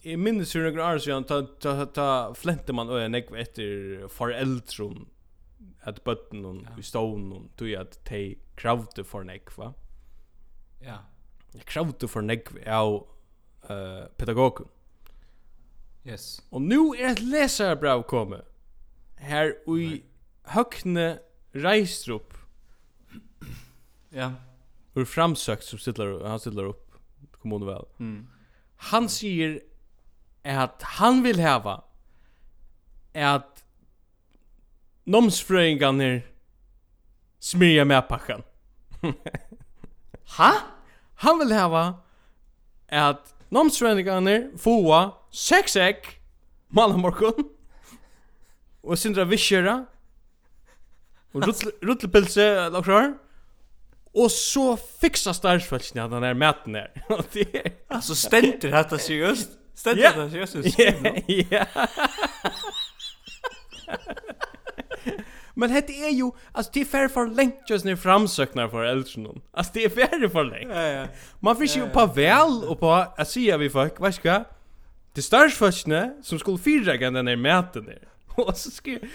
I 0.00 0.16
minns 0.16 0.54
hur 0.54 0.70
några 0.70 0.94
år 0.94 0.98
sedan 0.98 1.24
ta 1.24 1.42
ta 1.42 1.86
ta 1.86 2.34
flänte 2.34 2.72
man 2.72 2.88
och 2.88 3.00
jag 3.00 3.40
efter 3.40 4.08
föräldron 4.08 5.08
at 5.88 6.02
bøtten 6.04 6.44
og 6.44 6.62
ja. 6.62 6.74
i 6.78 6.86
og 6.96 7.50
tog 7.58 7.74
at 7.80 7.98
de 8.10 8.36
kravde 8.56 9.04
for 9.04 9.26
nekk, 9.26 9.52
va? 9.58 9.72
Ja. 10.84 10.98
Jeg 11.54 11.66
kravde 11.66 12.08
for 12.08 12.22
nekk 12.22 12.52
av 12.66 13.06
uh, 13.70 14.06
pedagogen. 14.18 14.68
Yes. 16.06 16.40
Og 16.50 16.62
nu 16.62 16.94
er 16.94 17.12
et 17.12 17.22
leserbrev 17.24 18.04
kommet 18.08 18.44
her 19.18 19.52
i 19.68 20.02
Høgne 20.54 21.18
Reistrup. 21.54 22.36
Ja. 24.12 24.32
Ur 24.96 25.04
framsøkt 25.04 25.64
som 25.64 25.78
stiller, 25.78 26.18
han 26.26 26.40
stiller 26.40 26.70
opp 26.72 26.98
kommunevel. 27.42 27.84
Mm. 27.98 28.28
Han 28.92 29.08
sier 29.10 29.58
at 30.48 30.82
han 30.98 31.22
vil 31.26 31.42
hava 31.42 31.80
at 33.14 33.64
nomsfrøyngarnir 35.08 36.20
smyrja 37.40 37.84
med 37.88 38.08
pakkan. 38.08 38.42
ha? 40.36 40.52
Han 41.24 41.38
vil 41.40 41.54
hava 41.56 41.84
at 42.88 43.32
nomsfrøyngarnir 43.54 44.50
fåa 44.60 45.00
seks 45.32 45.76
ek 45.80 46.10
malamorkon 46.74 47.48
og 48.84 48.98
sindra 49.00 49.24
visjera 49.28 49.80
og 51.36 51.48
rutlepilse 51.84 52.44
lakrar 52.72 53.14
og 54.18 54.30
så 54.32 54.76
fixa 54.76 55.34
starsfälsna 55.34 56.08
den 56.08 56.22
här 56.22 56.34
mäten 56.34 56.72
där. 56.72 56.90
alltså 57.88 58.14
ständer 58.14 58.70
detta 58.70 58.98
seriöst? 58.98 59.50
Ständer 59.74 60.02
detta 60.02 60.46
seriöst? 60.46 60.78
Ja. 61.28 61.66
Men 65.54 65.70
hette 65.70 65.92
är 65.92 66.10
ju 66.10 66.30
alltså 66.52 66.72
det 66.74 66.80
är 66.80 66.84
fair 66.84 67.08
för 67.08 67.26
längt 67.26 67.70
just 67.70 67.84
nu 67.84 67.96
framsöknar 67.96 68.68
för 68.68 68.84
äldre 68.84 69.22
någon. 69.22 69.40
Alltså 69.52 69.72
det 69.74 69.84
är 69.84 69.88
fair 69.88 70.28
för 70.28 70.44
längt. 70.44 70.70
Ja 70.74 70.82
ja. 70.82 71.06
Man 71.40 71.56
fick 71.56 71.76
ju 71.76 71.86
på 71.86 72.06
väl 72.06 72.64
och 72.64 72.80
på 72.80 72.92
att 72.92 73.28
se 73.28 73.56
vi 73.56 73.70
folk, 73.70 74.00
vad 74.00 74.14
ska? 74.14 74.44
Det 75.14 75.22
stars 75.22 75.54
förstne 75.54 76.14
som 76.22 76.38
skulle 76.38 76.58
fira 76.58 76.94
igen 76.94 77.12
den 77.12 77.24
där 77.24 77.36
mäten 77.36 77.84
där. 77.84 78.08
Och 78.34 78.56
så 78.56 78.70
skriver 78.70 79.08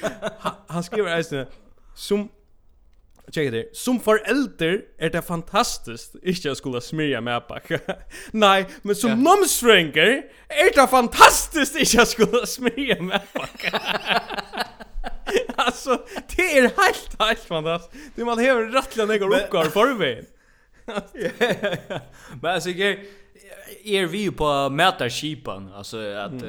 han 0.68 0.84
skriver 0.84 1.16
alltså 1.16 1.46
som 1.96 2.30
Tjekk 3.32 3.52
det. 3.52 3.66
Som 3.74 4.00
forelder 4.00 4.82
er 5.00 5.10
det 5.10 5.22
fantastiskt 5.24 6.18
ikke 6.22 6.52
å 6.52 6.58
skulle 6.60 6.82
smyrja 6.84 7.22
med 7.24 7.46
pakka. 7.48 7.80
Nei, 8.44 8.66
men 8.84 8.98
som 9.00 9.14
ja. 9.14 9.16
nomsfrøyngar 9.16 10.12
er 10.52 10.74
det 10.76 10.88
fantastiskt 10.92 11.80
ikke 11.80 12.04
å 12.04 12.10
skulle 12.10 12.44
smyrja 12.50 13.00
med. 13.02 13.24
Alltså, 15.56 16.02
det 16.36 16.58
är 16.58 16.62
helt 16.62 17.20
helt 17.20 17.40
fantastiskt. 17.40 18.16
Du 18.16 18.26
man 18.26 18.38
har 18.38 18.72
rättligen 18.72 19.08
några 19.08 19.26
uppgifter 19.26 19.70
för 19.70 19.94
mig. 19.94 20.26
Men 22.42 22.54
alltså 22.54 22.70
jag 22.70 23.00
är 23.84 24.06
vi 24.06 24.32
på 24.32 24.70
mäta 24.70 25.10
skipan 25.10 25.74
alltså 25.74 25.98
att 25.98 26.44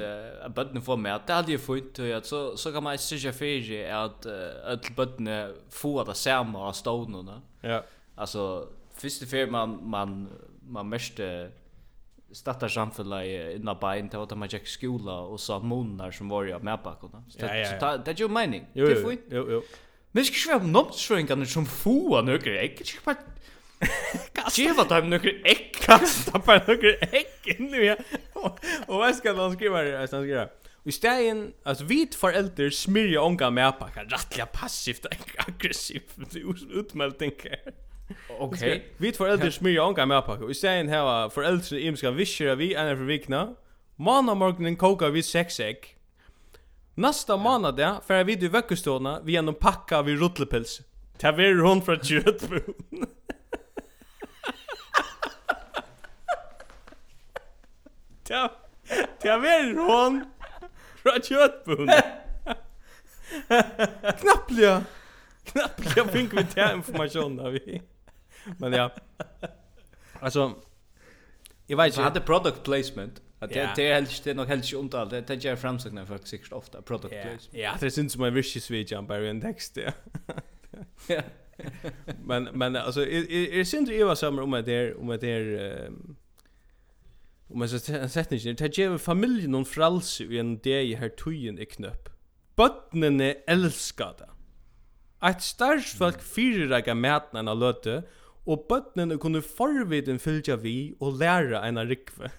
att 0.45 0.55
bötten 0.55 0.83
får 0.83 0.97
mäta 0.97 1.23
det 1.27 1.33
hade 1.33 1.53
ju 1.53 1.59
fått 1.59 1.99
att 2.17 2.27
så 2.27 2.57
så 2.57 2.73
kan 2.73 2.83
man 2.83 2.99
se 2.99 3.33
för 3.33 3.91
att 3.91 4.27
att 4.67 4.97
bötten 4.97 5.55
får 5.71 6.05
det 6.05 6.15
samma 6.15 6.69
av 6.69 6.73
stånorna. 6.73 7.43
Ja. 7.61 7.85
Alltså 8.15 8.69
första 8.95 9.27
för 9.27 9.47
man 9.47 9.91
man 9.91 10.29
man 10.69 10.89
måste 10.89 11.51
stattar 12.35 12.69
samfella 12.69 13.25
i 13.25 13.57
inna 13.57 13.75
bein 13.75 14.09
till 14.09 14.19
att 14.19 14.39
man 14.39 14.49
gick 14.49 14.67
skola 14.67 15.19
och 15.19 15.41
så 15.41 15.61
månader 15.61 16.11
som 16.11 16.29
var 16.29 16.45
jag 16.45 16.63
med 16.63 16.79
bakom 16.85 17.11
så 17.29 17.39
det 17.39 18.11
är 18.11 18.21
ju 18.21 18.29
mening 18.29 18.67
det 18.73 18.81
är 18.81 19.09
fint 19.09 19.21
jo 19.31 19.47
jo 19.51 19.63
men 20.13 20.25
ska 20.25 20.51
jag 20.51 20.67
nog 20.67 20.95
sjunka 20.95 21.45
som 21.45 21.67
få 21.67 22.23
några 22.23 22.61
ägg 22.61 22.83
jag 22.95 23.05
bara 23.05 23.17
Kasta 24.33 25.01
dem 25.01 25.11
några 25.11 25.31
ägg 25.31 25.75
kasta 25.75 26.39
bara 26.39 26.63
några 26.67 26.93
ägg 26.93 27.57
nu 27.59 27.97
och 28.35 28.59
vad 28.87 29.15
ska 29.15 29.33
de 29.33 29.55
skriva 29.55 29.77
här? 29.77 30.07
ska 30.07 30.23
skriva 30.23 30.49
I 30.85 30.93
stägen, 30.93 31.53
alltså 31.63 31.85
vi 31.85 32.09
föräldrar 32.15 32.71
smyrja 32.71 33.23
ånga 33.23 33.51
med 33.51 33.79
på 33.79 33.87
rättliga 33.97 34.47
passivt 34.47 35.07
aggressivt 35.37 36.19
utmält 36.71 37.19
tänker 37.19 37.59
Okej. 38.29 38.95
Vi 38.97 39.13
föräldrar 39.13 39.51
smyrja 39.51 39.85
onka 39.85 40.07
med 40.07 40.25
pakka. 40.27 40.47
Vi 40.47 40.55
säger 40.55 40.85
här 40.85 41.29
föräldrar 41.29 41.79
im 41.79 41.97
ska 41.97 42.11
vischa 42.11 42.55
vi 42.55 42.75
en 42.75 42.97
för 42.97 43.05
vikna. 43.05 43.55
Måna 43.97 44.35
morgonen 44.35 44.77
kokar 44.77 45.11
vi 45.11 45.23
sex 45.23 45.61
ägg. 45.61 45.97
Nästa 46.95 47.37
månad 47.37 47.77
där 47.77 47.95
för 48.07 48.25
vi 48.25 48.37
du 48.37 48.49
veckostona 48.49 49.21
vi 49.25 49.37
en 49.37 49.55
pakka 49.55 50.03
vi 50.03 50.17
rutlepils. 50.17 50.81
Ta 51.19 51.33
ver 51.33 51.55
hon 51.55 51.83
från 51.83 52.01
kött. 52.01 52.43
Ta 58.25 58.51
ta 59.23 59.39
ver 59.39 59.75
hon 59.75 60.25
från 61.03 61.23
köttbund. 61.23 61.91
Knappliga. 64.21 64.85
Knappliga 65.45 66.09
fick 66.09 66.33
vi 66.33 66.45
ta 66.45 66.73
information 66.73 67.37
där 67.37 67.51
vi. 67.51 67.83
Men 68.59 68.73
ja. 68.73 68.91
Alltså 70.21 70.55
jag 71.67 71.77
vet 71.77 71.87
inte. 71.87 72.03
Hade 72.03 72.21
product 72.21 72.63
placement. 72.63 73.23
Att 73.39 73.51
det 73.51 73.71
det 73.77 73.89
är 73.91 73.95
helst 73.95 74.25
det 74.25 74.35
nog 74.35 74.47
helst 74.47 74.73
inte 74.73 75.01
allt. 75.01 75.11
Det 75.11 75.23
tänker 75.23 75.49
jag 75.49 75.59
framsökna 75.59 76.07
för 76.07 76.19
sig 76.19 76.43
ofta 76.51 76.83
product 76.83 77.11
placement. 77.11 77.49
Ja, 77.53 77.75
det 77.81 77.91
syns 77.91 78.13
som 78.13 78.25
en 78.25 78.35
wish 78.35 78.63
switch 78.63 78.93
on 78.93 79.07
Barry 79.07 79.29
and 79.31 79.43
text. 79.43 79.77
Ja. 79.77 79.93
Men 82.25 82.45
men 82.45 82.77
alltså 82.77 83.01
är 83.01 83.31
är 83.33 83.65
synd 83.65 83.89
det 83.89 84.05
var 84.05 84.15
som 84.15 84.39
om 84.39 84.51
det 84.51 84.73
är 84.73 85.01
om 85.01 85.19
det 85.21 85.31
är 85.31 85.91
om 87.49 87.59
man 87.59 87.69
sätter 87.69 88.09
sättningen 88.09 88.57
det 88.57 88.79
ger 88.79 88.99
familjen 88.99 89.51
någon 89.51 89.65
frals 89.65 90.21
i 90.21 90.39
en 90.39 90.59
dag 90.59 90.85
i 90.85 90.95
här 90.95 91.09
tujen 91.09 91.59
är 91.59 91.65
knöpp. 91.65 92.09
Bötnene 92.57 93.33
elskar 93.47 94.15
det. 94.19 94.29
Ett 95.29 95.43
starkt 95.43 95.99
folk 95.99 96.23
fyrirreika 96.23 96.95
mätna 96.95 97.39
en 97.41 97.49
av 97.49 97.57
og 98.47 98.67
bøttene 98.69 99.19
kunne 99.19 99.43
forviden 99.43 100.19
fylgja 100.21 100.57
vi 100.61 100.95
og 101.01 101.13
læra 101.21 101.63
en 101.69 101.79
rikve. 101.79 102.31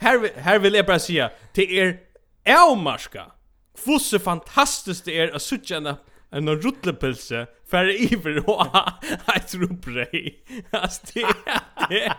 her, 0.00 0.18
her 0.46 0.58
vil 0.58 0.72
jeg 0.72 0.86
bare 0.86 0.98
sige, 0.98 1.28
det 1.56 1.80
er 1.82 1.92
avmarska. 2.46 3.30
Hvordan 3.84 4.20
fantastisk 4.20 5.06
det 5.06 5.16
er 5.20 5.32
å 5.34 5.40
suttje 5.42 5.76
en 5.80 5.94
en 6.34 6.48
rutlepølse 6.50 7.46
för 7.70 7.88
iver 8.12 8.40
ha 8.46 9.00
et 9.36 9.54
robrei. 9.54 10.34
Altså, 10.72 11.00
det 11.14 11.22
det 11.88 12.12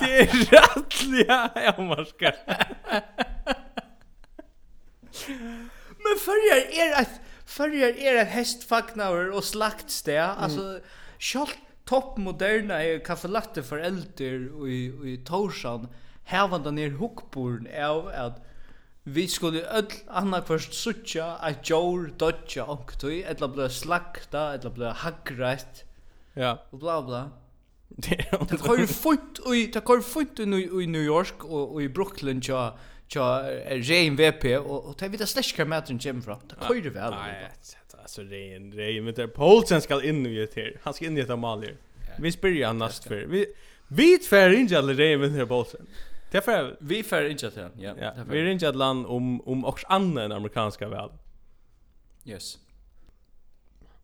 det 0.00 0.10
er 0.20 0.26
rettelig 0.52 1.26
avmarska. 1.30 2.32
Men 6.04 6.18
förr 6.18 6.42
är 6.52 7.00
ett 7.00 7.20
förr 7.46 7.74
är 7.74 8.14
ett 8.16 8.28
hästfacknaur 8.28 9.30
och 9.30 9.44
slaktstä. 9.44 10.24
Alltså 10.24 10.80
Sjálv 11.24 11.56
toppmoderna 11.88 12.80
er 12.84 13.04
kaffelatte 13.04 13.62
for 13.64 13.80
elder 13.80 14.48
og 14.52 14.68
i, 14.68 14.80
i 15.14 15.16
Torsan 15.24 15.88
hevanda 16.28 16.72
nir 16.72 16.96
hukborn 17.00 17.68
av 17.68 18.08
at 18.12 18.42
vi 19.04 19.26
skulle 19.28 19.60
öll 19.68 19.92
annar 20.08 20.44
kvart 20.48 20.72
suttja 20.72 21.34
at 21.44 21.68
jor 21.68 22.08
dodja 22.20 22.64
onktui 22.72 23.18
etla 23.28 23.50
blei 23.52 23.68
slakta, 23.68 24.54
etla 24.56 24.72
blei 24.72 24.92
hagrætt 25.02 25.84
ja. 26.36 26.56
og 26.72 26.80
bla 26.84 27.00
bla 27.04 27.24
Det 28.04 28.58
går 28.64 28.86
fort 28.90 29.38
i 29.52 29.66
det 29.70 29.84
går 29.84 30.00
fort 30.02 30.40
i, 30.40 30.48
i 30.48 30.86
New 30.88 31.04
York 31.04 31.44
og, 31.44 31.76
og 31.76 31.82
i 31.84 31.88
Brooklyn 31.88 32.40
tja 32.42 32.72
tja 33.12 33.44
Rein 33.84 34.16
VP 34.16 34.56
og, 34.58 34.88
och 34.88 34.96
det 34.98 35.06
er 35.06 35.12
vidt 35.12 35.28
slæskar 35.28 35.64
mætren 35.64 36.00
kjem 36.00 36.22
från. 36.22 36.40
det 36.48 36.56
går 36.68 36.90
vel 36.90 37.10
Nei, 37.12 37.48
alltså 38.04 38.22
Rejen, 38.22 38.72
Rejen, 38.72 39.04
men 39.04 39.14
där 39.14 39.26
Paulsen 39.26 39.80
ska 39.80 40.02
in 40.02 40.26
i 40.26 40.34
det 40.34 40.56
här. 40.56 40.80
Han 40.82 40.94
ska 40.94 41.04
in 41.04 41.18
i 41.18 41.22
det 41.22 41.36
Malier. 41.36 41.76
här. 42.00 42.16
Vi 42.18 42.32
spyr 42.32 42.64
han 42.64 42.78
näst 42.78 43.04
för. 43.04 43.26
Vi 43.26 43.46
vi 43.88 44.18
tvär 44.18 44.50
inte 44.50 44.78
alla 44.78 44.92
Rejen 44.92 45.20
med 45.20 45.32
den 45.32 45.48
Paulsen. 45.48 45.86
Därför 46.30 46.76
vi 46.80 47.02
för 47.02 47.24
inte 47.24 47.46
att 47.46 47.56
ja. 47.56 47.94
ja 48.00 48.12
vi 48.30 48.38
är 48.38 48.44
inte 48.44 48.68
att 48.68 48.76
land 48.76 49.06
om 49.06 49.40
om 49.40 49.64
också 49.64 49.86
andra 49.86 50.22
än 50.22 50.32
amerikanska 50.32 50.88
väl. 50.88 51.10
Yes. 52.24 52.58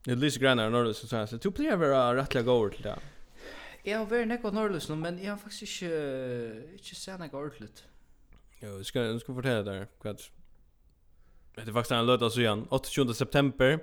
Det 0.05 0.15
lyser 0.15 0.41
grannar 0.41 0.71
när 0.71 0.85
det 0.85 0.95
så 0.95 1.27
så 1.27 1.39
to 1.39 1.51
play 1.51 1.77
vara 1.77 2.17
rättliga 2.17 2.43
går 2.43 2.69
till 2.69 2.83
det. 2.83 2.99
Jag 3.83 3.99
har 3.99 4.07
varit 4.07 4.29
nekva 4.29 4.51
norrlös 4.51 4.89
nu, 4.89 4.95
men 4.95 5.25
jag 5.25 5.33
har 5.33 5.39
faktiskt 5.39 5.83
inte, 5.83 6.63
inte 6.73 6.95
sett 6.95 7.19
något 7.19 7.35
ordentligt. 7.35 7.85
Jo, 8.61 8.69
jag 8.69 8.87
ska, 8.87 9.01
jag 9.01 9.21
ska 9.21 9.35
fortälla 9.35 9.63
där. 9.63 9.87
Kvart, 10.01 10.31
det 11.65 11.71
är 11.71 11.73
faktiskt 11.73 11.93
en 11.93 12.07
lördag 12.07 12.33
så 12.33 12.41
igen. 12.41 12.67
28 12.89 13.15
september. 13.15 13.79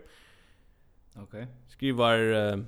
Okej. 1.16 1.24
Okay. 1.24 1.46
Skriver 1.68 2.20
uh, 2.20 2.64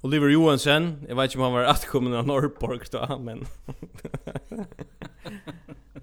Oliver 0.00 0.28
Johansen. 0.28 1.06
Jag 1.08 1.16
vet 1.16 1.24
inte 1.24 1.38
om 1.38 1.44
han 1.44 1.52
var 1.52 1.62
attkommen 1.62 2.14
av 2.14 2.26
Norrpork 2.26 2.90
då, 2.90 3.18
men... 3.18 3.46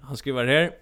han 0.00 0.16
skriver 0.16 0.46
här. 0.46 0.74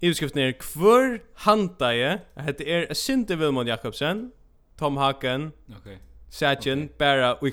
Utskriften 0.00 0.42
är 0.42 0.52
Kvör 0.52 1.22
hantaje. 1.34 2.20
Jag 2.34 2.42
heter 2.42 2.68
er 2.68 2.94
Sinte 2.94 3.36
Vilmon 3.36 3.66
Jakobsen. 3.66 4.32
Tom 4.76 4.96
Haken. 4.96 5.52
Okej. 5.68 5.78
Okay. 5.80 5.96
Sætjen, 6.30 6.84
okay. 6.84 6.96
Bæra 6.98 7.34
og 7.34 7.48
i 7.48 7.52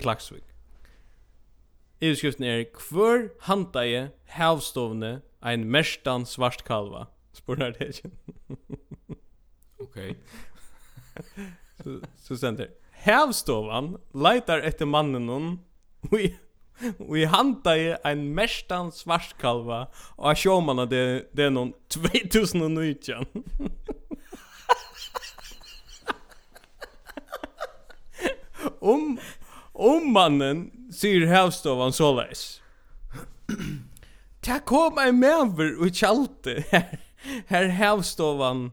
Utskriften 2.02 2.46
är 2.46 2.64
Kvör 2.64 3.30
hantaje 3.40 4.12
havstovne 4.28 5.22
ein 5.44 5.72
mestan 5.72 6.26
svartkalva. 6.26 7.08
Spurnar 7.34 7.74
det 7.78 7.88
ikke. 7.94 8.10
Okej. 9.80 10.16
Så 11.84 12.00
så 12.18 12.38
sender. 12.38 12.68
Havstovan 13.04 13.96
leitar 14.14 14.64
etter 14.64 14.86
mannen 14.86 15.30
hon. 15.30 15.60
Vi 16.12 16.36
vi 17.00 17.26
hanta 17.26 17.78
i 17.78 17.96
ein 18.04 18.36
mestan 18.36 18.92
svartkalva 18.92 19.88
a 20.18 20.36
sjómanna 20.36 20.86
det 20.86 21.28
det 21.32 21.50
någon 21.50 21.74
2019. 21.88 23.26
om 28.80 29.20
om 29.74 30.14
mannen 30.14 30.72
syr 30.92 31.28
havstovan 31.28 31.94
såleis. 31.94 32.62
Ta 34.44 34.60
kom 34.60 34.98
ein 35.00 35.20
mever 35.20 35.78
og 35.80 35.92
kjalte 35.96 36.64
her 36.72 37.00
her 37.48 37.70
havstovan 37.70 38.72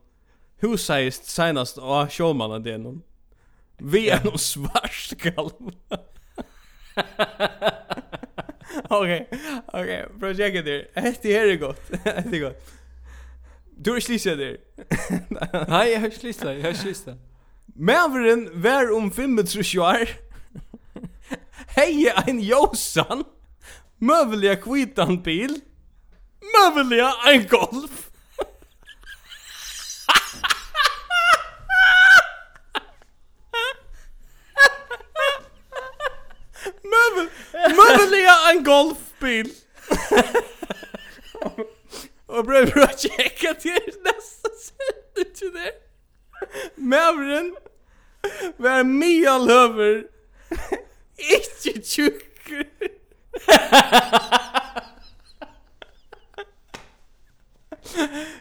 husaist 0.62 1.31
senast 1.31 1.79
av 1.79 2.11
showman 2.11 2.53
av 2.53 2.66
noen 2.66 3.03
Vi 3.79 4.09
är 4.11 4.25
nog 4.25 4.41
svartskalv. 4.41 5.73
Okej, 8.91 9.29
okej, 9.73 10.07
sjekke 10.21 10.62
där. 10.62 10.89
Hette 10.95 11.29
her 11.29 11.49
er 11.53 11.57
godt, 11.57 11.91
hette 12.05 12.37
er 12.37 12.41
godt. 12.41 12.71
Du 13.81 13.95
er 13.97 14.01
slissa 14.01 14.35
der. 14.37 14.59
Nej, 15.68 15.93
jag 15.95 16.05
er 16.05 16.11
slissa, 16.11 16.53
jag 16.53 16.71
är 16.71 16.75
slissa. 16.75 17.16
Mävren 17.66 18.49
var 18.62 18.93
om 18.93 19.11
35 19.11 19.79
år. 19.81 20.09
Hej 21.77 22.12
ein 22.27 22.41
Josan. 22.41 23.25
Mövliga 23.99 24.57
kvitan 24.57 25.23
bil. 25.23 25.61
Mövliga 26.41 27.12
ein 27.25 27.47
golf. 27.49 28.10
en 38.51 38.64
golfbil. 38.64 39.51
Og 42.30 42.46
prøver 42.46 42.84
å 42.84 42.88
tjekke 42.94 43.55
til 43.59 43.86
neste 44.07 44.51
sett 44.61 45.18
ut 45.18 45.42
det. 45.55 45.72
Mævren 46.76 47.51
var 48.59 48.82
mye 48.86 49.34
løver. 49.46 50.03
Ikke 51.18 51.82
tjukker. 51.84 52.64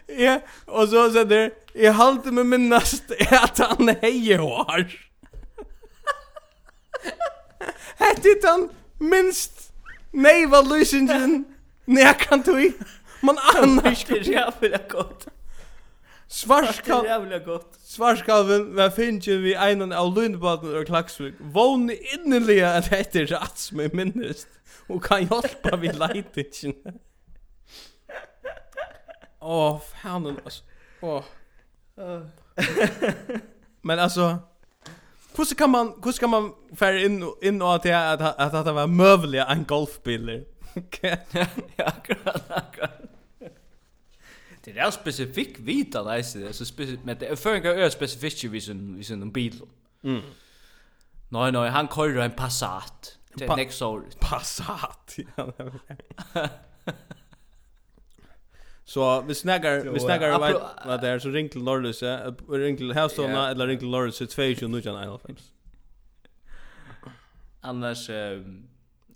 ja, 0.08 0.40
og 0.66 0.88
så 0.88 1.12
sa 1.12 1.24
det, 1.24 1.50
jeg 1.74 1.94
halte 1.94 2.32
med 2.32 2.44
min 2.44 2.72
at 2.72 3.58
han 3.58 3.88
heie 4.02 4.38
hår. 4.40 4.84
Hette 8.00 8.36
han 8.46 8.68
minst 9.00 9.69
Nei, 10.12 10.50
var 10.50 10.66
løsingen 10.66 11.44
nekan 11.86 12.42
tui. 12.42 12.72
Man 13.22 13.38
annar 13.54 13.90
ikke. 13.94 14.14
Det 14.14 14.28
er 14.28 14.32
jævlig 14.32 14.80
godt. 14.88 15.28
Svarskal... 16.28 17.02
Det 17.02 17.10
er 17.10 17.14
jævlig 17.14 17.44
godt. 17.44 17.78
Svarskalven 17.86 18.76
var 18.76 18.90
finnje 18.94 19.36
vi 19.42 19.54
einan 19.54 19.92
av 19.92 20.12
Lundbaden 20.14 20.74
og 20.78 20.86
Klaksvik. 20.86 21.34
Våne 21.40 21.96
innelige 22.14 22.66
at 22.66 22.90
dette 22.90 23.24
er 23.24 23.32
rett 23.34 23.58
som 23.58 23.80
jeg 23.82 23.90
minnest. 23.94 24.48
Og 24.88 25.02
kan 25.02 25.26
hjelpa 25.26 25.76
vi 25.76 25.90
leitingen. 25.94 27.00
Åh, 29.40 29.74
oh, 29.74 29.80
fanen, 29.80 30.38
altså. 30.44 30.62
Åh. 31.02 31.22
Men 33.82 33.98
altså... 33.98 34.36
Hur 35.36 35.54
kan 35.54 35.70
man 35.70 36.00
hur 36.04 36.12
ska 36.12 36.26
man 36.26 36.52
färra 36.76 37.00
in 37.00 37.32
in 37.42 37.62
och 37.62 37.74
att 37.74 37.86
att 37.86 38.20
att 38.20 38.54
att 38.54 38.64
det 38.64 38.72
var 38.72 38.86
mövliga 38.86 39.46
en 39.46 39.64
golfbil. 39.64 40.44
Okej. 40.76 41.26
Ja, 41.30 41.46
akkurat. 41.76 42.50
akkurat. 42.50 43.00
Det 44.64 44.78
är 44.78 44.90
specifik 44.90 45.58
vita 45.58 46.02
läs 46.02 46.32
det 46.32 46.52
så 46.52 46.64
specifikt 46.64 47.04
med 47.04 47.16
det 47.16 47.36
för 47.36 47.54
en 47.54 47.62
grej 47.62 47.90
specifikt 47.90 48.44
vi 48.44 48.60
som 48.60 48.96
vi 48.96 49.04
som 49.04 49.22
en 49.22 49.32
bil. 49.32 49.60
Mm. 50.02 50.20
Nej 51.28 51.52
nej, 51.52 51.70
han 51.70 51.88
kör 51.88 52.16
en 52.16 52.30
Passat. 52.30 53.16
Det 53.34 53.44
är 53.44 53.56
nästa 53.56 53.86
år. 53.86 54.04
Passat. 54.20 55.16
Så 58.90 59.20
vi 59.20 59.34
snackar 59.34 59.80
vi 59.80 60.00
snackar 60.00 60.38
vad 60.38 60.62
vad 60.86 61.00
där 61.00 61.18
så 61.18 61.28
ring 61.28 61.48
till 61.48 61.62
Norrlöse, 61.62 62.34
ring 62.48 62.76
till 62.76 62.92
Hästholma 62.92 63.50
eller 63.50 63.66
ring 63.66 63.78
till 63.78 63.90
Norrlöse 63.90 64.26
22995. 64.26 65.36
Annars 67.60 68.10
eh 68.10 68.40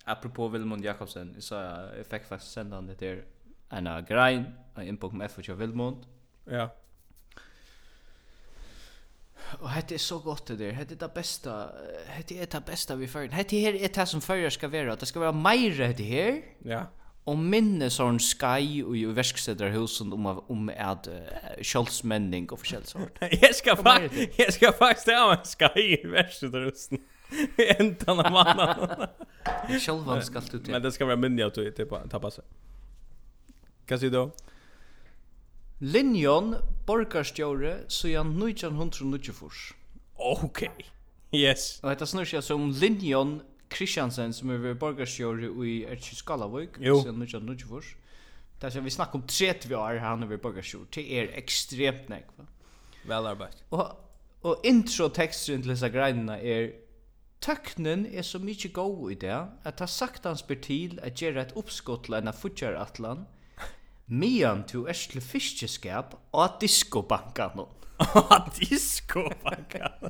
apropå 0.05 0.49
Vilmund 0.49 0.85
Jakobsen 0.85 1.37
så 1.39 1.55
jag 1.55 2.07
fick 2.11 2.29
faktiskt 2.29 2.53
sända 2.53 2.81
det 2.81 2.95
där 2.95 3.25
en 3.69 4.05
grein 4.05 4.45
en 4.75 4.97
på 4.97 5.11
med 5.11 5.31
för 5.31 5.55
Vilmund. 5.55 6.07
Ja. 6.45 6.75
Och 9.61 9.69
det 9.89 9.95
är 9.95 9.99
så 9.99 10.19
gott 10.19 10.47
det 10.47 10.57
där. 10.57 10.73
Det 10.73 10.95
er 10.95 10.97
det 10.97 11.15
bästa. 11.15 11.71
Hetta 12.07 12.35
är 12.35 12.47
det 12.47 12.67
bästa 12.67 12.97
vi 12.97 13.09
för. 13.09 13.29
Det 13.29 13.35
här 13.35 13.55
är 13.55 13.89
det 13.95 14.07
som 14.07 14.21
förr 14.21 14.51
ska 14.51 14.69
vara. 14.69 14.97
Det 14.97 15.07
ska 15.07 15.21
vara 15.21 15.33
mer 15.33 15.95
det 15.97 16.05
här. 16.05 16.43
Ja. 16.59 16.87
Og 17.25 17.41
minne 17.41 17.87
sånn 17.89 18.19
skai 18.21 18.83
og 18.85 18.97
jo 19.01 19.15
verksteder 19.17 19.73
husen 19.73 20.13
om, 20.13 20.27
om 20.53 20.67
at 20.69 21.09
uh, 21.09 21.55
kjølsmenning 21.65 22.51
og 22.53 22.61
forskjellig 22.61 22.91
sånt. 22.91 23.23
jeg 23.33 23.57
skal 23.61 23.79
faktisk, 23.81 24.39
jeg 24.43 24.57
skal 24.59 24.75
faktisk 24.77 25.13
ha 25.17 25.31
en 25.33 25.47
skai 25.49 25.87
i 25.87 26.01
verksteder 26.05 26.69
husen. 26.69 27.01
Entan 27.79 28.21
av 28.21 28.33
mannen. 28.35 29.07
Kjølvan 29.73 30.21
skal 30.25 30.45
du 30.51 30.59
til. 30.59 30.75
Men 30.75 30.85
det 30.85 30.93
skal 30.97 31.09
være 31.09 31.23
minne 31.25 31.49
av 31.49 31.55
du 31.57 31.65
til 31.65 31.89
tappa 32.13 32.33
seg. 32.35 32.45
Hva 33.89 34.01
sier 34.01 34.13
du? 34.13 34.21
Linjon, 35.85 36.55
borgarstjåre, 36.87 37.75
så 37.93 38.09
jan 38.13 38.31
1994. 38.39 39.75
Ok, 40.17 40.63
yes. 41.35 41.81
Og 41.83 41.91
dette 41.91 42.07
snur 42.09 42.29
seg 42.29 42.45
som 42.47 42.71
Linjon, 42.79 43.41
Kristiansen 43.75 44.33
som 44.33 44.51
är 44.51 44.71
er 44.71 44.75
borgarstjör 44.75 45.65
i 45.65 45.85
Erkiskalavik 45.85 46.77
sen 46.77 47.19
nu 47.19 47.27
känner 47.27 47.55
du 47.55 47.65
vars. 47.65 47.97
Där 48.61 48.71
ska 48.71 48.81
vi 48.81 48.91
snacka 48.91 49.19
om 49.19 49.23
30 49.23 49.75
år 49.75 49.99
han 49.99 50.23
är 50.23 50.37
borgarstjör. 50.37 50.87
Det 50.95 51.19
är 51.19 51.29
extremt 51.39 52.09
näck 52.09 52.27
va. 52.37 52.45
Väl 53.07 53.27
arbetat. 53.27 53.65
Och 53.69 54.01
och 54.43 54.61
intro 54.65 55.09
texten 55.09 55.63
till 55.63 55.71
dessa 55.71 55.89
grejerna 55.89 56.39
är 56.41 56.73
Tøknen 57.45 58.07
er 58.07 58.23
så 58.23 58.39
mykje 58.41 58.71
god 58.73 59.11
i 59.13 59.15
det, 59.21 59.37
at 59.65 59.77
ta 59.77 59.87
saktans 59.87 60.43
ber 60.43 60.57
til 60.65 60.99
at 61.03 61.21
gjere 61.21 61.43
et 61.43 61.53
oppskott 61.61 62.07
til 62.07 62.17
enn 62.17 62.33
futjaratlan, 62.33 63.27
mian 64.09 64.63
to 64.65 64.87
er 64.89 64.97
til 64.97 65.21
fiskeskap 65.21 66.15
og 66.33 66.57
diskobankan. 66.63 67.67
Og 67.99 68.49
diskobankan. 68.61 70.09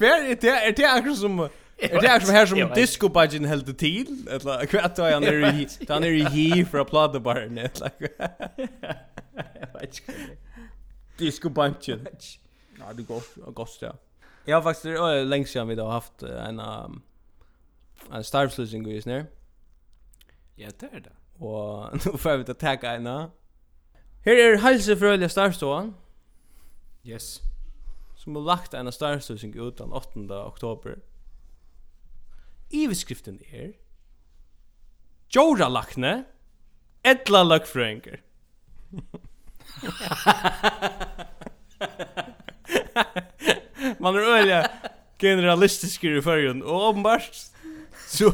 Kvar 0.00 0.20
är 0.20 0.34
det? 0.34 0.48
är 0.48 0.72
det 0.72 0.84
akkurat 0.84 1.18
som... 1.18 1.40
Er 1.78 2.00
det 2.00 2.08
akkurat 2.08 2.26
som 2.26 2.34
her 2.34 2.46
som 2.46 2.72
disco-budgeten 2.74 3.46
held 3.48 3.74
til? 3.78 4.08
Eller 4.28 4.66
hva 4.68 4.80
er 5.08 5.14
han 5.14 5.24
er 5.24 5.60
i... 5.60 5.66
Da 5.88 5.94
han 5.94 6.04
er 6.04 6.16
i 6.16 6.24
hi 6.24 6.64
fra 6.72 6.84
platebaren, 6.84 7.58
eller 7.58 7.90
hva? 8.00 8.28
Jeg 9.60 9.68
vet 9.74 10.00
ikke. 10.00 10.14
Disco-budgeten. 11.18 12.06
Ja, 12.78 12.92
det 12.96 13.06
går 13.06 13.52
godt, 13.52 13.82
ja. 13.82 13.90
Jeg 14.46 14.56
har 14.56 14.62
faktisk... 14.62 14.84
Det 14.84 14.96
er 15.00 15.24
lenge 15.24 15.46
siden 15.46 15.68
vi 15.68 15.76
da 15.76 15.84
har 15.84 15.92
haft 16.00 16.22
en... 16.22 16.60
En 18.12 18.24
starvsløsning 18.24 18.88
i 18.88 19.00
snær. 19.00 19.24
Ja, 20.58 20.68
det 20.80 20.88
er 20.92 20.98
det. 20.98 21.12
Og 21.40 21.92
nå 21.92 22.16
får 22.16 22.36
vi 22.36 22.48
til 22.48 22.56
å 22.56 22.60
takke 22.60 22.96
en. 22.96 23.06
Her 24.24 24.44
er 24.46 24.60
helsefrølige 24.64 25.28
starvstående. 25.28 25.92
Yes 27.04 27.42
som 28.20 28.36
har 28.36 28.42
lagt 28.44 28.74
en 28.76 28.92
starstøysing 28.92 29.54
ut 29.56 29.78
den 29.78 29.92
8. 29.96 30.26
oktober. 30.44 30.98
Iveskriften 32.70 33.40
er 33.48 33.72
Jora 35.34 35.68
lakne 35.70 36.24
Edla 37.06 37.42
lakfrøyngur 37.46 38.20
Man 44.00 44.16
er 44.16 44.28
øyla 44.36 44.60
generalistisk 45.18 46.04
i 46.04 46.20
fyrjun 46.22 46.62
og 46.62 46.88
åpenbart 46.90 47.40
så, 48.06 48.30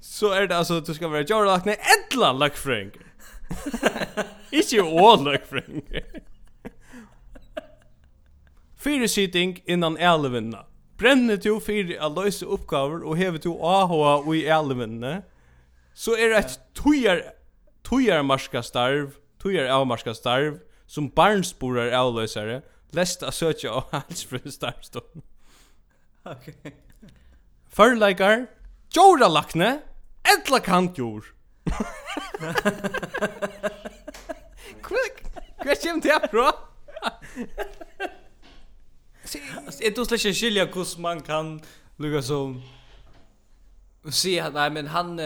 så 0.00 0.32
er 0.32 0.46
det 0.46 0.56
altså 0.56 0.80
du 0.80 0.94
skal 0.94 1.12
være 1.12 1.28
Jora 1.30 1.52
lakne 1.52 1.76
Edla 1.94 2.32
lakfrøyngur 2.32 3.04
Ikke 4.62 4.82
å 4.82 5.14
lakfrøyngur 5.20 6.24
Fyresitting 8.86 9.62
innan 9.64 9.96
elvinna. 9.96 10.60
Brenne 10.98 11.34
du 11.42 11.56
fyrir 11.58 11.96
a 11.98 12.06
løysa 12.06 12.46
oppgaver 12.54 13.00
og 13.02 13.16
hever 13.18 13.42
du 13.42 13.56
AHA 13.58 14.12
i 14.30 14.44
elvinna, 14.46 15.22
så 15.90 16.14
er 16.14 16.30
det 16.30 16.38
et 16.38 16.52
tujar, 16.78 17.22
tujar 17.82 18.22
marska 18.22 18.62
starv, 18.62 19.16
tujar 19.42 19.66
avmarska 19.74 20.14
starv, 20.14 20.60
som 20.86 21.10
barnsporar 21.10 21.90
avløysare, 21.98 22.60
lest 22.94 23.26
a 23.26 23.32
søtja 23.34 23.72
av 23.74 23.90
hans 23.90 24.22
fru 24.22 24.38
starvstånd. 24.44 25.24
Ok. 26.22 26.46
Förleikar, 27.66 28.46
Jora 28.94 29.26
lakne, 29.26 29.80
etla 30.22 30.60
kant 30.62 30.98
jord. 30.98 31.24
Quick, 34.86 35.26
kjem 35.74 35.98
til 36.00 36.14
jeg? 36.14 36.54
Jag 39.80 39.94
tror 39.94 40.04
släck 40.04 40.24
en 40.24 40.34
skilja 40.34 40.66
kus 40.66 40.98
man 40.98 41.20
kan 41.22 41.60
lugga 41.96 42.22
som 42.22 42.62
se 44.10 44.40
att 44.40 44.54
nej 44.54 44.70
men 44.70 44.86
han 44.86 45.18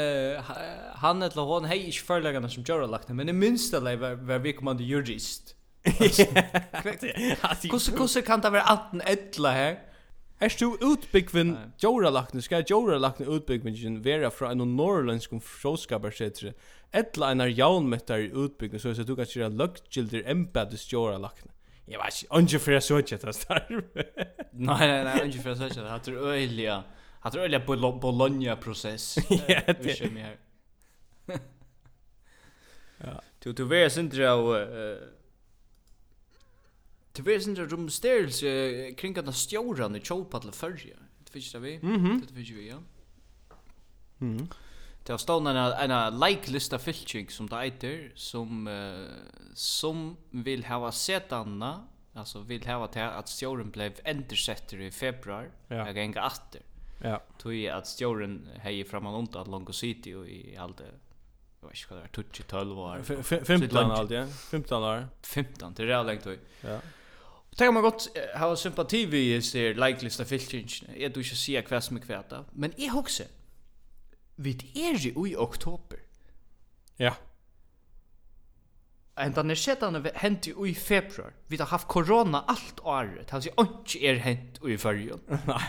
han 0.95 1.23
eller 1.23 1.43
hon 1.43 1.65
hej 1.65 1.89
ich 1.89 2.01
förläggarna 2.01 2.49
som 2.49 2.63
gör 2.63 2.87
lagt 2.87 3.09
men 3.09 3.29
i 3.29 3.33
minsta 3.33 3.81
lei 3.81 3.97
var 3.97 4.39
vi 4.39 4.53
kommer 4.53 4.81
jurist. 4.81 5.57
Kusse 7.71 7.93
kusse 7.93 8.23
kan 8.23 8.41
det 8.41 8.51
vara 8.51 8.63
atten 8.63 9.01
ettla 9.01 9.51
här. 9.53 9.79
Er 10.41 10.49
du 10.59 10.77
utbyggvin 10.81 11.57
joralakne, 11.83 12.41
skal 12.43 12.65
joralakne 12.65 13.27
utbyggvin 13.27 13.99
vera 14.05 14.31
fra 14.31 14.51
en 14.55 14.63
norrlønsk 14.77 15.35
fråskaparsetre, 15.45 16.55
etla 16.97 17.31
en 17.31 17.41
er 17.45 17.53
jaunmettar 17.53 18.25
utbyggvin, 18.33 18.81
så 18.81 18.95
at 18.97 19.07
du 19.07 19.17
kan 19.17 19.29
kjera 19.29 19.51
løggildir 19.53 20.25
embedis 20.25 20.87
joralakne. 20.93 21.53
Jeg 21.91 21.99
vet 21.99 22.23
ikke, 22.23 22.35
inte, 22.39 22.55
inte 22.55 22.59
för 22.65 22.73
jag 22.73 22.83
såg 22.83 23.05
det 23.05 23.25
här 23.49 23.85
Nej, 24.53 24.89
nej, 24.89 25.05
nej, 25.05 25.27
inte 25.27 25.39
för 25.39 25.51
jag 25.51 25.59
såg 25.59 25.69
det 25.69 25.83
här. 25.83 25.93
Jag 25.93 26.05
tror 26.05 26.29
öjliga, 26.29 26.85
jag 27.23 27.33
tror 27.33 27.43
öjliga 27.43 27.61
Bologna-process. 28.01 29.17
Ja, 29.31 29.37
det 29.47 30.01
är 30.01 30.11
det. 30.11 30.39
Ja. 32.99 33.23
Du, 33.39 33.53
du 33.53 33.65
vet 33.65 33.97
inte 33.97 34.31
av... 34.31 34.55
Du 37.13 37.23
vet 37.23 37.47
inte 37.47 37.63
av 37.63 37.89
styrelse 37.89 38.93
kring 38.97 39.19
att 39.19 39.37
stjåran 39.37 39.97
i 39.97 40.01
tjålpaddla 40.01 40.53
förrja. 40.53 40.97
Det 41.25 41.31
finns 41.31 41.53
det 41.53 41.59
vi. 41.59 41.77
Det 42.27 42.35
finns 42.35 42.51
vi, 42.51 42.69
ja. 42.69 42.79
Mhm. 44.19 44.49
Det 45.05 45.15
har 45.15 45.19
stått 45.19 45.47
en, 45.49 45.57
en 45.57 46.19
like-lista 46.21 46.79
fylking 46.79 47.31
som 47.33 47.49
det 47.49 47.59
eiter, 47.59 48.01
som, 48.15 48.67
uh, 48.69 49.55
som 49.55 50.11
vil 50.31 50.65
hava 50.69 50.93
setanna, 50.93 51.73
altså 52.15 52.45
vil 52.47 52.67
hava 52.69 52.91
til 52.93 53.07
at 53.07 53.31
stjåren 53.33 53.73
ble 53.73 53.91
endersetter 54.05 54.83
i 54.85 54.91
februar, 54.95 55.49
ja. 55.71 55.87
og 55.87 55.99
enga 55.99 56.27
atter. 56.29 56.67
Ja. 57.01 57.17
Tog 57.41 57.57
at 57.73 57.89
stjåren 57.89 58.43
hei 58.61 58.83
framan 58.85 59.17
undan 59.23 59.49
Longo 59.49 59.73
City 59.73 60.13
og 60.19 60.29
i 60.29 60.55
alt 60.61 60.83
det, 60.83 60.91
jeg 61.61 61.69
vet 61.69 61.81
ikke 61.81 61.95
hva 61.95 62.01
det 62.01 62.05
var, 62.05 62.47
12 62.53 62.79
år. 62.85 63.03
15 63.05 63.77
alt, 63.81 64.15
ja. 64.15 64.25
15 64.53 64.89
år. 64.93 65.05
15, 65.25 65.77
det 65.77 65.85
er 65.85 65.95
real 65.95 66.09
lengt 66.09 66.29
tog. 66.29 66.49
Ja. 66.65 66.81
Tänk 67.57 67.75
man 67.75 67.83
gott 67.83 68.09
ha 68.35 68.57
sympati 68.57 69.07
vid 69.07 69.45
ser 69.45 69.75
like-lista 69.75 70.25
filchingen. 70.25 71.01
Jag 71.01 71.13
du 71.13 71.25
ska 71.25 71.37
se 71.37 71.63
kväs 71.63 71.91
med 71.91 72.05
kväta. 72.05 72.45
Men 72.53 72.73
jag 72.77 72.97
också 72.97 73.23
vi 74.41 74.57
er 74.77 74.97
jo 75.01 75.27
i 75.29 75.35
oktober. 75.37 76.01
Ja. 77.01 77.15
En 79.21 79.35
den 79.37 79.53
er 79.53 79.59
sedan 79.59 79.99
hent 80.17 80.49
jo 80.49 80.65
i 80.65 80.75
februar. 80.75 81.35
Vi 81.49 81.59
har 81.61 81.69
haft 81.69 81.89
korona 81.89 82.45
alt 82.49 82.81
året. 82.85 83.31
Han 83.31 83.43
sier, 83.43 83.57
ikke 83.61 84.01
er 84.09 84.23
hent 84.25 84.61
i 84.65 84.79
fyrjon. 84.81 85.21
Nei. 85.51 85.67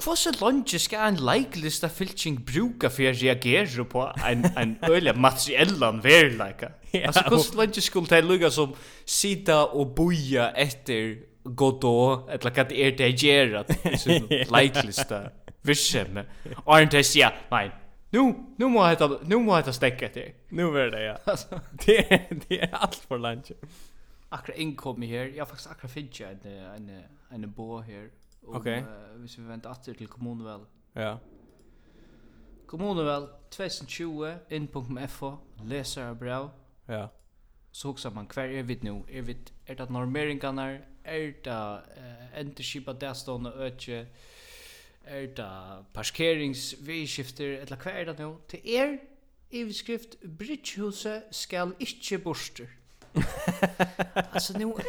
Hva 0.00 0.14
så 0.16 0.32
lunge 0.40 0.80
skal 0.80 1.12
en 1.12 1.20
leiklista 1.30 1.90
fylking 1.92 2.40
bruka 2.48 2.88
for 2.92 3.10
å 3.10 3.12
reagere 3.12 3.84
på 3.84 4.06
en, 4.24 4.46
en 4.56 4.78
øyla 4.88 5.12
materiellan 5.12 6.00
verleika? 6.04 6.72
ja, 6.92 7.10
altså, 7.10 7.26
hva 7.28 7.42
så 7.42 7.60
langt 7.60 7.82
skulle 7.84 8.08
det 8.08 8.24
lukka 8.24 8.50
som 8.52 8.72
sida 9.04 9.66
og 9.72 9.92
boja 9.96 10.52
etter 10.56 11.28
Godot, 11.42 12.28
eller 12.30 12.52
hva 12.54 12.64
det 12.70 12.76
er 12.78 12.92
det 12.94 13.06
jeg 13.10 13.22
gjør, 13.26 13.54
at 13.64 14.50
leiklista 14.52 15.24
virksomhet. 15.62 16.26
Och 16.64 16.80
inte 16.80 17.04
säga, 17.04 17.32
nej, 17.50 17.70
nu 18.10 18.34
nu 18.56 18.66
må 18.66 18.86
heta 18.86 19.18
nu 19.24 19.36
må 19.36 19.56
heta 19.56 19.72
stäcka 19.72 20.08
till. 20.08 20.32
Nu 20.48 20.78
är 20.78 20.90
det 20.94 21.04
ja. 21.04 21.34
det 21.86 22.12
är, 22.12 22.40
det 22.48 22.60
är 22.60 22.74
allt 22.74 22.94
för 22.94 23.18
lunch. 23.18 23.52
Akkurat 24.28 24.58
inkom 24.58 25.02
här. 25.02 25.24
Jag 25.24 25.38
har 25.38 25.46
faktiskt 25.46 25.70
akkurat 25.70 25.92
fincha 25.92 26.28
en 26.28 26.46
en 26.48 27.02
en 27.30 27.52
bo 27.52 27.80
här. 27.80 28.10
Okej. 28.46 28.58
Okay. 28.58 28.80
Uh, 28.80 29.26
vi 29.36 29.42
väntar 29.42 29.70
åter 29.70 29.94
till 29.94 30.06
kommunevel. 30.06 30.60
Ja. 30.92 31.18
Kommunen 32.66 33.06
väl 33.06 33.28
2020 33.50 34.34
in.fo 34.48 35.38
läsare 35.64 36.14
bra. 36.14 36.50
Ja. 36.86 37.08
Så 37.70 37.90
också 37.90 38.10
man 38.10 38.26
kvar 38.26 38.44
är 38.44 38.62
vi 38.62 38.78
nu. 38.80 39.02
Är 39.08 39.22
vi, 39.22 39.36
är 39.66 39.74
det 39.74 39.90
normeringarna 39.90 40.78
är 41.02 41.34
det 41.44 41.82
uh, 41.98 42.38
enterskipa 42.40 42.92
där 42.92 43.14
stående 43.14 43.50
öke 43.50 44.06
er 45.04 45.26
det 45.36 45.86
parkeringsveiskifter, 45.94 47.58
eller 47.62 47.76
hva 47.76 47.90
er 47.90 48.10
det 48.10 48.18
nå? 48.18 48.30
Til 48.48 48.76
er, 48.76 48.96
iveskrift 49.52 50.16
Bridgehuset 50.38 51.22
skal 51.30 51.74
ikke 51.80 52.18
borster. 52.18 52.66
altså, 54.32 54.56
nå, 54.60 54.80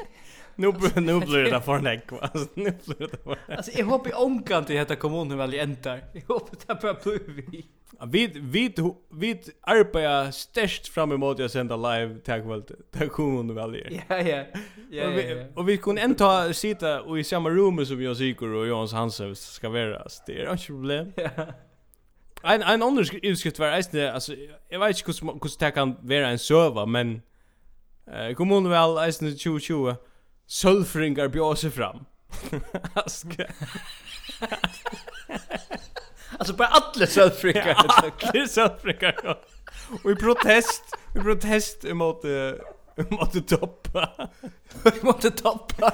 nu 0.55 0.71
nu 0.95 1.19
blir 1.19 1.51
det 1.51 1.61
för 1.61 1.79
näck 1.79 2.03
alltså 2.21 2.47
nu 2.53 2.73
blir 2.85 3.07
det 3.07 3.23
för 3.23 3.37
Alltså 3.47 3.71
jag 3.71 3.85
hoppas 3.85 4.13
onkan 4.15 4.65
till 4.65 4.75
heter 4.75 4.95
kommunen 4.95 5.37
väl 5.37 5.53
i 5.53 5.59
ända. 5.59 5.97
Jag 6.13 6.21
hoppas 6.27 6.57
det 6.67 6.81
bara 6.81 6.93
blir 6.93 7.19
vi. 7.27 7.65
Vi 8.07 8.27
vi 8.27 8.75
vi 9.11 9.41
arbetar 9.61 10.31
störst 10.31 10.87
fram 10.87 11.11
emot 11.11 11.39
att 11.39 11.51
sända 11.51 11.75
live 11.75 12.19
tack 12.19 12.45
väl 12.45 12.63
tack 12.91 13.11
kommunen 13.11 13.55
väl. 13.55 13.75
Ja 14.09 14.17
ja. 14.17 14.45
Ja 14.91 15.03
ja. 15.11 15.45
Och 15.55 15.69
vi 15.69 15.77
kunde 15.77 16.01
ändå 16.01 16.53
sitta 16.53 17.01
och 17.01 17.19
i 17.19 17.23
samma 17.23 17.49
rum 17.49 17.85
som 17.85 18.01
jag 18.03 18.17
Sikor 18.17 18.53
och 18.53 18.67
Jons 18.67 18.93
Hansen 18.93 19.35
ska 19.35 19.69
vara. 19.69 20.07
Det 20.27 20.41
är 20.41 20.47
inget 20.47 20.67
problem. 20.67 21.13
Ja. 21.15 21.29
Ein 22.45 22.61
ein 22.61 22.81
annan 22.81 23.05
utskrift 23.21 23.59
var 23.59 23.67
eisne, 23.67 24.11
alltså 24.11 24.35
jag 24.69 24.79
vet 24.79 25.07
inte 25.07 25.11
hur 25.23 25.33
hur 25.33 25.59
det 25.59 25.71
kan 25.71 25.97
vara 26.01 26.27
en 26.27 26.39
server 26.39 26.85
men 26.85 27.21
eh 28.07 28.35
kommunen 28.35 28.71
väl 28.71 28.97
eisne 28.97 29.29
2020 29.31 29.95
Sölfringar 30.47 31.27
bjöd 31.27 31.57
sig 31.57 31.71
fram. 31.71 32.05
Aske. 32.93 33.53
Alltså 36.37 36.53
bara 36.53 36.67
alla 36.67 37.07
sölfringar. 37.07 37.73
alla 37.77 38.47
sölfringar. 38.47 39.37
Och 40.03 40.11
i 40.11 40.15
protest, 40.15 40.83
i 41.15 41.19
protest 41.19 41.85
emot 41.85 42.25
uh, 42.25 42.51
emot 42.95 43.47
toppa. 43.47 44.29
emot 45.01 45.37
toppa. 45.37 45.93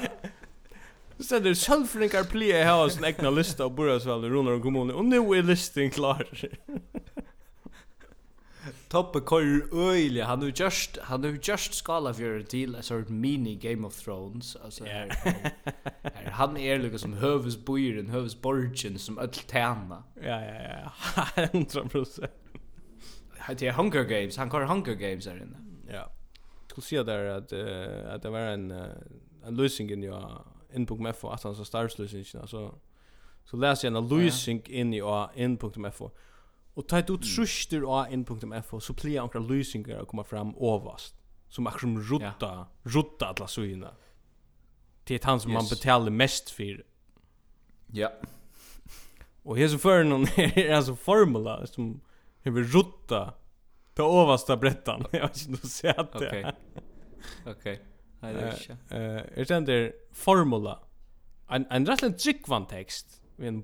Så 1.20 1.40
det 1.40 1.56
sölfringar 1.56 2.24
plia 2.24 2.64
här 2.64 2.90
sin 2.90 3.06
egna 3.06 3.30
lista 3.30 3.66
och 3.66 3.72
börjar 3.72 4.00
så 4.00 4.20
väl 4.20 4.32
runt 4.32 4.50
om 4.50 4.62
kommunen. 4.62 4.96
Och 4.96 5.06
nu 5.06 5.18
är 5.18 5.44
listan 5.44 5.90
klar. 5.90 6.28
Toppe 8.90 9.20
kör 9.20 9.90
öjlig. 9.90 10.22
Han 10.22 10.42
har 10.42 10.52
just 10.56 10.98
han 10.98 11.24
har 11.24 11.38
just 11.44 11.74
skala 11.74 12.14
för 12.14 12.44
till 12.44 12.76
a 12.76 12.82
sort 12.82 13.10
mini 13.10 13.56
Game 13.56 13.88
of 13.88 14.04
Thrones 14.04 14.56
alltså 14.56 14.86
här. 14.86 15.10
här 16.04 16.32
han 16.32 16.58
är 16.58 16.80
liksom 16.80 17.00
som 17.00 17.14
hövsbojen, 17.14 18.10
hövsborgen 18.10 19.00
som 19.00 19.20
öll 19.20 19.30
tärna. 19.30 20.04
Ja 20.16 20.42
ja 20.42 20.54
ja. 20.62 20.92
100%. 21.46 22.28
Hade 23.38 23.72
Hunger 23.72 24.04
Games, 24.04 24.38
han 24.38 24.52
kör 24.52 24.62
Hunger 24.62 24.94
Games 24.94 25.26
där 25.26 25.38
inne. 25.38 25.58
Ja. 25.94 26.12
Skulle 26.68 26.86
se 26.86 27.04
där 27.04 27.26
att 27.26 27.54
uh, 27.54 28.14
att 28.14 28.22
det 28.22 28.30
var 28.30 28.40
en 28.40 28.72
uh, 28.72 28.88
en 29.46 29.56
lösning 29.56 29.92
in 29.92 30.04
ja 30.04 30.46
inbook 30.74 31.00
med 31.00 31.16
för 31.16 31.34
att 31.34 31.44
han 31.44 31.56
så 31.56 31.66
startslösningen 31.66 32.48
så 32.48 32.76
så 33.46 33.58
läser 33.58 33.92
jag 33.92 33.98
en 33.98 34.08
lösning 34.08 34.62
in 34.66 34.94
i 34.94 35.02
inbook 35.36 35.78
med 35.78 35.94
för 35.94 36.12
Och 36.80 36.88
ta 36.88 37.00
ut 37.00 37.36
tröster 37.36 37.82
av 37.82 38.06
n.fo 38.10 38.80
så 38.80 38.94
blir 38.94 39.20
några 39.20 39.40
lösningar 39.40 40.02
att 40.02 40.08
komma 40.08 40.24
fram 40.24 40.56
ovast. 40.56 41.16
Som 41.50 41.68
akkurat 41.68 41.82
som 41.82 42.02
rutta, 42.02 42.36
ja. 42.42 42.68
rutta 42.84 43.26
alla 43.26 43.48
sojorna. 43.48 43.92
Det 45.04 45.16
är 45.16 45.26
han 45.26 45.40
som 45.40 45.52
yes. 45.52 45.62
man 45.62 45.70
betalar 45.70 46.12
mest 46.12 46.50
för. 46.50 46.84
Ja. 47.88 48.12
Och 49.44 49.58
här 49.58 49.68
så 49.68 49.78
för 49.78 50.04
någon 50.04 50.26
är 50.38 50.74
alltså 50.74 50.96
formula 50.96 51.68
som 51.68 52.02
över 52.44 52.62
rutta 52.62 53.34
på 53.94 54.04
översta 54.04 54.58
brettan. 54.58 55.06
Jag 55.12 55.22
vet 55.22 55.48
inte 55.48 55.68
hur 55.82 55.94
jag 55.96 56.08
det. 56.12 56.28
Okej. 56.28 56.54
Okej. 57.46 57.82
Nej, 58.20 58.34
det 58.34 58.42
är 58.42 58.52
inte. 58.52 58.78
Eh, 58.90 59.56
är 59.56 59.62
det 59.62 59.94
formula? 60.12 60.80
En 61.50 61.66
en 61.70 61.86
rätt 61.86 62.04
en 62.04 62.18
trickvan 62.18 62.68
text 62.68 63.22
med 63.36 63.48
en 63.48 63.64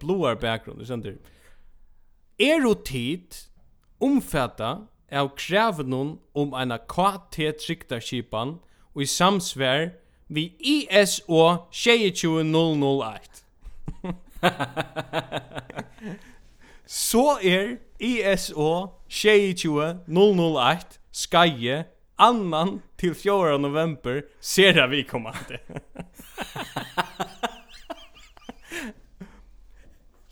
blåar 0.00 0.34
bakgrund. 0.34 0.78
Det 0.78 1.08
är 1.08 1.18
erotid 2.38 3.34
omfatta 3.98 4.86
av 5.12 5.28
krävnun 5.36 6.18
om 6.32 6.54
ena 6.54 6.78
KT-tryktarkipan 6.78 8.58
og 8.94 9.02
i 9.02 9.06
samsvär 9.06 9.90
vi 10.28 10.52
ISO 10.60 11.66
26001. 11.70 13.44
Så 16.86 17.38
er 17.42 17.76
ISO 17.98 18.88
26001 19.08 21.00
skaje 21.12 21.84
annan 22.18 22.82
til 22.98 23.14
4 23.14 23.58
november 23.58 24.20
ser 24.40 24.86
vi 24.86 25.02
kommande. 25.02 25.58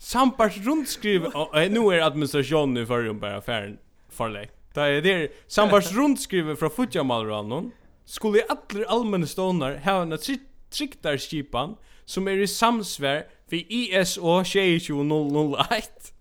Sampars 0.07 0.57
rundskriv 0.57 1.25
oh, 1.25 1.69
nu 1.69 1.79
är 1.79 2.01
administration 2.01 2.73
nu 2.73 2.85
för 2.85 3.07
um 3.07 3.19
bara 3.19 3.37
affären 3.37 3.77
förlägg. 4.09 4.49
Det 4.73 4.81
är 4.81 5.01
det 5.01 5.31
Sampars 5.47 5.91
rundskriv 5.91 6.55
från 6.55 6.69
Fujamalranon 6.69 7.71
skulle 8.05 8.41
alla 8.49 8.85
allmänna 8.85 9.27
stonar 9.27 9.75
ha 9.75 10.01
en 10.01 10.17
triktar 10.69 11.17
skipan 11.17 11.75
som 12.05 12.27
är 12.27 12.37
i 12.37 12.47
samsvär 12.47 13.25
för 13.49 13.71
ISO 13.71 14.43
22001. 14.43 16.13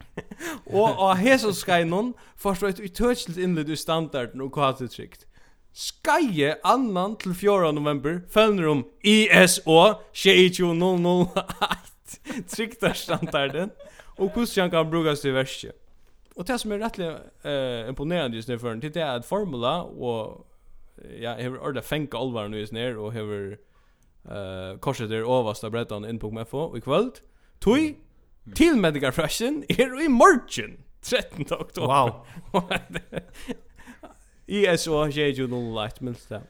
och 0.64 1.08
och 1.08 1.16
hesa 1.16 1.52
skainon 1.52 2.14
förstår 2.36 2.68
ett 2.68 2.80
utöchligt 2.80 3.38
inled 3.38 3.70
i 3.70 3.76
standarden 3.76 4.40
och 4.40 4.52
kvart 4.52 4.90
trikt. 4.90 5.26
Skaje 5.72 6.58
annan 6.62 7.16
till 7.16 7.34
4 7.34 7.72
november 7.72 8.22
följer 8.30 8.66
om 8.66 8.84
ISO 9.02 9.94
22001. 10.22 11.95
tryktarstandarden 12.48 13.70
och 13.98 14.34
hur 14.34 14.60
han 14.60 14.70
kan 14.70 14.90
brukas 14.90 15.20
till 15.20 15.32
verset. 15.32 15.76
Och 16.34 16.44
det 16.44 16.58
som 16.58 16.72
är 16.72 16.78
rätt 16.78 16.98
eh, 16.98 17.88
imponerande 17.88 18.36
just 18.36 18.48
nu 18.48 18.58
för 18.58 18.74
det 18.74 18.96
är 18.96 19.16
att 19.16 19.26
formula 19.26 19.82
och 19.82 20.46
ja, 21.20 21.40
jag 21.40 21.50
har 21.50 21.68
ordet 21.68 21.86
fänka 21.86 22.18
nu 22.48 22.58
just 22.60 22.72
ner 22.72 22.98
och 22.98 23.12
har 23.12 23.22
eh 24.24 24.78
korset 24.78 25.08
där 25.08 25.40
översta 25.40 25.70
breddan 25.70 26.04
in 26.04 26.18
på 26.18 26.30
MFO 26.30 26.76
i 26.76 26.80
kväll. 26.80 27.10
Tui 27.58 27.96
till 28.54 28.76
medical 28.76 29.12
freshen 29.12 29.64
är 29.68 30.04
i 30.04 30.08
morgen, 30.08 30.76
13 31.00 31.60
oktober. 31.60 31.86
Wow. 31.86 32.26
ISO, 34.46 34.66
är 34.66 34.76
så 34.76 35.20
jag 35.20 35.30
ju 35.30 35.46
men. 36.30 36.42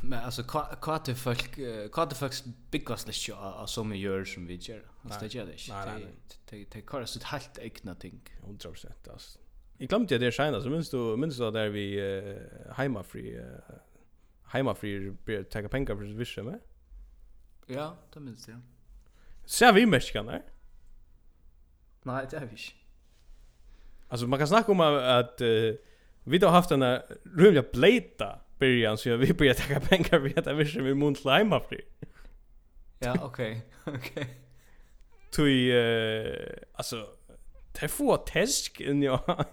Men 0.00 0.24
alltså 0.24 0.42
kvart 0.80 1.04
det 1.04 1.14
folk 1.14 1.54
kvart 1.92 2.10
det 2.10 2.16
folks 2.16 2.44
biggest 2.70 3.06
list 3.06 3.30
av 3.30 3.66
som 3.66 3.90
vi 3.90 3.98
gör 3.98 4.24
som 4.24 4.46
vi 4.46 4.54
gör. 4.54 4.82
Alltså 5.02 5.20
det 5.20 5.34
gör 5.34 5.46
det 5.46 5.52
inte. 5.52 6.36
Det 6.50 6.70
det 6.72 6.80
kallas 6.80 7.10
så 7.10 7.20
helt 7.24 7.58
egna 7.58 7.94
ting. 7.94 8.20
100% 8.42 9.10
alltså. 9.12 9.38
Jag 9.78 9.88
glömde 9.88 10.18
det 10.18 10.24
där 10.24 10.30
skena 10.30 10.60
så 10.60 10.70
minns 10.70 10.90
du 10.90 11.16
minns 11.16 11.36
du 11.36 11.50
där 11.50 11.68
vi 11.68 12.00
hemmafri 12.76 13.40
hemmafri 14.54 15.14
ta 15.50 15.68
pengar 15.68 15.96
för 15.96 16.04
vissa 16.04 16.42
med? 16.42 16.60
Ja, 17.66 17.96
det 18.12 18.20
minns 18.20 18.48
jag. 18.48 18.60
Ser 19.44 19.72
vi 19.72 19.86
mäskan 19.86 20.26
där? 20.26 20.42
Nej, 22.02 22.26
det 22.30 22.36
är 22.36 22.40
vi 22.40 22.50
inte. 22.50 22.62
Alltså 24.08 24.26
man 24.26 24.38
kan 24.38 24.48
snacka 24.48 24.72
om 24.72 24.80
att, 24.80 25.40
uh, 25.40 25.74
vi 26.24 26.38
har 26.38 26.50
haft 26.50 26.70
en 26.70 26.98
rymliga 27.36 27.64
blejta 27.72 28.40
början 28.64 28.98
så 28.98 29.08
jag 29.08 29.16
vill 29.16 29.34
börja 29.34 29.54
tacka 29.54 29.80
pengar 29.80 30.20
för 30.20 30.38
att 30.38 30.46
jag 30.46 30.54
vill 30.54 30.82
vi 30.82 30.94
mun 30.94 31.14
till 31.14 31.30
hemma 31.30 31.60
Ja, 32.98 33.16
okej. 33.22 33.62
Okej. 33.84 34.26
Tui 35.30 35.70
eh 35.70 36.56
alltså 36.74 37.06
det 37.80 37.88
får 37.88 38.16
test 38.16 38.80
in 38.80 39.02
ja 39.02 39.46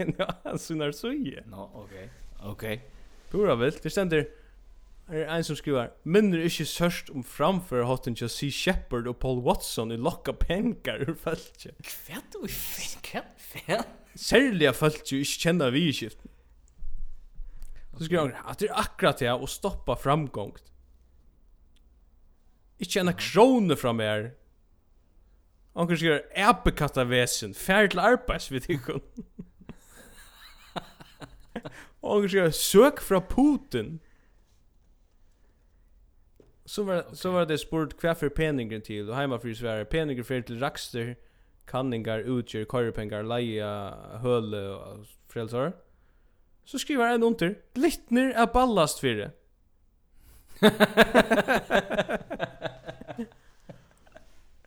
alltså 0.44 0.74
när 0.74 0.92
så 0.92 1.08
ju. 1.08 1.42
No, 1.46 1.72
okej. 1.74 2.10
Okej. 2.44 2.82
Pura 3.32 3.56
väl, 3.56 3.72
det 3.84 3.90
ständer 3.90 4.26
er 5.10 5.36
ein 5.36 5.44
som 5.44 5.56
skriver 5.56 5.88
Minner 6.04 6.40
ikkje 6.46 6.66
sørst 6.66 7.10
om 7.10 7.24
framfør 7.24 7.84
hotten 7.84 8.16
til 8.16 8.30
C. 8.30 8.52
Shepard 8.52 9.08
og 9.08 9.18
Paul 9.18 9.40
Watson 9.40 9.92
i 9.92 9.98
lokka 9.98 10.32
penkar 10.32 11.04
ur 11.08 11.16
fæltje 11.16 11.72
Hva 11.80 12.22
du 12.34 12.48
fick 12.48 13.16
fæltje? 13.38 13.84
Særlig 14.16 14.68
av 14.68 14.74
fæltje 14.74 15.18
ikke 15.18 15.40
kjenner 15.44 15.70
vi 15.72 15.90
i 15.90 15.94
skiften 15.94 16.31
Så 18.02 18.06
skriver 18.06 18.32
han 18.34 18.46
att 18.46 18.60
det 18.60 18.66
er 18.66 18.74
akkurat 18.74 19.18
det 19.18 19.32
och 19.32 19.50
stoppa 19.50 19.96
framgångt. 19.96 20.72
Inte 22.78 23.00
en 23.00 23.14
krone 23.14 23.76
fra 23.76 23.94
mer. 23.94 24.32
Han 25.76 25.88
kan 25.88 25.98
skriva 25.98 26.20
vesen, 27.04 27.10
väsen, 27.10 27.54
til 27.54 28.00
arbeids, 28.00 28.26
arbets 28.26 28.52
vid 28.52 28.64
tycker. 28.64 29.00
Och 32.02 32.14
han 32.14 32.22
kan 32.22 32.30
skriva 32.30 32.52
sök 32.52 33.02
från 33.02 33.22
Putin. 33.22 34.00
Så 36.66 36.84
var, 36.84 37.00
okay. 37.00 37.16
så 37.16 37.32
var 37.32 37.46
det 37.46 37.60
spurt 37.60 37.94
hva 38.02 38.16
for 38.16 38.30
peningen 38.30 38.82
til, 38.82 39.10
og 39.10 39.16
heima 39.16 39.38
for 39.38 39.54
Sverige, 39.54 39.86
peningen 39.86 40.26
fyrir 40.26 40.42
til 40.42 40.60
rakster, 40.60 41.14
kanningar, 41.68 42.20
utgjør, 42.26 42.66
korrepengar, 42.66 43.22
leia, 43.22 43.94
høle 44.22 44.58
og 44.58 45.06
frelsar. 45.30 45.70
Mm 45.70 45.91
så 46.72 46.80
skriver 46.80 47.08
han 47.08 47.24
under 47.24 47.56
Glittner 47.74 48.32
är 48.32 48.48
ballast 48.54 49.00
för 49.00 49.08
det. 49.08 49.32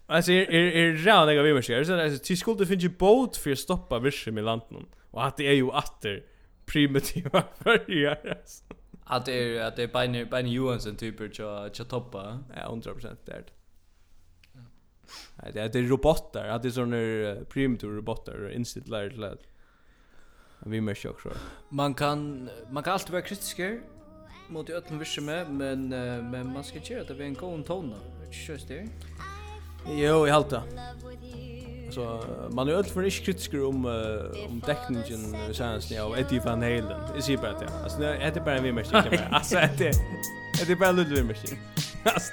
Alltså 0.07 0.33
är 0.33 0.51
är 0.51 0.93
är 0.93 1.27
när 1.27 1.33
jag 1.33 1.43
vill 1.43 1.55
mig. 1.55 1.85
Så 1.85 2.01
alltså 2.01 2.25
till 2.25 2.39
skuld 2.39 2.59
det 2.59 2.67
finns 2.67 2.85
ju 2.85 2.89
båt 2.89 3.37
för 3.37 3.53
att 3.53 3.59
stoppa 3.59 3.99
virsen 3.99 4.39
i 4.39 4.43
landet. 4.43 4.69
Och 5.11 5.27
att 5.27 5.37
det 5.37 5.45
är 5.45 5.53
ju 5.53 5.69
åter 5.69 6.23
primitiva 6.67 7.45
förjar. 7.63 8.39
Att 9.05 9.27
det 9.27 9.33
är 9.33 9.63
att 9.63 9.77
det 9.77 9.83
är 9.83 9.89
bara 9.89 10.27
bara 10.27 10.41
Johansson 10.41 10.97
typer 10.97 11.31
så 11.33 11.69
så 11.73 11.85
toppa. 11.85 12.39
Ja 12.57 12.69
100% 12.69 13.17
det 13.25 13.33
är 13.33 13.37
det. 13.37 13.53
Nej, 15.43 15.53
det 15.53 15.79
är 15.79 15.83
robotar, 15.83 16.49
att 16.49 16.63
det 16.63 16.69
är 16.69 16.71
såna 16.71 17.45
primitiva 17.45 17.93
robotar, 17.93 18.51
instilla 18.51 19.09
till 19.09 19.25
att 19.25 19.43
Vi 20.67 20.81
märker 20.81 21.11
också. 21.11 21.29
Man 21.69 21.95
kan 21.95 22.51
man 22.71 22.83
kan 22.83 22.93
alltid 22.93 23.11
vara 23.11 23.23
kritisk 23.23 23.61
mot 24.49 24.71
öllum 24.71 24.99
vissu 24.99 25.21
med, 25.21 25.51
men 25.51 25.93
uh, 25.93 26.31
men 26.31 26.53
man 26.53 26.65
ska 26.65 26.79
göra 26.79 27.05
det 27.05 27.15
vid 27.15 27.27
en 27.27 27.35
god 27.35 27.67
ton. 27.67 27.95
Just 28.49 28.69
det. 28.69 28.89
Jo, 29.89 30.27
jag 30.27 30.35
halta. 30.35 30.63
Så 31.95 32.25
man 32.51 32.69
är 32.69 32.73
öll 32.73 32.85
för 32.85 33.03
inte 33.03 33.17
kritiker 33.17 33.65
om 33.65 33.87
uh, 33.87 34.47
om 34.49 34.61
täckningen 34.61 35.35
uh, 35.35 35.53
senast 35.53 35.91
ni 35.91 35.99
av 35.99 36.19
Eddie 36.19 36.41
Van 36.45 36.63
Halen. 36.63 37.01
Det 37.17 37.23
ser 37.23 37.37
bara 37.37 37.53
det. 37.53 37.69
Alltså 37.85 37.99
det 37.99 38.07
är 38.07 38.45
bara 38.45 38.57
en 38.57 38.63
vimmerstick. 38.63 39.21
Alltså 39.31 39.55
det 39.55 39.89
är 40.63 40.67
det 40.67 40.77
bara 40.77 40.93
vi 40.93 41.05
vimmerstick. 41.05 41.59
Alltså 42.05 42.33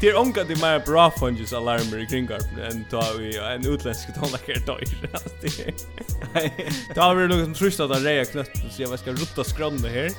Det 0.00 0.08
är 0.08 0.18
onka 0.18 0.44
det 0.44 0.62
mer 0.62 0.86
bra 0.86 1.10
fungus 1.10 1.52
alarmer 1.52 2.02
i 2.02 2.06
kringgarpen 2.06 2.58
än 2.58 2.84
ta 2.90 3.04
vi 3.18 3.38
en 3.38 3.66
utländsk 3.66 4.14
tonlacker 4.20 4.62
dör. 4.66 4.84
Då 6.94 7.00
har 7.00 7.14
vi 7.14 7.28
nog 7.28 7.44
som 7.44 7.54
trusht 7.54 7.80
att 7.80 8.04
reja 8.04 8.24
knött 8.24 8.50
så 8.70 8.82
jag 8.82 8.98
ska 8.98 9.10
rutta 9.10 9.44
skrönne 9.44 9.88
här. 9.88 10.10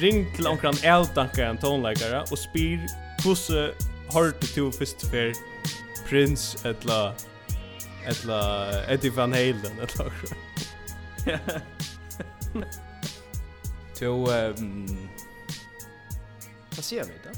Ring 0.00 0.36
till 0.36 0.46
onkran 0.46 0.74
eltankaren 0.82 1.58
tonlackare 1.58 2.24
och 2.30 2.38
spyr 2.38 2.86
hos 3.24 3.50
hårt 4.08 4.40
till 4.40 4.72
fyrst 4.72 5.10
för 5.10 5.32
Prince 6.08 6.68
etla 6.68 7.14
etla 8.06 8.68
Eddie 8.88 9.10
Van 9.10 9.32
Halen 9.32 9.80
etla. 9.82 10.04
Ja. 11.26 11.38
Jo, 14.00 14.26
ehm 14.30 15.08
Vad 16.76 16.84
ser 16.84 17.04
vi 17.04 17.12
då? 17.24 17.30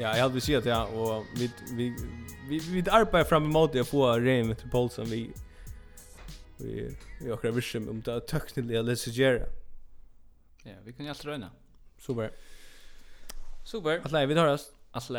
Ja, 0.00 0.16
jag 0.16 0.22
hade 0.22 0.40
sett 0.40 0.58
att 0.58 0.64
ja 0.64 0.86
och 0.86 1.24
vi 1.36 1.50
vi 1.72 1.96
vi 2.48 2.58
vi 2.58 2.90
arbetar 2.90 3.24
fram 3.24 3.44
emot 3.44 3.76
att 3.76 3.88
få 3.88 4.20
Rain 4.20 4.48
med 4.48 4.70
Paulsen 4.70 5.04
vi 5.04 5.32
vi 6.56 6.96
vi 7.20 7.30
har 7.30 7.36
krävt 7.36 7.74
om 7.74 8.02
det 8.02 8.20
tekniska 8.20 8.82
läsegera. 8.82 9.46
Ja, 10.62 10.72
vi 10.84 10.92
kan 10.92 11.04
ju 11.04 11.10
alltid 11.10 11.24
röna. 11.24 11.50
Super. 11.98 12.30
Super. 13.64 13.98
Alltså, 13.98 14.26
vi 14.26 14.34
tar 14.34 14.46
oss. 14.46 14.72
Alltså, 14.90 15.12